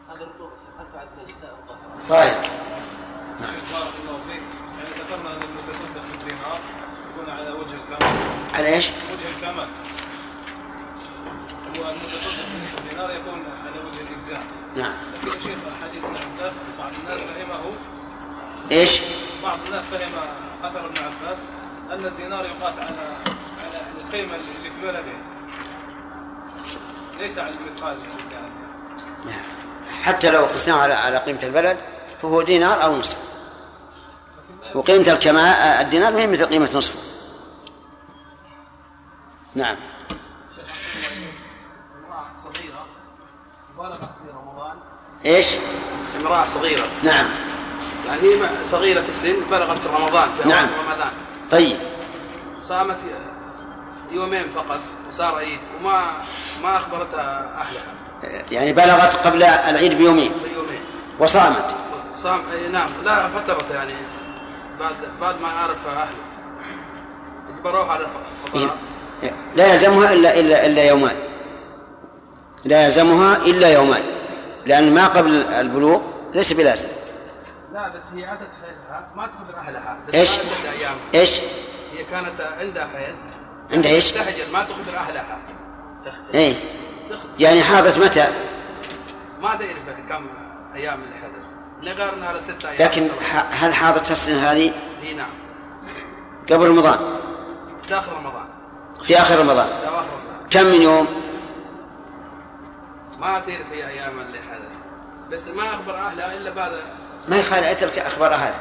هذا 0.09 0.25
الرطوبة 0.25 0.53
هل 0.79 0.87
بعد 0.95 1.09
النساء 1.19 1.57
طيب. 2.09 2.35
بارك 3.41 3.95
الله 4.01 4.19
فيك. 4.29 4.43
يعني 4.79 4.91
ذكرنا 5.01 5.31
أن 5.37 5.43
المتصدق 5.43 6.03
بالدينار 6.13 6.59
يكون 7.11 7.31
على 7.35 7.51
وجه 7.51 7.75
الكمال 7.75 8.19
على 8.55 8.69
إيش؟ 8.69 8.89
وجه 8.89 9.37
الكمال 9.37 9.69
هو 11.81 11.91
المتصدق 11.91 12.45
بنصف 12.55 12.91
دينار 12.91 13.11
يكون 13.11 13.45
على 13.67 13.79
وجه 13.87 14.01
الإجزاء. 14.01 14.43
نعم. 14.77 14.93
لكن 15.23 15.29
يا 15.29 15.39
شيخ 15.39 15.59
حديث 15.83 16.05
ابن 16.05 16.17
عباس 16.17 16.55
بعض 16.79 16.91
الناس 17.03 17.21
فهمه. 17.21 17.61
إيش؟ 18.71 19.01
بعض 19.43 19.59
الناس 19.67 19.85
فهم 19.85 20.11
أثر 20.65 20.87
ابن 20.87 20.99
عباس 20.99 21.39
أن 21.93 22.07
الدينار 22.07 22.45
يقاس 22.45 22.79
على 22.79 22.89
على 22.89 23.83
القيمه 24.01 24.35
اللي 24.35 24.71
في 24.71 24.83
بلده. 24.83 25.03
ليس 27.19 27.39
على 27.39 27.51
المثقال 27.51 27.97
نعم. 29.27 29.41
حتى 30.03 30.31
لو 30.31 30.45
قسناه 30.45 30.77
على 30.77 30.95
على 30.95 31.19
قيمة 31.19 31.43
البلد 31.43 31.77
فهو 32.23 32.43
دينار 32.43 32.85
أو 32.85 32.97
نصف. 32.97 33.17
وقيمة 34.75 35.13
الكماء 35.13 35.81
الدينار 35.81 36.13
ما 36.13 36.21
هي 36.21 36.27
مثل 36.27 36.47
قيمة 36.47 36.71
نصفه. 36.75 36.99
نعم. 39.55 39.77
بالغت 43.81 43.99
في 44.01 44.31
رمضان. 44.35 44.77
إيش؟ 45.27 45.47
امرأة 46.21 46.45
صغيرة. 46.45 46.87
نعم. 47.03 47.27
يعني 48.07 48.21
هي 48.23 48.65
صغيرة 48.65 49.01
في 49.01 49.09
السن 49.09 49.37
بلغت 49.51 49.79
في 49.79 49.89
رمضان 49.89 50.29
في 50.43 50.49
نعم. 50.49 50.69
رمضان. 50.87 51.11
طيب. 51.51 51.77
صامت 52.59 52.97
يومين 54.13 54.45
فقط 54.55 54.81
وصار 55.09 55.35
عيد 55.35 55.59
وما 55.79 56.13
ما 56.63 56.77
أخبرتها 56.77 57.51
أهلها. 57.61 58.45
يعني 58.51 58.73
بلغت 58.73 59.15
قبل 59.15 59.43
العيد 59.43 59.99
بيومين. 59.99 60.33
بيومين. 60.55 60.81
وصامت. 61.19 61.77
صام 62.17 62.41
نعم. 62.73 62.89
لا 63.05 63.29
فترت 63.29 63.71
يعني 63.71 63.93
بعد 64.81 64.95
بعد 65.21 65.35
ما 65.43 65.49
عرف 65.49 65.87
أهله 65.87 66.21
أجبروها 67.49 67.93
على 67.93 68.07
فضاء 68.53 68.77
لا 69.57 69.75
يلزمها 69.75 70.13
إلا 70.13 70.41
إلا 70.41 70.67
إلا 70.67 70.85
يومان. 70.85 71.30
لا 72.65 72.87
يلزمها 72.87 73.37
إلا 73.37 73.73
يومان 73.73 74.03
لأن 74.67 74.95
ما 74.95 75.07
قبل 75.07 75.31
البلوغ 75.31 76.01
ليس 76.35 76.53
بلازم. 76.53 76.87
لا 77.73 77.89
بس 77.89 78.03
هي 78.15 78.33
أتت 78.33 78.49
حيلها 78.63 79.11
ما 79.17 79.27
تخبر 79.27 79.57
أهلها 79.59 79.99
بس 80.09 80.15
إيش؟ 80.15 80.31
أيام 80.79 80.97
إيش؟ 81.15 81.41
هي 81.93 82.05
كانت 82.11 82.41
عندها 82.61 82.89
حيل. 82.95 83.15
عندها 83.73 83.93
إيش؟ 83.93 84.11
تهجر 84.11 84.45
ما 84.53 84.63
تخبر 84.63 84.97
أهلها 84.97 85.39
إيه. 86.35 86.55
يعني 87.39 87.63
حاضت 87.63 87.99
متى؟ 87.99 88.29
ما 89.43 89.49
تعرف 89.49 89.99
كم 90.09 90.27
أيام 90.75 91.01
اللي 91.03 91.15
حدث 91.15 91.51
نقارن 91.83 92.23
على 92.23 92.41
ستة 92.41 92.71
أيام 92.71 92.83
لكن 92.83 93.09
هل 93.51 93.75
حاضت 93.75 94.11
السنة؟ 94.11 94.53
هذه 94.53 94.73
إي 95.03 95.15
نعم. 95.15 95.31
قبل 96.51 96.69
رمضان. 96.69 96.99
داخل 97.89 98.13
رمضان. 98.13 98.47
في 99.05 99.19
آخر 99.19 99.39
رمضان. 99.39 99.67
في 99.67 99.89
أواخر 99.89 100.09
رمضان. 100.09 100.49
كم 100.51 100.67
من 100.67 100.83
يوم؟ 100.83 101.07
ما 103.21 103.39
تعرف 103.39 103.73
هي 103.73 103.89
أيام 103.89 104.21
اللي 104.21 104.39
حدث 104.39 104.71
بس 105.33 105.49
ما 105.49 105.63
أخبر 105.63 105.95
أهلها 105.95 106.37
إلا 106.37 106.51
بعد 106.51 106.73
ما 107.29 107.37
يخالف 107.37 107.67
اترك 107.67 107.99
اخبارها 107.99 108.55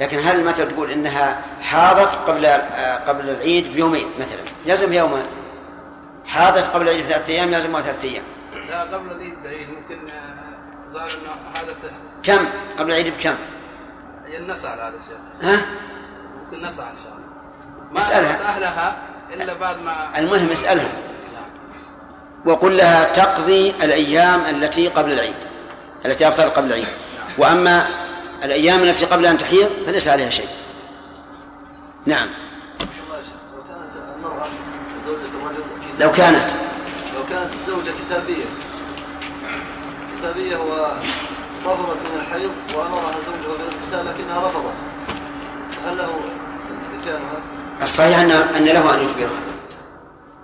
لكن 0.00 0.18
هل 0.18 0.44
مثلا 0.44 0.70
تقول 0.70 0.90
إنها 0.90 1.40
حاضت 1.62 2.14
قبل 2.14 2.44
آه، 2.46 2.96
قبل 2.96 3.30
العيد 3.30 3.72
بيومين 3.72 4.06
مثلا؟ 4.20 4.40
يلزم 4.66 4.92
يوما. 4.92 5.22
حاضت 6.26 6.64
قبل 6.70 6.82
العيد 6.88 7.04
بثلاثة 7.04 7.32
أيام 7.32 7.52
يلزمها 7.52 7.82
ثلاثة 7.82 8.08
أيام. 8.08 8.22
لا 8.68 8.82
قبل 8.82 9.10
العيد 9.12 9.34
بعيد. 9.44 9.68
ممكن 9.70 10.14
آه، 10.14 10.88
ظهر 10.88 11.10
انه 11.10 11.60
هذا 11.60 11.72
ت- 11.72 12.26
كم؟ 12.26 12.46
قبل 12.78 12.90
العيد 12.90 13.14
بكم؟ 13.18 13.34
نسأل 14.48 14.80
هذا 14.80 14.94
الشيء. 15.04 15.50
ها؟ 15.52 15.62
ممكن 16.44 16.66
نسأل 16.66 16.84
إن 16.84 16.96
شاء 17.04 17.12
الله. 17.12 17.26
ما 17.92 17.98
اسألها. 17.98 18.30
أخبرت 18.34 18.46
أهلها 18.46 18.96
إلا 19.32 19.54
بعد 19.54 19.78
ما 19.78 20.18
المهم 20.18 20.50
اسألها. 20.50 20.92
وقل 22.44 22.76
لها 22.76 23.12
تقضي 23.12 23.74
الأيام 23.82 24.40
التي 24.46 24.88
قبل 24.88 25.12
العيد 25.12 25.34
التي 26.06 26.28
أفضل 26.28 26.50
قبل 26.50 26.66
العيد. 26.66 26.86
وأما 27.38 27.86
الأيام 28.44 28.82
التي 28.82 29.04
قبل 29.04 29.26
أن 29.26 29.38
تحيض 29.38 29.70
فليس 29.86 30.08
عليها 30.08 30.30
شيء. 30.30 30.48
نعم. 32.06 32.28
لو 36.00 36.12
كانت. 36.12 36.12
لو 36.12 36.12
كانت 36.12 36.50
لو 37.16 37.22
كانت 37.30 37.52
الزوجة 37.52 37.90
كتابية. 38.06 38.44
كتابية 40.18 40.56
وطهرت 40.56 41.96
من 41.96 42.20
الحيض 42.20 42.52
وأمرها 42.74 43.14
زوجها 43.26 43.56
بالاغتسال 43.58 44.06
لكنها 44.06 44.38
رفضت. 44.38 44.74
هل 45.86 45.98
له 45.98 46.20
إتيانها؟ 47.00 47.40
الصحيح 47.82 48.18
أن 48.18 48.30
أن 48.30 48.64
له 48.64 48.94
أن 48.94 49.00
يجبرها. 49.00 49.49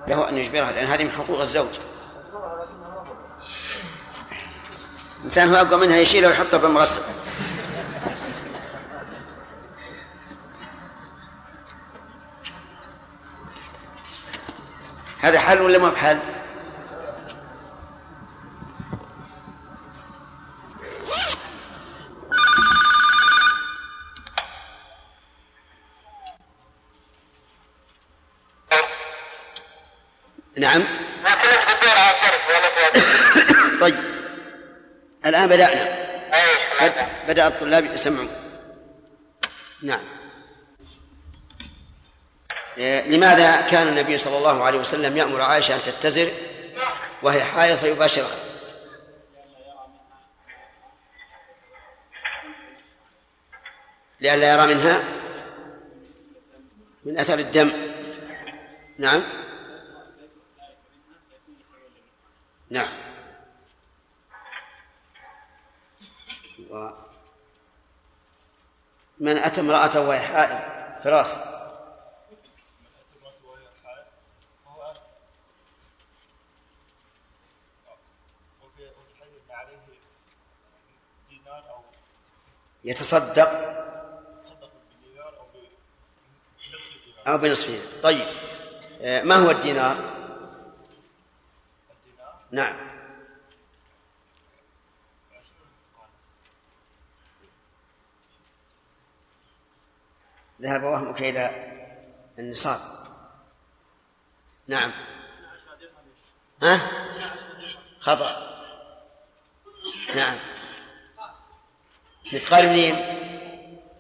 له 0.09 0.29
أن 0.29 0.37
يجبرها 0.39 0.73
لأن 0.73 0.87
هذه 0.87 1.05
من 1.05 1.11
حقوق 1.11 1.41
الزوج 1.41 1.69
الإنسان 5.19 5.49
هو 5.49 5.57
أقوى 5.57 5.87
منها 5.87 5.97
يشيلها 5.97 6.29
ويحطها 6.29 6.59
بالمغسل 6.59 7.01
هذا 15.21 15.41
حل 15.41 15.61
ولا 15.63 15.79
ما 15.79 15.91
بحل؟ 15.91 16.19
نعم. 30.57 30.83
طيب. 33.81 33.97
الآن 35.27 35.49
بدأنا. 35.49 36.07
بد- 36.81 37.09
بدأ 37.29 37.47
الطلاب 37.47 37.85
يسمعون. 37.85 38.29
نعم. 39.83 40.01
إيه، 42.79 43.03
لماذا 43.09 43.61
كان 43.61 43.89
النبي 43.89 44.19
صلى 44.19 44.39
الله 44.39 44.65
عليه 44.65 44.79
وسلم 44.79 45.17
يأمر 45.17 45.43
عائشة 45.43 45.75
أن 45.75 45.81
تتزر 45.87 46.31
وهي 47.23 47.45
حائض 47.45 47.79
فيباشرها؟ 47.79 48.37
لئلا 54.21 54.53
يرى 54.53 54.75
منها 54.75 55.03
من 57.05 57.19
أثر 57.19 57.39
الدم. 57.39 57.71
نعم. 58.99 59.23
نعم. 62.71 62.89
و 66.71 66.91
من 69.19 69.39
أتى 69.39 69.61
امرأته 69.61 70.01
وهي 70.01 70.21
حائض 70.21 70.59
فراس 71.05 71.39
يتصدق. 82.85 83.77
أو 87.27 87.39
بنصف 87.39 87.67
دينار 87.67 88.03
طيب. 88.03 88.27
آه، 89.01 89.23
ما 89.23 89.37
هو 89.37 89.51
الدينار؟ 89.51 90.16
نعم. 92.51 92.77
ذهب 100.63 100.83
وهمك 100.83 101.21
إلى 101.21 101.73
النصاب. 102.39 102.81
نعم. 104.67 104.93
ها؟ 106.63 106.81
خطأ. 108.01 108.57
نعم. 110.17 110.37
مثقال 112.33 112.67
منين؟ 112.67 112.97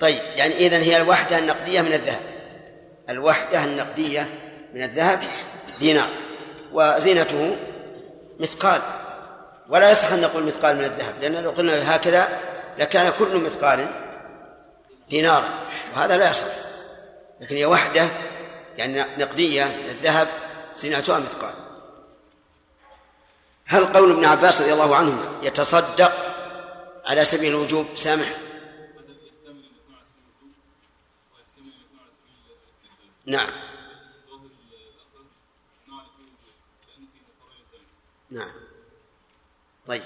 طيب 0.00 0.22
يعني 0.36 0.54
إذن 0.54 0.80
هي 0.80 0.96
الوحدة 0.96 1.38
النقدية 1.38 1.80
من 1.80 1.92
الذهب. 1.92 2.22
الوحدة 3.08 3.64
النقدية 3.64 4.22
من 4.74 4.82
الذهب 4.82 5.24
دينار. 5.78 6.10
وزينته؟ 6.72 7.56
مثقال. 8.40 8.82
ولا 9.68 9.90
يصح 9.90 10.12
أن 10.12 10.20
نقول 10.20 10.42
مثقال 10.42 10.76
من 10.76 10.84
الذهب 10.84 11.14
لأن 11.20 11.34
لو 11.36 11.50
قلنا 11.50 11.96
هكذا 11.96 12.40
لكان 12.78 13.12
كل 13.18 13.36
مثقال 13.36 13.86
دينار 15.10 15.44
وهذا 15.94 16.16
لا 16.16 16.30
يصح. 16.30 16.46
لكن 17.40 17.56
هي 17.56 17.66
وحدة 17.66 18.08
يعني 18.76 19.04
نقدية 19.18 19.64
الذهب 19.64 20.28
زينتها 20.76 21.18
مثقال. 21.18 21.54
هل 23.66 23.84
قول 23.84 24.10
ابن 24.10 24.24
عباس 24.24 24.60
رضي 24.60 24.72
الله 24.72 24.96
عنهما 24.96 25.24
يتصدق 25.42 26.12
على 27.06 27.24
سبيل 27.24 27.50
الوجوب؟ 27.50 27.86
سامح. 27.94 28.28
نعم. 33.26 33.46
نعم 33.46 33.65
طيب 39.86 40.02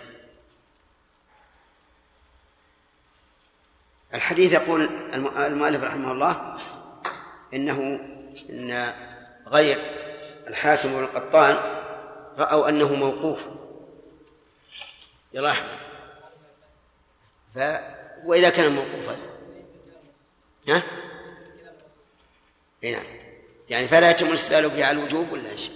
الحديث 4.15 4.53
يقول 4.53 4.83
المؤلف 5.15 5.85
رحمه 5.85 6.13
الله 6.13 6.59
إنه 7.55 8.01
إن 8.51 8.95
غير 9.47 9.79
الحاكم 10.47 10.93
والقطان 10.93 11.57
رأوا 12.39 12.69
أنه 12.69 12.95
موقوف 12.95 13.47
يلا 15.33 15.51
احمد 15.51 15.79
ف 17.55 17.59
وإذا 18.25 18.51
كان 18.51 18.73
موقوفا 18.73 19.17
ها؟ 20.69 20.83
نعم 22.83 23.05
يعني 23.71 23.89
فلا 23.89 24.11
يتم 24.11 24.27
الاستدلال 24.27 24.69
به 24.69 24.85
على 24.85 24.99
الوجوب 24.99 25.33
ولا 25.33 25.51
إيش؟ 25.51 25.71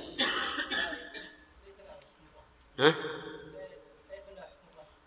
ها؟ 2.78 2.94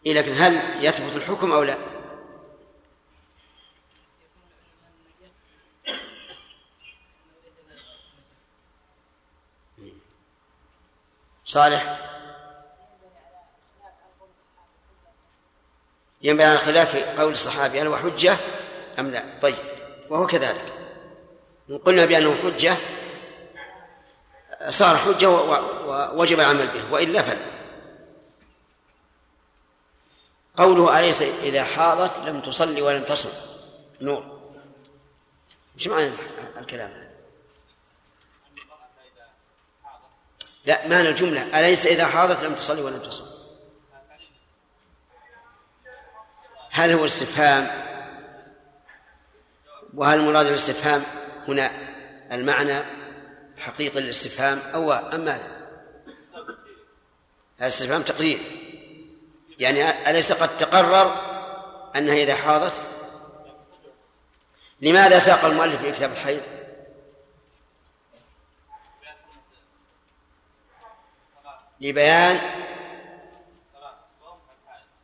إيه 0.08 0.14
لكن 0.14 0.34
هل 0.34 0.62
يثبت 0.82 1.16
الحكم 1.16 1.52
أو 1.52 1.64
لا؟ 1.64 1.78
صالح 11.46 11.98
ينبغي 16.22 16.46
على 16.46 16.56
الخلاف 16.56 16.92
في 16.92 17.04
قول 17.04 17.32
الصحابي 17.32 17.82
هل 17.82 17.88
هو 17.88 17.98
حجة 17.98 18.38
أم 19.00 19.12
لا؟ 19.12 19.24
طيب 19.42 19.56
وهو 20.10 20.28
كذلك 20.28 20.74
إن 21.70 21.78
قلنا 21.78 22.06
بأنه 22.06 22.36
حجة 22.44 22.76
صار 24.70 24.98
حجة 24.98 25.30
ووجب 25.30 26.40
العمل 26.40 26.68
به 26.68 26.92
وإلا 26.92 27.22
فلا 27.22 27.57
قوله 30.58 31.00
أليس 31.00 31.22
إذا 31.22 31.64
حاضت 31.64 32.20
لم 32.20 32.42
تصلي 32.42 32.82
ولم 32.82 33.04
تصم؟ 33.04 33.30
نور. 34.02 34.40
إيش 35.76 35.88
معنى 35.88 36.12
الكلام 36.58 36.92
هذا؟ 36.92 37.08
لا 40.66 40.88
معنى 40.88 41.10
الجملة. 41.10 41.60
أليس 41.60 41.86
إذا 41.86 42.08
حاضت 42.08 42.44
لم 42.44 42.56
تصلي 42.56 42.82
ولم 42.82 43.00
تصم؟ 43.00 43.26
هل 46.72 46.92
هو 46.92 47.06
استفهام؟ 47.06 47.88
وهل 49.94 50.22
مراد 50.22 50.46
الاستفهام 50.46 51.04
هنا 51.48 51.72
المعنى 52.32 52.84
حقيقي 53.58 54.02
للاستفهام 54.02 54.60
أو 54.74 54.92
أم 54.92 55.20
ماذا؟ 55.20 55.52
الاستفهام 57.62 58.02
تقرير 58.02 58.67
يعني 59.60 60.10
أليس 60.10 60.32
قد 60.32 60.58
تقرر 60.58 61.16
أنها 61.96 62.14
إذا 62.14 62.36
حاضت؟ 62.36 62.82
لماذا 64.82 65.20
ساق 65.20 65.46
المؤلف 65.46 65.82
في 65.82 65.92
كتاب 65.92 66.12
الحيض؟ 66.12 66.42
لبيان 71.82 72.40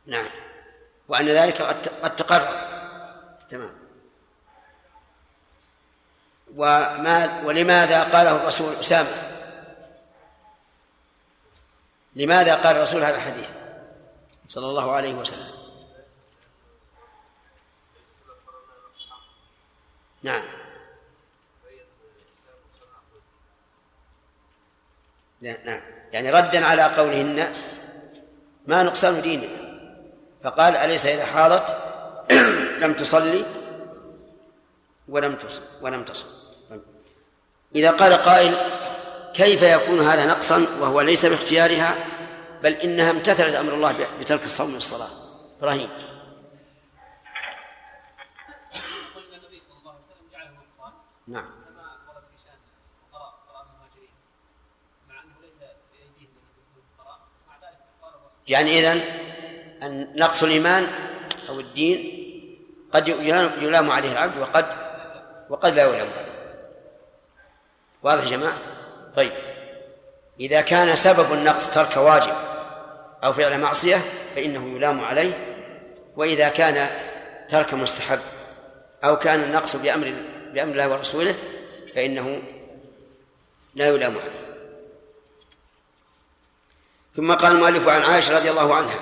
نعم. 0.06 0.30
وأن 1.08 1.28
ذلك 1.28 1.62
قد 2.02 2.16
تقرر. 2.16 2.48
تمام. 3.48 3.74
وما 6.56 7.42
ولماذا 7.44 8.02
قاله 8.02 8.36
الرسول 8.36 8.74
أسامة؟ 8.74 9.10
لماذا 12.16 12.54
قال 12.54 12.76
الرسول 12.76 13.04
هذا 13.04 13.16
الحديث؟ 13.16 13.63
صلى 14.48 14.66
الله 14.66 14.92
عليه 14.92 15.14
وسلم. 15.14 15.64
نعم. 20.22 20.42
نعم. 25.40 25.80
يعني 26.12 26.30
ردا 26.30 26.64
على 26.66 26.82
قولهن 26.82 27.52
ما 28.66 28.82
نقصان 28.82 29.22
ديننا 29.22 29.48
فقال 30.44 30.76
أليس 30.76 31.06
إذا 31.06 31.26
حاضت؟ 31.26 31.76
لم 32.82 32.92
تصلي 32.92 33.44
ولم 35.08 35.34
تصل 35.34 35.62
ولم 35.82 36.04
تصل 36.04 36.26
إذا 37.74 37.90
قال 37.90 38.12
قائل 38.12 38.54
كيف 39.34 39.62
يكون 39.62 40.00
هذا 40.00 40.26
نقصا 40.26 40.66
وهو 40.80 41.00
ليس 41.00 41.26
باختيارها؟ 41.26 41.94
بل 42.64 42.72
إنها 42.72 43.10
امتثلت 43.10 43.54
أمر 43.54 43.74
الله 43.74 44.06
بترك 44.20 44.44
الصوم 44.44 44.74
والصلاة 44.74 45.08
إبراهيم. 45.58 45.88
نعم. 51.28 51.50
يعني 58.48 58.78
إذن 58.78 59.00
أن 59.82 60.12
نقص 60.16 60.42
الإيمان 60.42 60.86
أو 61.48 61.60
الدين 61.60 62.20
قد 62.92 63.08
يلام 63.08 63.90
عليه 63.90 64.12
العبد 64.12 64.38
وقد 64.38 64.66
وقد 65.50 65.74
لا 65.74 65.82
يلام 65.82 66.08
عليه. 66.18 66.64
واضح 68.02 68.24
يا 68.24 68.30
جماعة؟ 68.30 68.58
طيب. 69.16 69.32
إذا 70.40 70.60
كان 70.60 70.96
سبب 70.96 71.32
النقص 71.32 71.70
ترك 71.70 71.96
واجب 71.96 72.53
أو 73.24 73.32
فعل 73.32 73.60
معصية 73.60 74.00
فإنه 74.36 74.76
يلام 74.76 75.04
عليه. 75.04 75.56
وإذا 76.16 76.48
كان 76.48 76.90
ترك 77.48 77.74
مستحب 77.74 78.20
أو 79.04 79.18
كان 79.18 79.42
النقص 79.42 79.76
بأمر 79.76 80.12
بأمر 80.54 80.72
الله 80.72 80.88
ورسوله 80.88 81.34
فإنه 81.94 82.42
لا 83.74 83.88
يلام 83.88 84.18
عليه. 84.18 84.44
ثم 87.14 87.34
قال 87.34 87.52
المؤلف 87.52 87.88
عن 87.88 88.02
عائشة 88.02 88.36
رضي 88.36 88.50
الله 88.50 88.74
عنها 88.74 88.98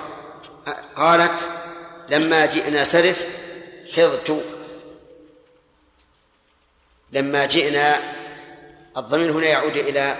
قالت 0.95 1.49
لما 2.09 2.45
جئنا 2.45 2.83
سرف 2.83 3.25
حضت. 3.95 4.43
لما 7.11 7.45
جئنا 7.45 7.99
الضمير 8.97 9.31
هنا 9.31 9.47
يعود 9.47 9.77
إلى 9.77 10.15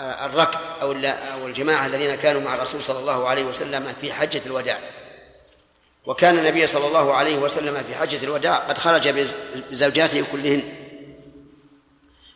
الركب 0.00 0.58
أو 0.82 0.92
أو 1.32 1.46
الجماعة 1.46 1.86
الذين 1.86 2.14
كانوا 2.14 2.40
مع 2.40 2.54
الرسول 2.54 2.82
صلى 2.82 2.98
الله 2.98 3.28
عليه 3.28 3.44
وسلم 3.44 3.94
في 4.00 4.12
حجة 4.12 4.40
الوداع. 4.46 4.78
وكان 6.06 6.38
النبي 6.38 6.66
صلى 6.66 6.86
الله 6.86 7.14
عليه 7.14 7.36
وسلم 7.38 7.82
في 7.88 7.94
حجة 7.94 8.24
الوداع 8.24 8.56
قد 8.56 8.78
خرج 8.78 9.08
بزوجاته 9.70 10.24
كلهن. 10.32 10.62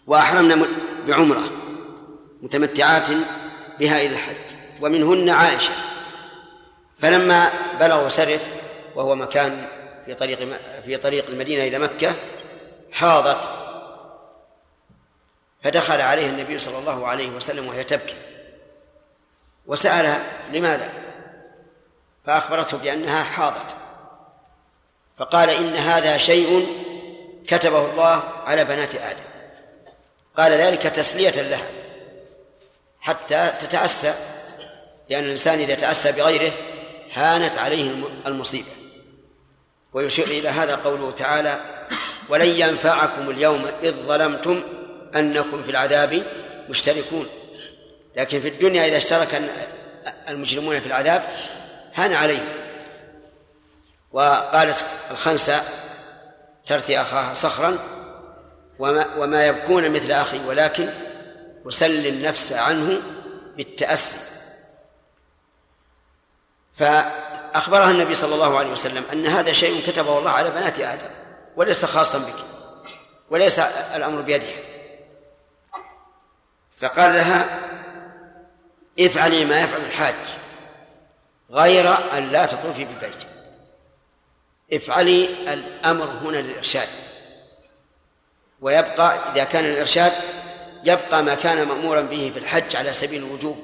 وأحرمنا 0.07 0.67
بعمرة 1.07 1.51
متمتعات 2.43 3.09
بها 3.81 4.01
إلى 4.01 4.09
الحج. 4.09 4.37
ومنهن 4.81 5.31
عائشة. 5.31 5.73
فلما 6.99 7.53
بلغوا 7.81 8.09
سرف 8.09 8.47
وهو 8.95 9.15
مكان 9.15 9.67
في 10.07 10.15
طريق 10.15 10.39
في 10.85 10.97
طريق 10.97 11.29
المدينة 11.29 11.65
إلى 11.65 11.79
مكة 11.79 12.15
حاضت 12.93 13.49
فدخل 15.65 16.01
عليه 16.01 16.27
النبي 16.27 16.59
صلى 16.59 16.79
الله 16.79 17.07
عليه 17.09 17.31
وسلم 17.31 17.69
وهي 17.69 17.85
تبكي. 17.85 18.17
وسألها 19.67 20.23
لماذا؟ 20.53 20.91
فأخبرته 22.27 22.79
بأنها 22.79 23.25
حاضت. 23.25 23.75
فقال 25.19 25.51
إن 25.51 25.75
هذا 25.75 26.17
شيء 26.17 26.67
كتبه 27.49 27.91
الله 27.91 28.23
على 28.47 28.65
بنات 28.65 28.95
آدم. 28.95 29.25
قال 30.37 30.53
ذلك 30.53 30.83
تسلية 30.83 31.43
لها. 31.43 31.67
حتى 33.01 33.53
تتأسى 33.61 34.15
لأن 35.11 35.25
الإنسان 35.25 35.59
إذا 35.59 35.75
تأسى 35.75 36.13
بغيره 36.13 36.53
هانت 37.13 37.59
عليه 37.59 37.91
المصيبة. 38.27 38.69
ويشير 39.93 40.27
إلى 40.27 40.49
هذا 40.49 40.77
قوله 40.77 41.11
تعالى 41.11 41.61
ولن 42.29 42.49
ينفعكم 42.49 43.31
اليوم 43.31 43.71
إذ 43.83 43.93
ظلمتم 43.93 44.63
أنكم 45.17 45.63
في 45.63 45.71
العذاب 45.71 46.23
مشتركون. 46.69 47.27
لكن 48.17 48.41
في 48.41 48.49
الدنيا 48.49 48.87
إذا 48.87 48.97
اشترك 48.97 49.43
المجرمون 50.29 50.81
في 50.81 50.87
العذاب 50.87 51.23
هان 51.95 52.13
عليهم. 52.13 52.49
وقالت 54.13 54.85
الخنسة 55.11 55.63
ترثي 56.67 57.01
أخاها 57.01 57.35
صخرا 57.35 57.79
وما, 58.79 59.07
وما 59.17 59.47
يبكون 59.47 59.91
مثل 59.91 60.13
أخي 60.13 60.39
ولكن 60.39 60.89
أسلي 61.69 62.09
النفس 62.09 62.53
عنه 62.53 63.01
بالتأسي. 63.57 64.17
فأخبرها 66.75 67.91
النبي 67.91 68.15
صلى 68.15 68.35
الله 68.35 68.59
عليه 68.59 68.71
وسلم 68.71 69.05
أن 69.13 69.27
هذا 69.27 69.53
شيء 69.53 69.87
كتبه 69.87 70.19
الله 70.19 70.31
على 70.31 70.51
بنات 70.51 70.81
آدم 70.81 71.11
وليس 71.57 71.85
خاصا 71.85 72.19
بك 72.19 72.45
وليس 73.31 73.59
الأمر 73.95 74.21
بيدها. 74.21 74.72
فقال 76.83 77.15
لها 77.15 77.61
افعلي 79.01 79.45
ما 79.45 79.61
يفعل 79.61 79.81
الحاج 79.81 80.15
غير 81.51 82.19
أن 82.19 82.29
لا 82.29 82.47
تطوفي 82.47 82.85
بالبيت 82.85 83.23
افعلي 84.73 85.25
الأمر 85.53 86.05
هنا 86.05 86.37
للإرشاد. 86.37 86.89
ويبقى 88.61 89.33
إذا 89.33 89.45
كان 89.45 89.65
الإرشاد 89.65 90.13
يبقى 90.85 91.23
ما 91.23 91.35
كان 91.35 91.69
مأمورا 91.69 92.01
به 92.01 92.31
في 92.35 92.39
الحج 92.39 92.77
على 92.77 92.93
سبيل 92.93 93.25
الوجوب 93.25 93.57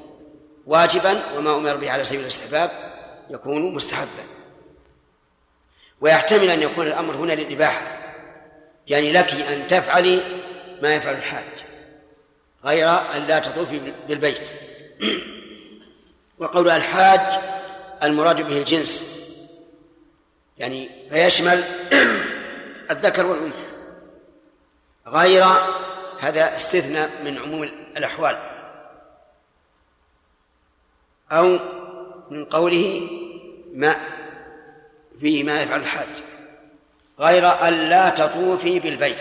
واجبا 0.66 1.23
وما 1.36 1.57
أمر 1.57 1.77
به 1.77 1.90
على 1.90 2.05
سبيل 2.05 2.20
الاستحباب 2.20 2.70
يكون 3.31 3.74
مستحبا. 3.74 4.24
ويحتمل 6.01 6.51
أن 6.51 6.62
يكون 6.62 6.86
الأمر 6.86 7.16
هنا 7.16 7.32
للإباحة 7.32 7.99
يعني 8.86 9.12
لك 9.12 9.35
أن 9.35 9.66
تفعلي 9.66 10.23
ما 10.82 10.95
يفعل 10.95 11.15
الحاج. 11.15 11.68
غير 12.69 12.89
أن 12.89 13.27
لا 13.27 13.39
تطوفي 13.39 13.93
بالبيت. 14.09 14.51
وقول 16.39 16.70
الحاج 16.70 17.40
المراد 18.03 18.43
به 18.49 18.59
الجنس. 18.59 19.19
يعني 20.59 20.90
فيشمل 21.11 21.65
الذكر 22.90 23.27
والأنثى. 23.27 23.69
غير 25.07 25.45
هذا 26.19 26.55
استثناء 26.55 27.11
من 27.24 27.39
عموم 27.39 27.62
الأحوال. 27.97 28.36
أو 31.32 31.59
من 32.31 32.45
قوله 32.45 33.09
ما 33.73 33.97
فيه 35.20 35.45
ما 35.45 35.62
يفعل 35.62 35.81
الحاج. 35.81 36.09
غير 37.20 37.69
أن 37.69 37.73
لا 37.73 38.11
تطوفي 38.11 38.78
بالبيت. 38.81 39.20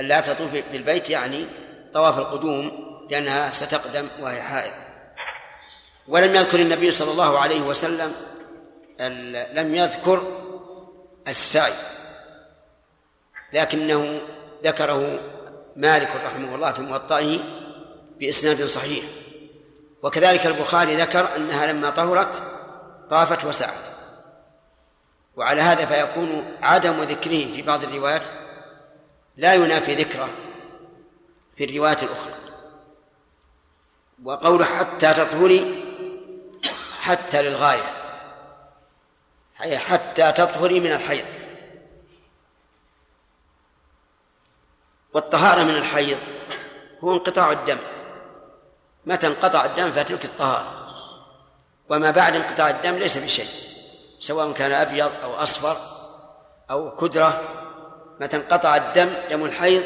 أن 0.00 0.04
لا 0.04 0.20
تطوفي 0.20 0.62
بالبيت 0.72 1.10
يعني 1.10 1.46
طواف 1.92 2.18
القدوم 2.18 2.90
لأنها 3.10 3.50
ستقدم 3.50 4.08
وهي 4.20 4.42
حائض. 4.42 4.72
ولم 6.08 6.34
يذكر 6.34 6.60
النبي 6.60 6.90
صلى 6.90 7.10
الله 7.10 7.38
عليه 7.38 7.60
وسلم 7.60 8.12
لم 9.52 9.74
يذكر 9.74 10.22
السعي. 11.28 11.72
لكنه 13.52 14.20
ذكره 14.64 15.20
مالك 15.76 16.08
رحمه 16.26 16.54
الله 16.54 16.72
في 16.72 16.82
موطئه 16.82 17.38
بإسناد 18.18 18.64
صحيح. 18.64 19.04
وكذلك 20.02 20.46
البخاري 20.46 20.96
ذكر 20.96 21.36
أنها 21.36 21.66
لما 21.66 21.90
طهرت 21.90 22.42
طافت 23.10 23.44
وسعت. 23.44 23.90
وعلى 25.36 25.62
هذا 25.62 25.86
فيكون 25.86 26.56
عدم 26.62 27.02
ذكره 27.02 27.52
في 27.54 27.62
بعض 27.62 27.84
الروايات 27.84 28.24
لا 29.40 29.54
ينافي 29.54 29.94
ذكره 29.94 30.28
في 31.56 31.64
الروايات 31.64 32.02
الأخرى. 32.02 32.34
وقوله 34.24 34.64
حتى 34.64 35.14
تطهري 35.14 35.84
حتى 37.00 37.42
للغاية. 37.42 37.82
حتى 39.76 40.32
تطهري 40.32 40.80
من 40.80 40.92
الحيض. 40.92 41.24
والطهارة 45.14 45.62
من 45.64 45.76
الحيض 45.76 46.18
هو 47.04 47.14
انقطاع 47.14 47.52
الدم. 47.52 47.78
متى 49.06 49.26
انقطع 49.26 49.64
الدم 49.64 49.92
فتلك 49.92 50.24
الطهارة. 50.24 50.72
وما 51.88 52.10
بعد 52.10 52.36
انقطاع 52.36 52.70
الدم 52.70 52.94
ليس 52.94 53.18
بشيء 53.18 53.48
سواء 54.18 54.52
كان 54.52 54.72
أبيض 54.72 55.12
أو 55.22 55.34
أصفر 55.34 55.76
أو 56.70 56.96
كدرة 56.96 57.42
متى 58.20 58.36
انقطع 58.36 58.76
الدم 58.76 59.10
دم 59.30 59.44
الحيض 59.44 59.84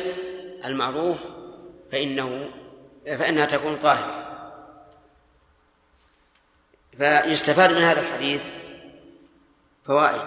المعروف 0.65 1.19
فإنه 1.93 2.51
فإنها 3.06 3.47
تكون 3.47 3.77
طاهرة. 3.77 4.24
فيستفاد 6.98 7.73
من 7.73 7.82
هذا 7.82 8.01
الحديث 8.01 8.47
فوائد. 9.86 10.23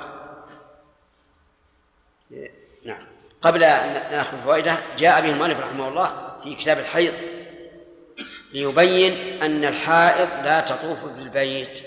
نعم. 2.85 3.07
قبل 3.41 3.63
أن 3.63 3.93
نأخذ 4.11 4.37
فوائده 4.37 4.77
جاء 4.97 5.21
به 5.21 5.29
المؤلف 5.29 5.59
رحمه 5.59 5.87
الله 5.87 6.37
في 6.43 6.55
كتاب 6.55 6.77
الحيض 6.79 7.13
ليبين 8.53 9.43
أن 9.43 9.65
الحائض 9.65 10.29
لا 10.43 10.59
تطوف 10.59 11.03
بالبيت 11.03 11.83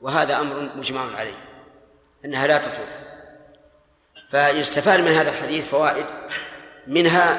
وهذا 0.00 0.40
أمر 0.40 0.70
مجمع 0.76 1.16
عليه 1.16 1.38
أنها 2.24 2.46
لا 2.46 2.58
تطوف. 2.58 3.07
فيستفاد 4.30 5.00
من 5.00 5.08
هذا 5.08 5.30
الحديث 5.30 5.68
فوائد 5.68 6.06
منها 6.86 7.38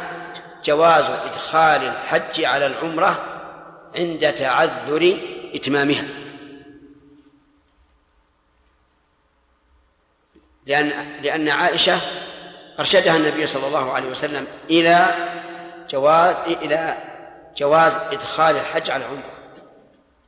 جواز 0.64 1.10
إدخال 1.10 1.84
الحج 1.84 2.46
على 2.46 2.66
العمرة 2.66 3.26
عند 3.96 4.34
تعذر 4.34 5.18
إتمامها. 5.56 6.06
لأن 10.66 11.16
لأن 11.22 11.50
عائشة 11.50 12.00
أرشدها 12.80 13.18
النبي 13.18 13.48
صلى 13.48 13.68
الله 13.68 13.92
عليه 13.92 14.10
وسلم 14.10 14.48
إلى 14.70 15.16
جواز 15.90 16.36
إلى 16.46 16.98
جواز 17.58 17.94
إدخال 18.12 18.56
الحج 18.56 18.90
على 18.90 19.04
العمرة. 19.06 19.34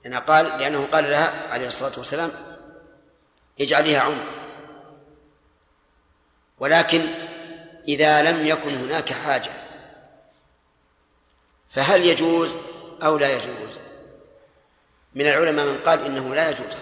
لأنه 0.03 0.19
قال 0.19 0.45
لأنه 0.45 0.87
قال 0.91 1.03
لها 1.03 1.31
عليه 1.51 1.67
الصلاة 1.67 1.91
والسلام 1.97 2.31
اجعليها 3.61 4.01
عمرة. 4.01 4.40
ولكن 6.61 7.01
إذا 7.87 8.21
لم 8.21 8.45
يكن 8.45 8.75
هناك 8.75 9.13
حاجة 9.13 9.51
فهل 11.69 12.05
يجوز 12.05 12.57
أو 13.03 13.17
لا 13.17 13.33
يجوز؟ 13.35 13.79
من 15.15 15.27
العلماء 15.27 15.65
من 15.65 15.77
قال 15.77 16.05
إنه 16.05 16.35
لا 16.35 16.49
يجوز 16.49 16.81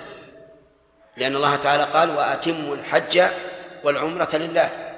لأن 1.18 1.35
الله 1.35 1.56
تعالى 1.56 1.84
قال 1.84 2.10
وأتموا 2.10 2.76
الحج 2.76 3.23
والعمرة 3.84 4.35
لله 4.35 4.95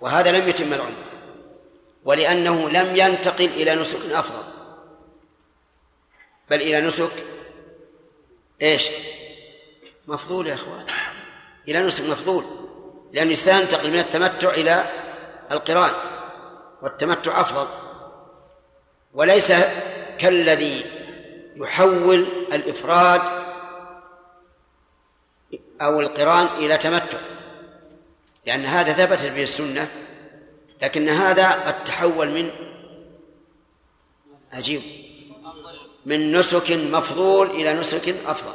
وهذا 0.00 0.32
لم 0.32 0.48
يتم 0.48 0.72
العمرة 0.72 1.04
ولأنه 2.04 2.70
لم 2.70 2.96
ينتقل 2.96 3.44
إلى 3.44 3.74
نسك 3.74 4.10
أفضل. 4.10 4.44
بل 6.50 6.62
إلى 6.62 6.80
نسك 6.80 7.12
إيش؟ 8.62 8.88
مفضول 10.06 10.46
يا 10.46 10.54
أخوان 10.54 10.86
إلى 11.68 11.80
نسك 11.80 12.04
مفضول. 12.04 12.65
لأن 13.12 13.26
الإنسان 13.26 13.60
ينتقل 13.60 13.90
من 13.90 13.98
التمتع 13.98 14.50
إلى 14.50 14.84
القران 15.52 15.90
والتمتع 16.82 17.40
أفضل. 17.40 17.66
وليس 19.14 19.52
كالذي 20.18 20.84
يحول 21.56 22.26
الإفراد 22.52 23.20
أو 25.80 26.00
القران 26.00 26.46
إلى 26.46 26.76
تمتع 26.76 27.18
لأن 28.46 28.66
هذا 28.66 28.92
ثبتت 28.92 29.32
به 29.32 29.42
السنة 29.42 29.88
لكن 30.82 31.08
هذا 31.08 31.50
قد 31.50 31.84
تحول 31.84 32.30
من 32.30 32.50
عجيب 34.52 34.82
من 36.06 36.32
نسك 36.32 36.72
مفضول 36.72 37.50
إلى 37.50 37.72
نسك 37.72 38.08
أفضل. 38.26 38.52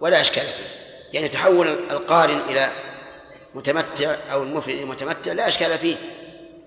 ولا 0.00 0.20
إشكال 0.20 0.42
فيه. 0.46 0.64
يعني 1.12 1.28
تحول 1.28 1.68
القارن 1.68 2.38
إلى 2.38 2.70
متمتع 3.54 4.16
أو 4.32 4.42
المفرد 4.42 4.74
متمتع 4.74 5.32
لا 5.32 5.48
إشكال 5.48 5.78
فيه 5.78 5.96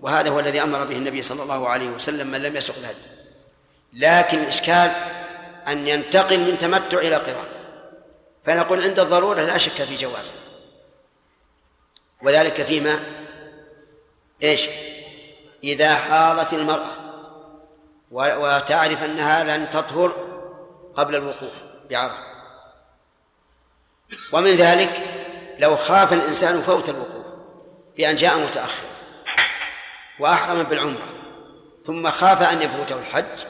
وهذا 0.02 0.30
هو 0.30 0.40
الذي 0.40 0.62
أمر 0.64 0.84
به 0.84 0.98
النبي 0.98 1.22
صلى 1.22 1.44
الله 1.44 1.70
عليه 1.70 1.90
وسلم 1.90 2.28
من 2.28 2.42
لم 2.42 2.56
يسق 2.56 2.76
الهدي 2.78 2.98
لكن 3.94 4.38
الإشكال 4.38 4.92
أن 5.68 5.88
ينتقل 5.88 6.40
من 6.40 6.58
تمتع 6.58 6.98
إلى 6.98 7.16
قران 7.16 7.62
فنقول 8.46 8.84
عند 8.84 9.00
الضرورة 9.00 9.42
لا 9.42 9.58
شك 9.58 9.72
في 9.72 9.96
جوازه. 9.96 10.32
وذلك 12.24 12.64
فيما 12.64 13.00
إيش؟ 14.44 14.68
إذا 15.64 15.96
حاضت 15.96 16.54
المرأة 16.54 16.92
وتعرف 18.12 19.04
أنها 19.04 19.58
لن 19.58 19.70
تطهر 19.70 20.12
قبل 20.96 21.16
الوقوف 21.16 21.54
بعرفة. 21.90 22.32
ومن 24.32 24.56
ذلك 24.56 25.21
لو 25.62 25.78
خاف 25.78 26.14
الإنسان 26.14 26.62
فوت 26.62 26.90
الوقوف 26.90 27.26
بأن 27.98 28.16
جاء 28.16 28.40
متأخر 28.40 28.84
وأحرم 30.20 30.64
بالعمرة 30.64 31.08
ثم 31.86 32.10
خاف 32.10 32.42
أن 32.42 32.62
يفوته 32.62 33.00
الحج 33.00 33.46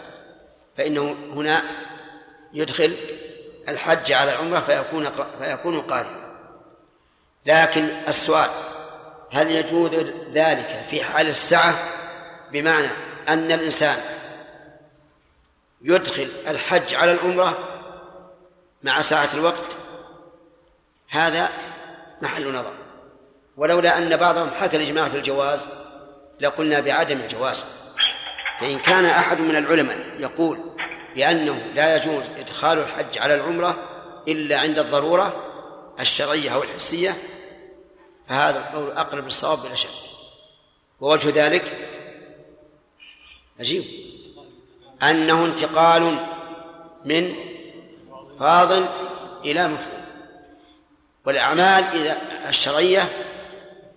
فإنه 0.77 1.15
هنا 1.33 1.63
يدخل 2.53 2.95
الحج 3.69 4.11
على 4.11 4.33
العمرة 4.33 4.59
فيكون 4.59 5.09
فيكون 5.41 5.81
قارنا 5.81 6.31
لكن 7.45 7.89
السؤال 8.07 8.49
هل 9.31 9.51
يجوز 9.51 9.95
ذلك 10.31 10.85
في 10.89 11.03
حال 11.03 11.27
السعة؟ 11.27 11.73
بمعنى 12.51 12.89
أن 13.27 13.51
الإنسان 13.51 13.97
يدخل 15.81 16.29
الحج 16.47 16.95
على 16.95 17.11
العمرة 17.11 17.57
مع 18.83 19.01
ساعة 19.01 19.29
الوقت 19.33 19.77
هذا 21.09 21.49
محل 22.21 22.53
نظر. 22.53 22.73
ولولا 23.57 23.97
أن 23.97 24.17
بعضهم 24.17 24.49
حكى 24.49 24.77
الإجماع 24.77 25.09
في 25.09 25.17
الجواز 25.17 25.65
لقلنا 26.39 26.79
بعدم 26.79 27.19
الجواز. 27.19 27.65
فإن 28.59 28.79
كان 28.79 29.05
أحد 29.05 29.41
من 29.41 29.55
العلماء 29.55 29.97
يقول 30.19 30.59
بأنه 31.15 31.71
لا 31.75 31.95
يجوز 31.95 32.25
إدخال 32.39 32.79
الحج 32.79 33.17
على 33.17 33.35
العمرة 33.35 33.77
إلا 34.27 34.59
عند 34.59 34.79
الضرورة 34.79 35.43
الشرعية 35.99 36.53
أو 36.53 36.63
الحسية 36.63 37.17
فهذا 38.29 38.59
القول 38.59 38.91
أقرب 38.91 39.25
للصواب 39.25 39.59
بلا 39.63 39.75
شك. 39.75 39.89
ووجه 41.01 41.45
ذلك 41.45 41.77
عجيب 43.59 43.83
أنه 45.03 45.45
انتقال 45.45 46.17
من 47.05 47.33
فاضل 48.39 48.85
إلى 49.45 49.67
مفعول 49.67 50.00
والأعمال 51.25 51.83
إذا 51.83 52.17
الشرعية 52.49 53.09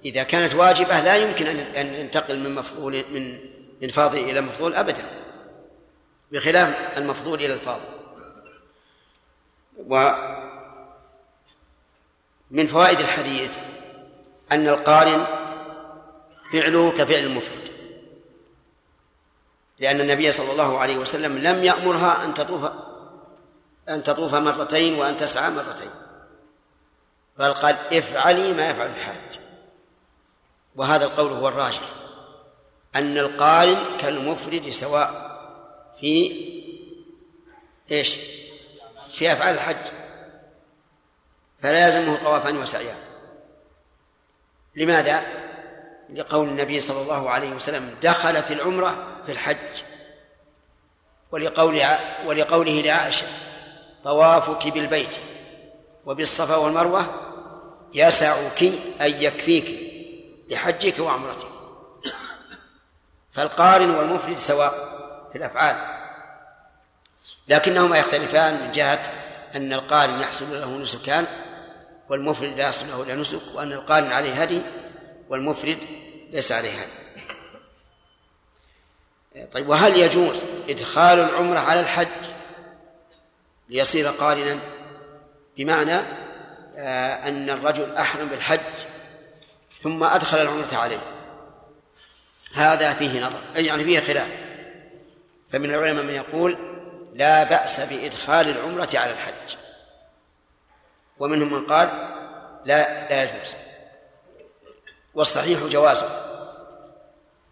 إذا 0.05 0.23
كانت 0.23 0.55
واجبة 0.55 1.01
لا 1.01 1.17
يمكن 1.17 1.47
أن 1.47 1.87
ينتقل 1.95 2.39
من 2.39 2.55
مفعول 2.55 3.05
من 3.11 3.55
من 3.83 3.89
فاضل 3.89 4.19
إلى 4.19 4.41
مفضول 4.41 4.75
أبدا 4.75 5.05
بخلاف 6.33 6.99
المفضول 6.99 7.39
إلى 7.39 7.55
الفاضل. 7.55 7.95
ومن 9.77 10.17
فوائد 12.67 13.01
الحديث 13.01 13.59
أن 14.53 14.69
القارن 14.69 15.27
فعله 16.53 16.91
كفعل 16.91 17.19
المفرد 17.19 17.65
لأن 19.79 20.01
النبي 20.01 20.33
صلى 20.33 20.53
الله 20.53 20.79
عليه 20.79 20.97
وسلم 20.97 21.39
لم 21.39 21.65
يأمرها 21.65 22.25
أن 22.25 22.35
تطوف 22.35 22.71
أن 23.89 24.03
تطوف 24.03 24.35
مرتين 24.35 24.95
وأن 24.95 25.17
تسعى 25.17 25.51
مرتين. 25.51 25.91
بل 27.39 27.52
قال 27.52 27.77
افعلي 27.93 28.52
ما 28.52 28.70
يفعل 28.70 28.90
الحاج. 28.90 29.40
وهذا 30.77 31.05
القول 31.05 31.32
هو 31.32 31.48
الراجح 31.48 31.82
أن 32.97 33.19
القارن 33.19 33.78
كالمفرد 34.01 34.70
سواء 34.70 35.35
في 36.01 36.44
إيش؟ 37.90 38.19
في 39.11 39.32
أفعال 39.32 39.55
الحج. 39.55 39.93
فلا 41.62 41.86
يلزمه 41.86 42.16
طوافان 42.24 42.56
وسعيان 42.56 42.97
لماذا؟ 44.77 45.23
لقول 46.15 46.48
النبي 46.48 46.81
صلى 46.81 47.02
الله 47.02 47.31
عليه 47.31 47.51
وسلم 47.51 47.94
دخلت 48.02 48.51
العمرة 48.52 49.23
في 49.27 49.32
الحج. 49.32 49.82
ولقول 51.32 51.82
ولقوله 52.27 52.81
لعائشة 52.81 53.27
طوافك 54.05 54.69
بالبيت. 54.69 55.16
وبالصفا 56.06 56.56
والمروة 56.56 57.06
يسعك 57.94 58.62
أي 59.01 59.24
يكفيك 59.24 59.94
لحجك 60.51 60.98
وعمرتك. 60.98 61.48
فالقارن 63.32 63.90
والمفرد 63.90 64.39
سواء 64.39 64.72
في 65.32 65.39
الأفعال. 65.39 65.76
لكنهما 67.48 67.98
يختلفان 67.98 68.64
من 68.64 68.72
جهة 68.72 69.12
أن 69.55 69.72
القارن 69.72 70.20
يحصل 70.20 70.60
له 70.60 70.78
نسكان 70.78 71.26
والمفرد 72.09 72.48
لا 72.48 72.62
يحصل 72.62 72.86
له 72.89 73.02
إلا 73.02 73.14
نسك 73.14 73.40
وأن 73.55 73.72
القارن 73.72 74.12
عليه 74.12 74.43
هدي 74.43 74.62
والمفرد 75.28 75.78
ليس 76.31 76.52
عليه 76.52 76.70
هدي. 76.70 77.05
طيب 79.52 79.68
وهل 79.68 79.97
يجوز 79.97 80.44
إدخال 80.68 81.18
العمرة 81.18 81.59
على 81.59 81.81
الحج 81.81 82.09
ليصير 83.68 84.09
قارنا؟ 84.09 84.60
بمعنى 85.56 86.01
آه، 86.76 87.28
أن 87.28 87.51
الرجل 87.51 87.97
أحرم 87.97 88.28
بالحج 88.28 88.60
ثم 89.82 90.05
أدخل 90.05 90.39
العمرة 90.39 90.74
عليه. 90.74 90.98
هذا 92.55 92.94
فيه 92.94 93.26
نظر 93.26 93.39
يعني 93.56 93.85
فيه 93.85 94.01
خلاف. 94.01 94.28
فمن 95.52 95.74
العلماء 95.74 96.05
من 96.05 96.14
يقول 96.14 96.56
لا 97.14 97.44
بأس 97.44 97.81
بإدخال 97.81 98.48
العمرة 98.48 98.89
على 98.94 99.12
الحج. 99.12 99.56
ومنهم 101.18 101.52
من 101.52 101.66
قال 101.66 101.89
لا 102.64 103.09
لا 103.09 103.22
يجوز. 103.22 103.55
والصحيح 105.14 105.62
جوازه 105.62 106.09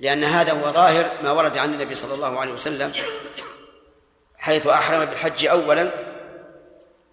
لأن 0.01 0.25
هذا 0.25 0.53
هو 0.53 0.73
ظاهر 0.73 1.11
ما 1.25 1.31
ورد 1.31 1.59
عن 1.59 1.75
النبي 1.75 1.95
صلى 1.95 2.15
الله 2.15 2.41
عليه 2.41 2.53
وسلم 2.53 2.93
حيث 4.39 4.67
أحرم 4.67 5.05
بالحج 5.05 5.47
أولا 5.47 5.91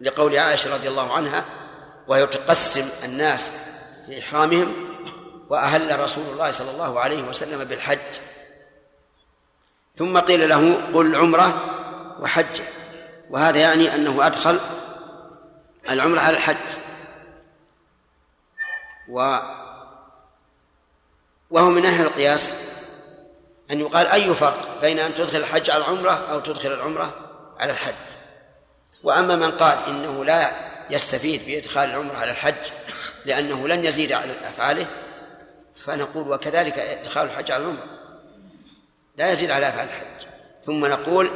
لقول 0.01 0.37
عائشة 0.37 0.73
رضي 0.73 0.87
الله 0.87 1.13
عنها 1.13 1.45
وهي 2.07 2.27
تقسم 2.27 2.89
الناس 3.05 3.51
في 4.05 4.19
إحرامهم 4.19 4.73
وأهل 5.49 5.99
رسول 5.99 6.23
الله 6.31 6.51
صلى 6.51 6.71
الله 6.71 6.99
عليه 6.99 7.23
وسلم 7.23 7.63
بالحج. 7.63 7.99
ثم 9.95 10.19
قيل 10.19 10.49
له 10.49 10.81
قل 10.93 11.15
عمرة 11.15 11.65
وحج. 12.19 12.61
وهذا 13.29 13.59
يعني 13.59 13.95
أنه 13.95 14.27
أدخل 14.27 14.59
العمرة 15.89 16.19
على 16.19 16.37
الحج. 16.37 16.57
و 19.09 19.37
وهو 21.49 21.69
من 21.69 21.81
ناحية 21.81 22.03
القياس 22.03 22.53
أن 23.71 23.79
يقال 23.79 24.07
أي 24.07 24.33
فرق 24.33 24.81
بين 24.81 24.99
أن 24.99 25.13
تدخل 25.13 25.37
الحج 25.37 25.69
على 25.69 25.83
العمرة 25.83 26.11
أو 26.11 26.39
تدخل 26.39 26.73
العمرة 26.73 27.13
على 27.59 27.71
الحج. 27.71 28.08
وأما 29.03 29.35
من 29.35 29.51
قال 29.51 29.77
إنه 29.87 30.25
لا 30.25 30.51
يستفيد 30.89 31.45
بإدخال 31.45 31.89
العمرة 31.89 32.17
على 32.17 32.31
الحج 32.31 32.71
لأنه 33.25 33.67
لن 33.67 33.85
يزيد 33.85 34.11
على 34.11 34.31
أفعاله 34.31 34.87
فنقول 35.75 36.31
وكذلك 36.31 36.79
إدخال 36.79 37.25
الحج 37.25 37.51
على 37.51 37.63
العمرة. 37.63 37.83
لا 39.17 39.31
يزيد 39.31 39.51
على 39.51 39.69
أفعال 39.69 39.87
الحج. 39.87 40.27
ثم 40.65 40.85
نقول 40.85 41.31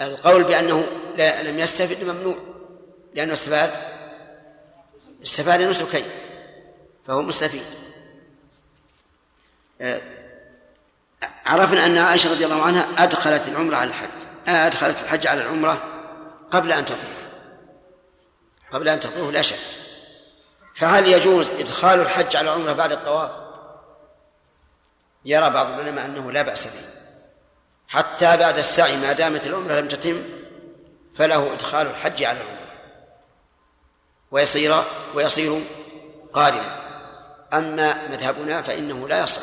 القول 0.00 0.44
بأنه 0.44 0.86
لا 1.16 1.42
لم 1.42 1.58
يستفد 1.58 2.04
ممنوع. 2.04 2.36
لأنه 3.14 3.32
استفاد 3.32 3.70
استفاد 5.22 5.60
نسكين 5.60 6.04
فهو 7.06 7.22
مستفيد. 7.22 7.62
عرفنا 11.46 11.86
أن 11.86 11.98
عائشة 11.98 12.30
رضي 12.30 12.44
الله 12.44 12.62
عنها 12.62 12.88
أدخلت 12.98 13.48
العمرة 13.48 13.76
على 13.76 13.90
الحج. 13.90 14.08
آه، 14.48 14.66
أدخلت 14.66 14.96
الحج 15.02 15.26
على 15.26 15.42
العمرة 15.42 15.91
قبل 16.52 16.72
أن 16.72 16.84
تطوف 16.84 17.22
قبل 18.70 18.88
أن 18.88 19.00
تطوف 19.00 19.30
لا 19.30 19.42
شك. 19.42 19.58
فهل 20.74 21.08
يجوز 21.08 21.50
إدخال 21.50 22.00
الحج 22.00 22.36
على 22.36 22.50
العمرة 22.50 22.72
بعد 22.72 22.92
الطواف؟ 22.92 23.30
يرى 25.24 25.50
بعض 25.50 25.66
العلماء 25.66 26.04
أنه 26.04 26.32
لا 26.32 26.42
بأس 26.42 26.66
به. 26.66 26.84
حتى 27.88 28.36
بعد 28.36 28.58
السعي 28.58 28.96
ما 28.96 29.12
دامت 29.12 29.46
العمرة 29.46 29.74
لم 29.74 29.88
تتم 29.88 30.24
فله 31.14 31.52
إدخال 31.52 31.86
الحج 31.86 32.24
على 32.24 32.40
العمرة. 32.40 32.72
ويصير 34.30 34.82
ويصير 35.14 35.60
قارنا. 36.32 36.76
أما 37.52 38.08
مذهبنا 38.08 38.62
فإنه 38.62 39.08
لا 39.08 39.22
يصح 39.22 39.42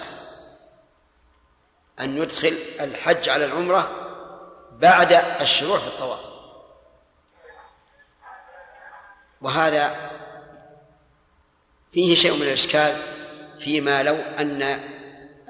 أن 2.00 2.18
يدخل 2.18 2.58
الحج 2.80 3.30
على 3.30 3.46
العمرة 3.46 3.92
بعد 4.72 5.14
الشروع 5.42 5.80
في 5.80 5.88
الطواف. 5.88 6.29
وهذا 9.42 9.96
فيه 11.94 12.16
شيء 12.16 12.36
من 12.36 12.42
الإشكال 12.42 12.96
فيما 13.60 14.04
لو 14.04 14.16
أن 14.16 14.80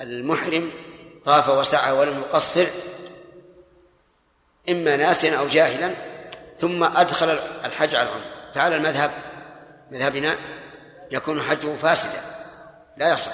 المحرم 0.01 0.71
طاف 1.25 1.49
وسعى 1.49 1.91
ولم 1.91 2.19
يقصر 2.19 2.67
إما 4.69 4.95
ناسيا 4.95 5.37
أو 5.37 5.47
جاهلا 5.47 5.93
ثم 6.59 6.83
أدخل 6.83 7.39
الحج 7.65 7.95
على 7.95 8.09
العمر 8.09 8.25
فعلى 8.55 8.75
المذهب 8.75 9.11
مذهبنا 9.91 10.35
يكون 11.11 11.41
حجه 11.41 11.75
فاسدا 11.81 12.21
لا 12.97 13.13
يصح 13.13 13.33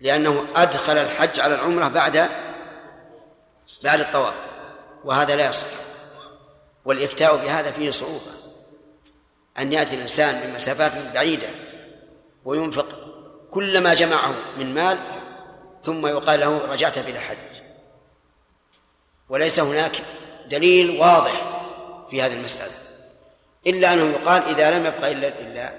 لأنه 0.00 0.46
أدخل 0.56 0.96
الحج 0.96 1.40
على 1.40 1.54
العمرة 1.54 1.88
بعد 1.88 2.28
بعد 3.84 4.00
الطواف 4.00 4.34
وهذا 5.04 5.36
لا 5.36 5.48
يصح. 5.48 5.66
والإفتاء 6.84 7.36
بهذا 7.36 7.70
فيه 7.70 7.90
صعوبة. 7.90 8.41
أن 9.58 9.72
يأتي 9.72 9.94
الإنسان 9.94 10.46
من 10.46 10.54
مسافات 10.54 10.92
بعيدة 11.14 11.48
وينفق 12.44 12.98
كل 13.50 13.80
ما 13.80 13.94
جمعه 13.94 14.34
من 14.58 14.74
مال 14.74 14.98
ثم 15.82 16.06
يقال 16.06 16.40
له 16.40 16.58
رجعت 16.58 16.98
بلا 16.98 17.20
حج 17.20 17.36
وليس 19.28 19.60
هناك 19.60 19.96
دليل 20.50 21.00
واضح 21.00 21.62
في 22.10 22.22
هذه 22.22 22.32
المسألة 22.32 22.72
إلا 23.66 23.92
أنه 23.92 24.10
يقال 24.10 24.42
إذا 24.42 24.78
لم 24.78 24.86
يبقى 24.86 25.12
إلا 25.12 25.28
إلا 25.28 25.72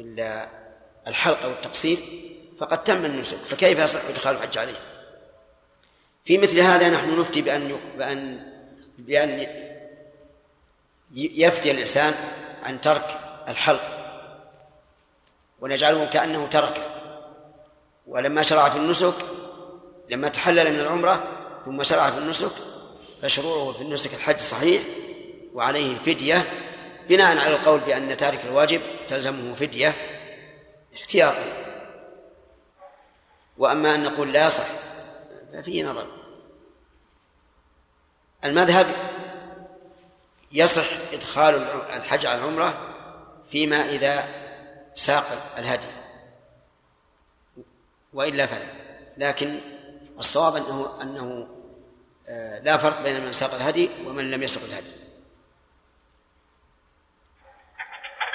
إلا 0.00 0.48
الحلق 1.06 1.42
أو 1.42 1.50
التقصير 1.50 1.98
فقد 2.58 2.84
تم 2.84 3.04
النسك 3.04 3.36
فكيف 3.36 3.78
يصح 3.78 4.00
إدخال 4.08 4.36
الحج 4.36 4.58
عليه؟ 4.58 4.78
في 6.24 6.38
مثل 6.38 6.58
هذا 6.58 6.90
نحن 6.90 7.20
نفتي 7.20 7.42
بأن 7.42 7.78
بأن 7.98 8.46
بأن 8.98 9.46
يفتي 11.14 11.70
الإنسان 11.70 12.14
عن 12.66 12.80
ترك 12.80 13.20
الحلق 13.48 13.82
ونجعله 15.60 16.06
كأنه 16.06 16.46
تركه 16.46 16.82
ولما 18.06 18.42
شرع 18.42 18.68
في 18.68 18.76
النسك 18.76 19.14
لما 20.10 20.28
تحلل 20.28 20.72
من 20.72 20.80
العمرة 20.80 21.24
ثم 21.64 21.82
شرع 21.82 22.10
في 22.10 22.18
النسك 22.18 22.52
فشروعه 23.22 23.72
في 23.72 23.82
النسك 23.82 24.14
الحج 24.14 24.38
صحيح 24.38 24.82
وعليه 25.54 25.98
فدية. 25.98 26.44
بناء 27.08 27.38
على 27.38 27.54
القول 27.54 27.80
بأن 27.80 28.16
تارك 28.16 28.40
الواجب 28.44 28.80
تلزمه 29.08 29.54
فدية 29.54 29.94
احتياطا. 30.96 31.44
وأما 33.58 33.94
أن 33.94 34.02
نقول 34.02 34.32
لا 34.32 34.46
يصح 34.46 34.66
ففيه 35.52 35.84
نظر. 35.84 36.06
المذهب 38.44 38.86
يصح 40.56 41.12
إدخال 41.12 41.54
الحج 41.92 42.26
على 42.26 42.38
العمرة 42.38 42.94
فيما 43.50 43.88
إذا 43.88 44.28
ساق 44.94 45.54
الهدي. 45.58 45.86
وإلا 48.12 48.46
فلا. 48.46 48.66
لكن 49.16 49.60
الصواب 50.18 50.56
أنه 50.56 51.02
أنه 51.02 51.48
آه، 52.28 52.58
لا 52.58 52.76
فرق 52.76 53.02
بين 53.02 53.24
من 53.24 53.32
ساق 53.32 53.54
الهدي 53.54 53.90
ومن 54.04 54.30
لم 54.30 54.42
يسق 54.42 54.60
الهدي. 54.64 54.90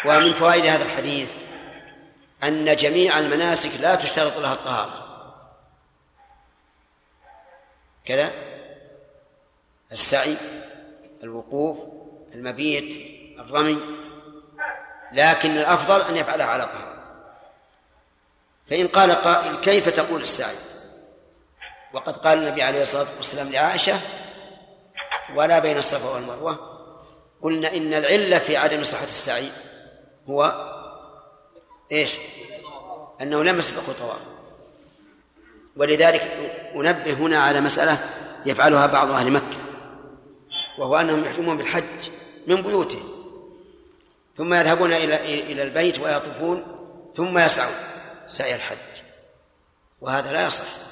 ومن 0.05 0.33
فوائد 0.33 0.65
هذا 0.65 0.83
الحديث 0.83 1.35
أن 2.43 2.75
جميع 2.75 3.19
المناسك 3.19 3.71
لا 3.81 3.95
تشترط 3.95 4.37
لها 4.37 4.53
الطهارة. 4.53 5.01
كذا؟ 8.05 8.31
السعي 9.91 10.37
الوقوف 11.23 11.90
المبيت 12.33 12.97
الرمي 13.39 13.79
لكن 15.13 15.57
الأفضل 15.57 16.01
أن 16.01 16.17
يفعلها 16.17 16.45
على 16.45 16.65
طهارة 16.65 16.91
فإن 18.71 18.87
قال 18.87 19.11
قائل 19.11 19.55
كيف 19.55 19.89
تقول 19.89 20.21
السعي؟ 20.21 20.55
وقد 21.93 22.17
قال 22.17 22.37
النبي 22.37 22.63
عليه 22.63 22.81
الصلاة 22.81 23.07
والسلام 23.17 23.49
لعائشة 23.49 23.99
ولا 25.35 25.59
بين 25.59 25.77
الصفا 25.77 26.09
والمروة. 26.09 26.59
قلنا 27.41 27.75
إن 27.75 27.93
العلة 27.93 28.39
في 28.39 28.57
عدم 28.57 28.83
صحة 28.83 29.03
السعي 29.03 29.49
هو 30.29 30.71
إيش؟ 31.91 32.17
أنه 33.21 33.43
لم 33.43 33.59
يسبقه 33.59 33.93
طواف. 33.99 34.21
ولذلك 35.75 36.21
أنبه 36.75 37.13
هنا 37.13 37.37
على 37.37 37.61
مسألة 37.61 37.97
يفعلها 38.45 38.85
بعض 38.87 39.11
أهل 39.11 39.31
مكة 39.31 39.57
وهو 40.77 40.95
أنهم 40.95 41.23
يحرمون 41.23 41.57
بالحج. 41.57 42.11
من 42.47 42.61
بيوتهم 42.61 43.09
ثم 44.37 44.53
يذهبون 44.53 44.93
إلى 44.93 45.15
إلى 45.51 45.63
البيت 45.63 45.99
ويطوفون 45.99 46.63
ثم 47.15 47.37
يسعون 47.37 47.75
سعي 48.27 48.55
الحج. 48.55 48.77
وهذا 50.01 50.33
لا 50.33 50.45
يصح. 50.45 50.90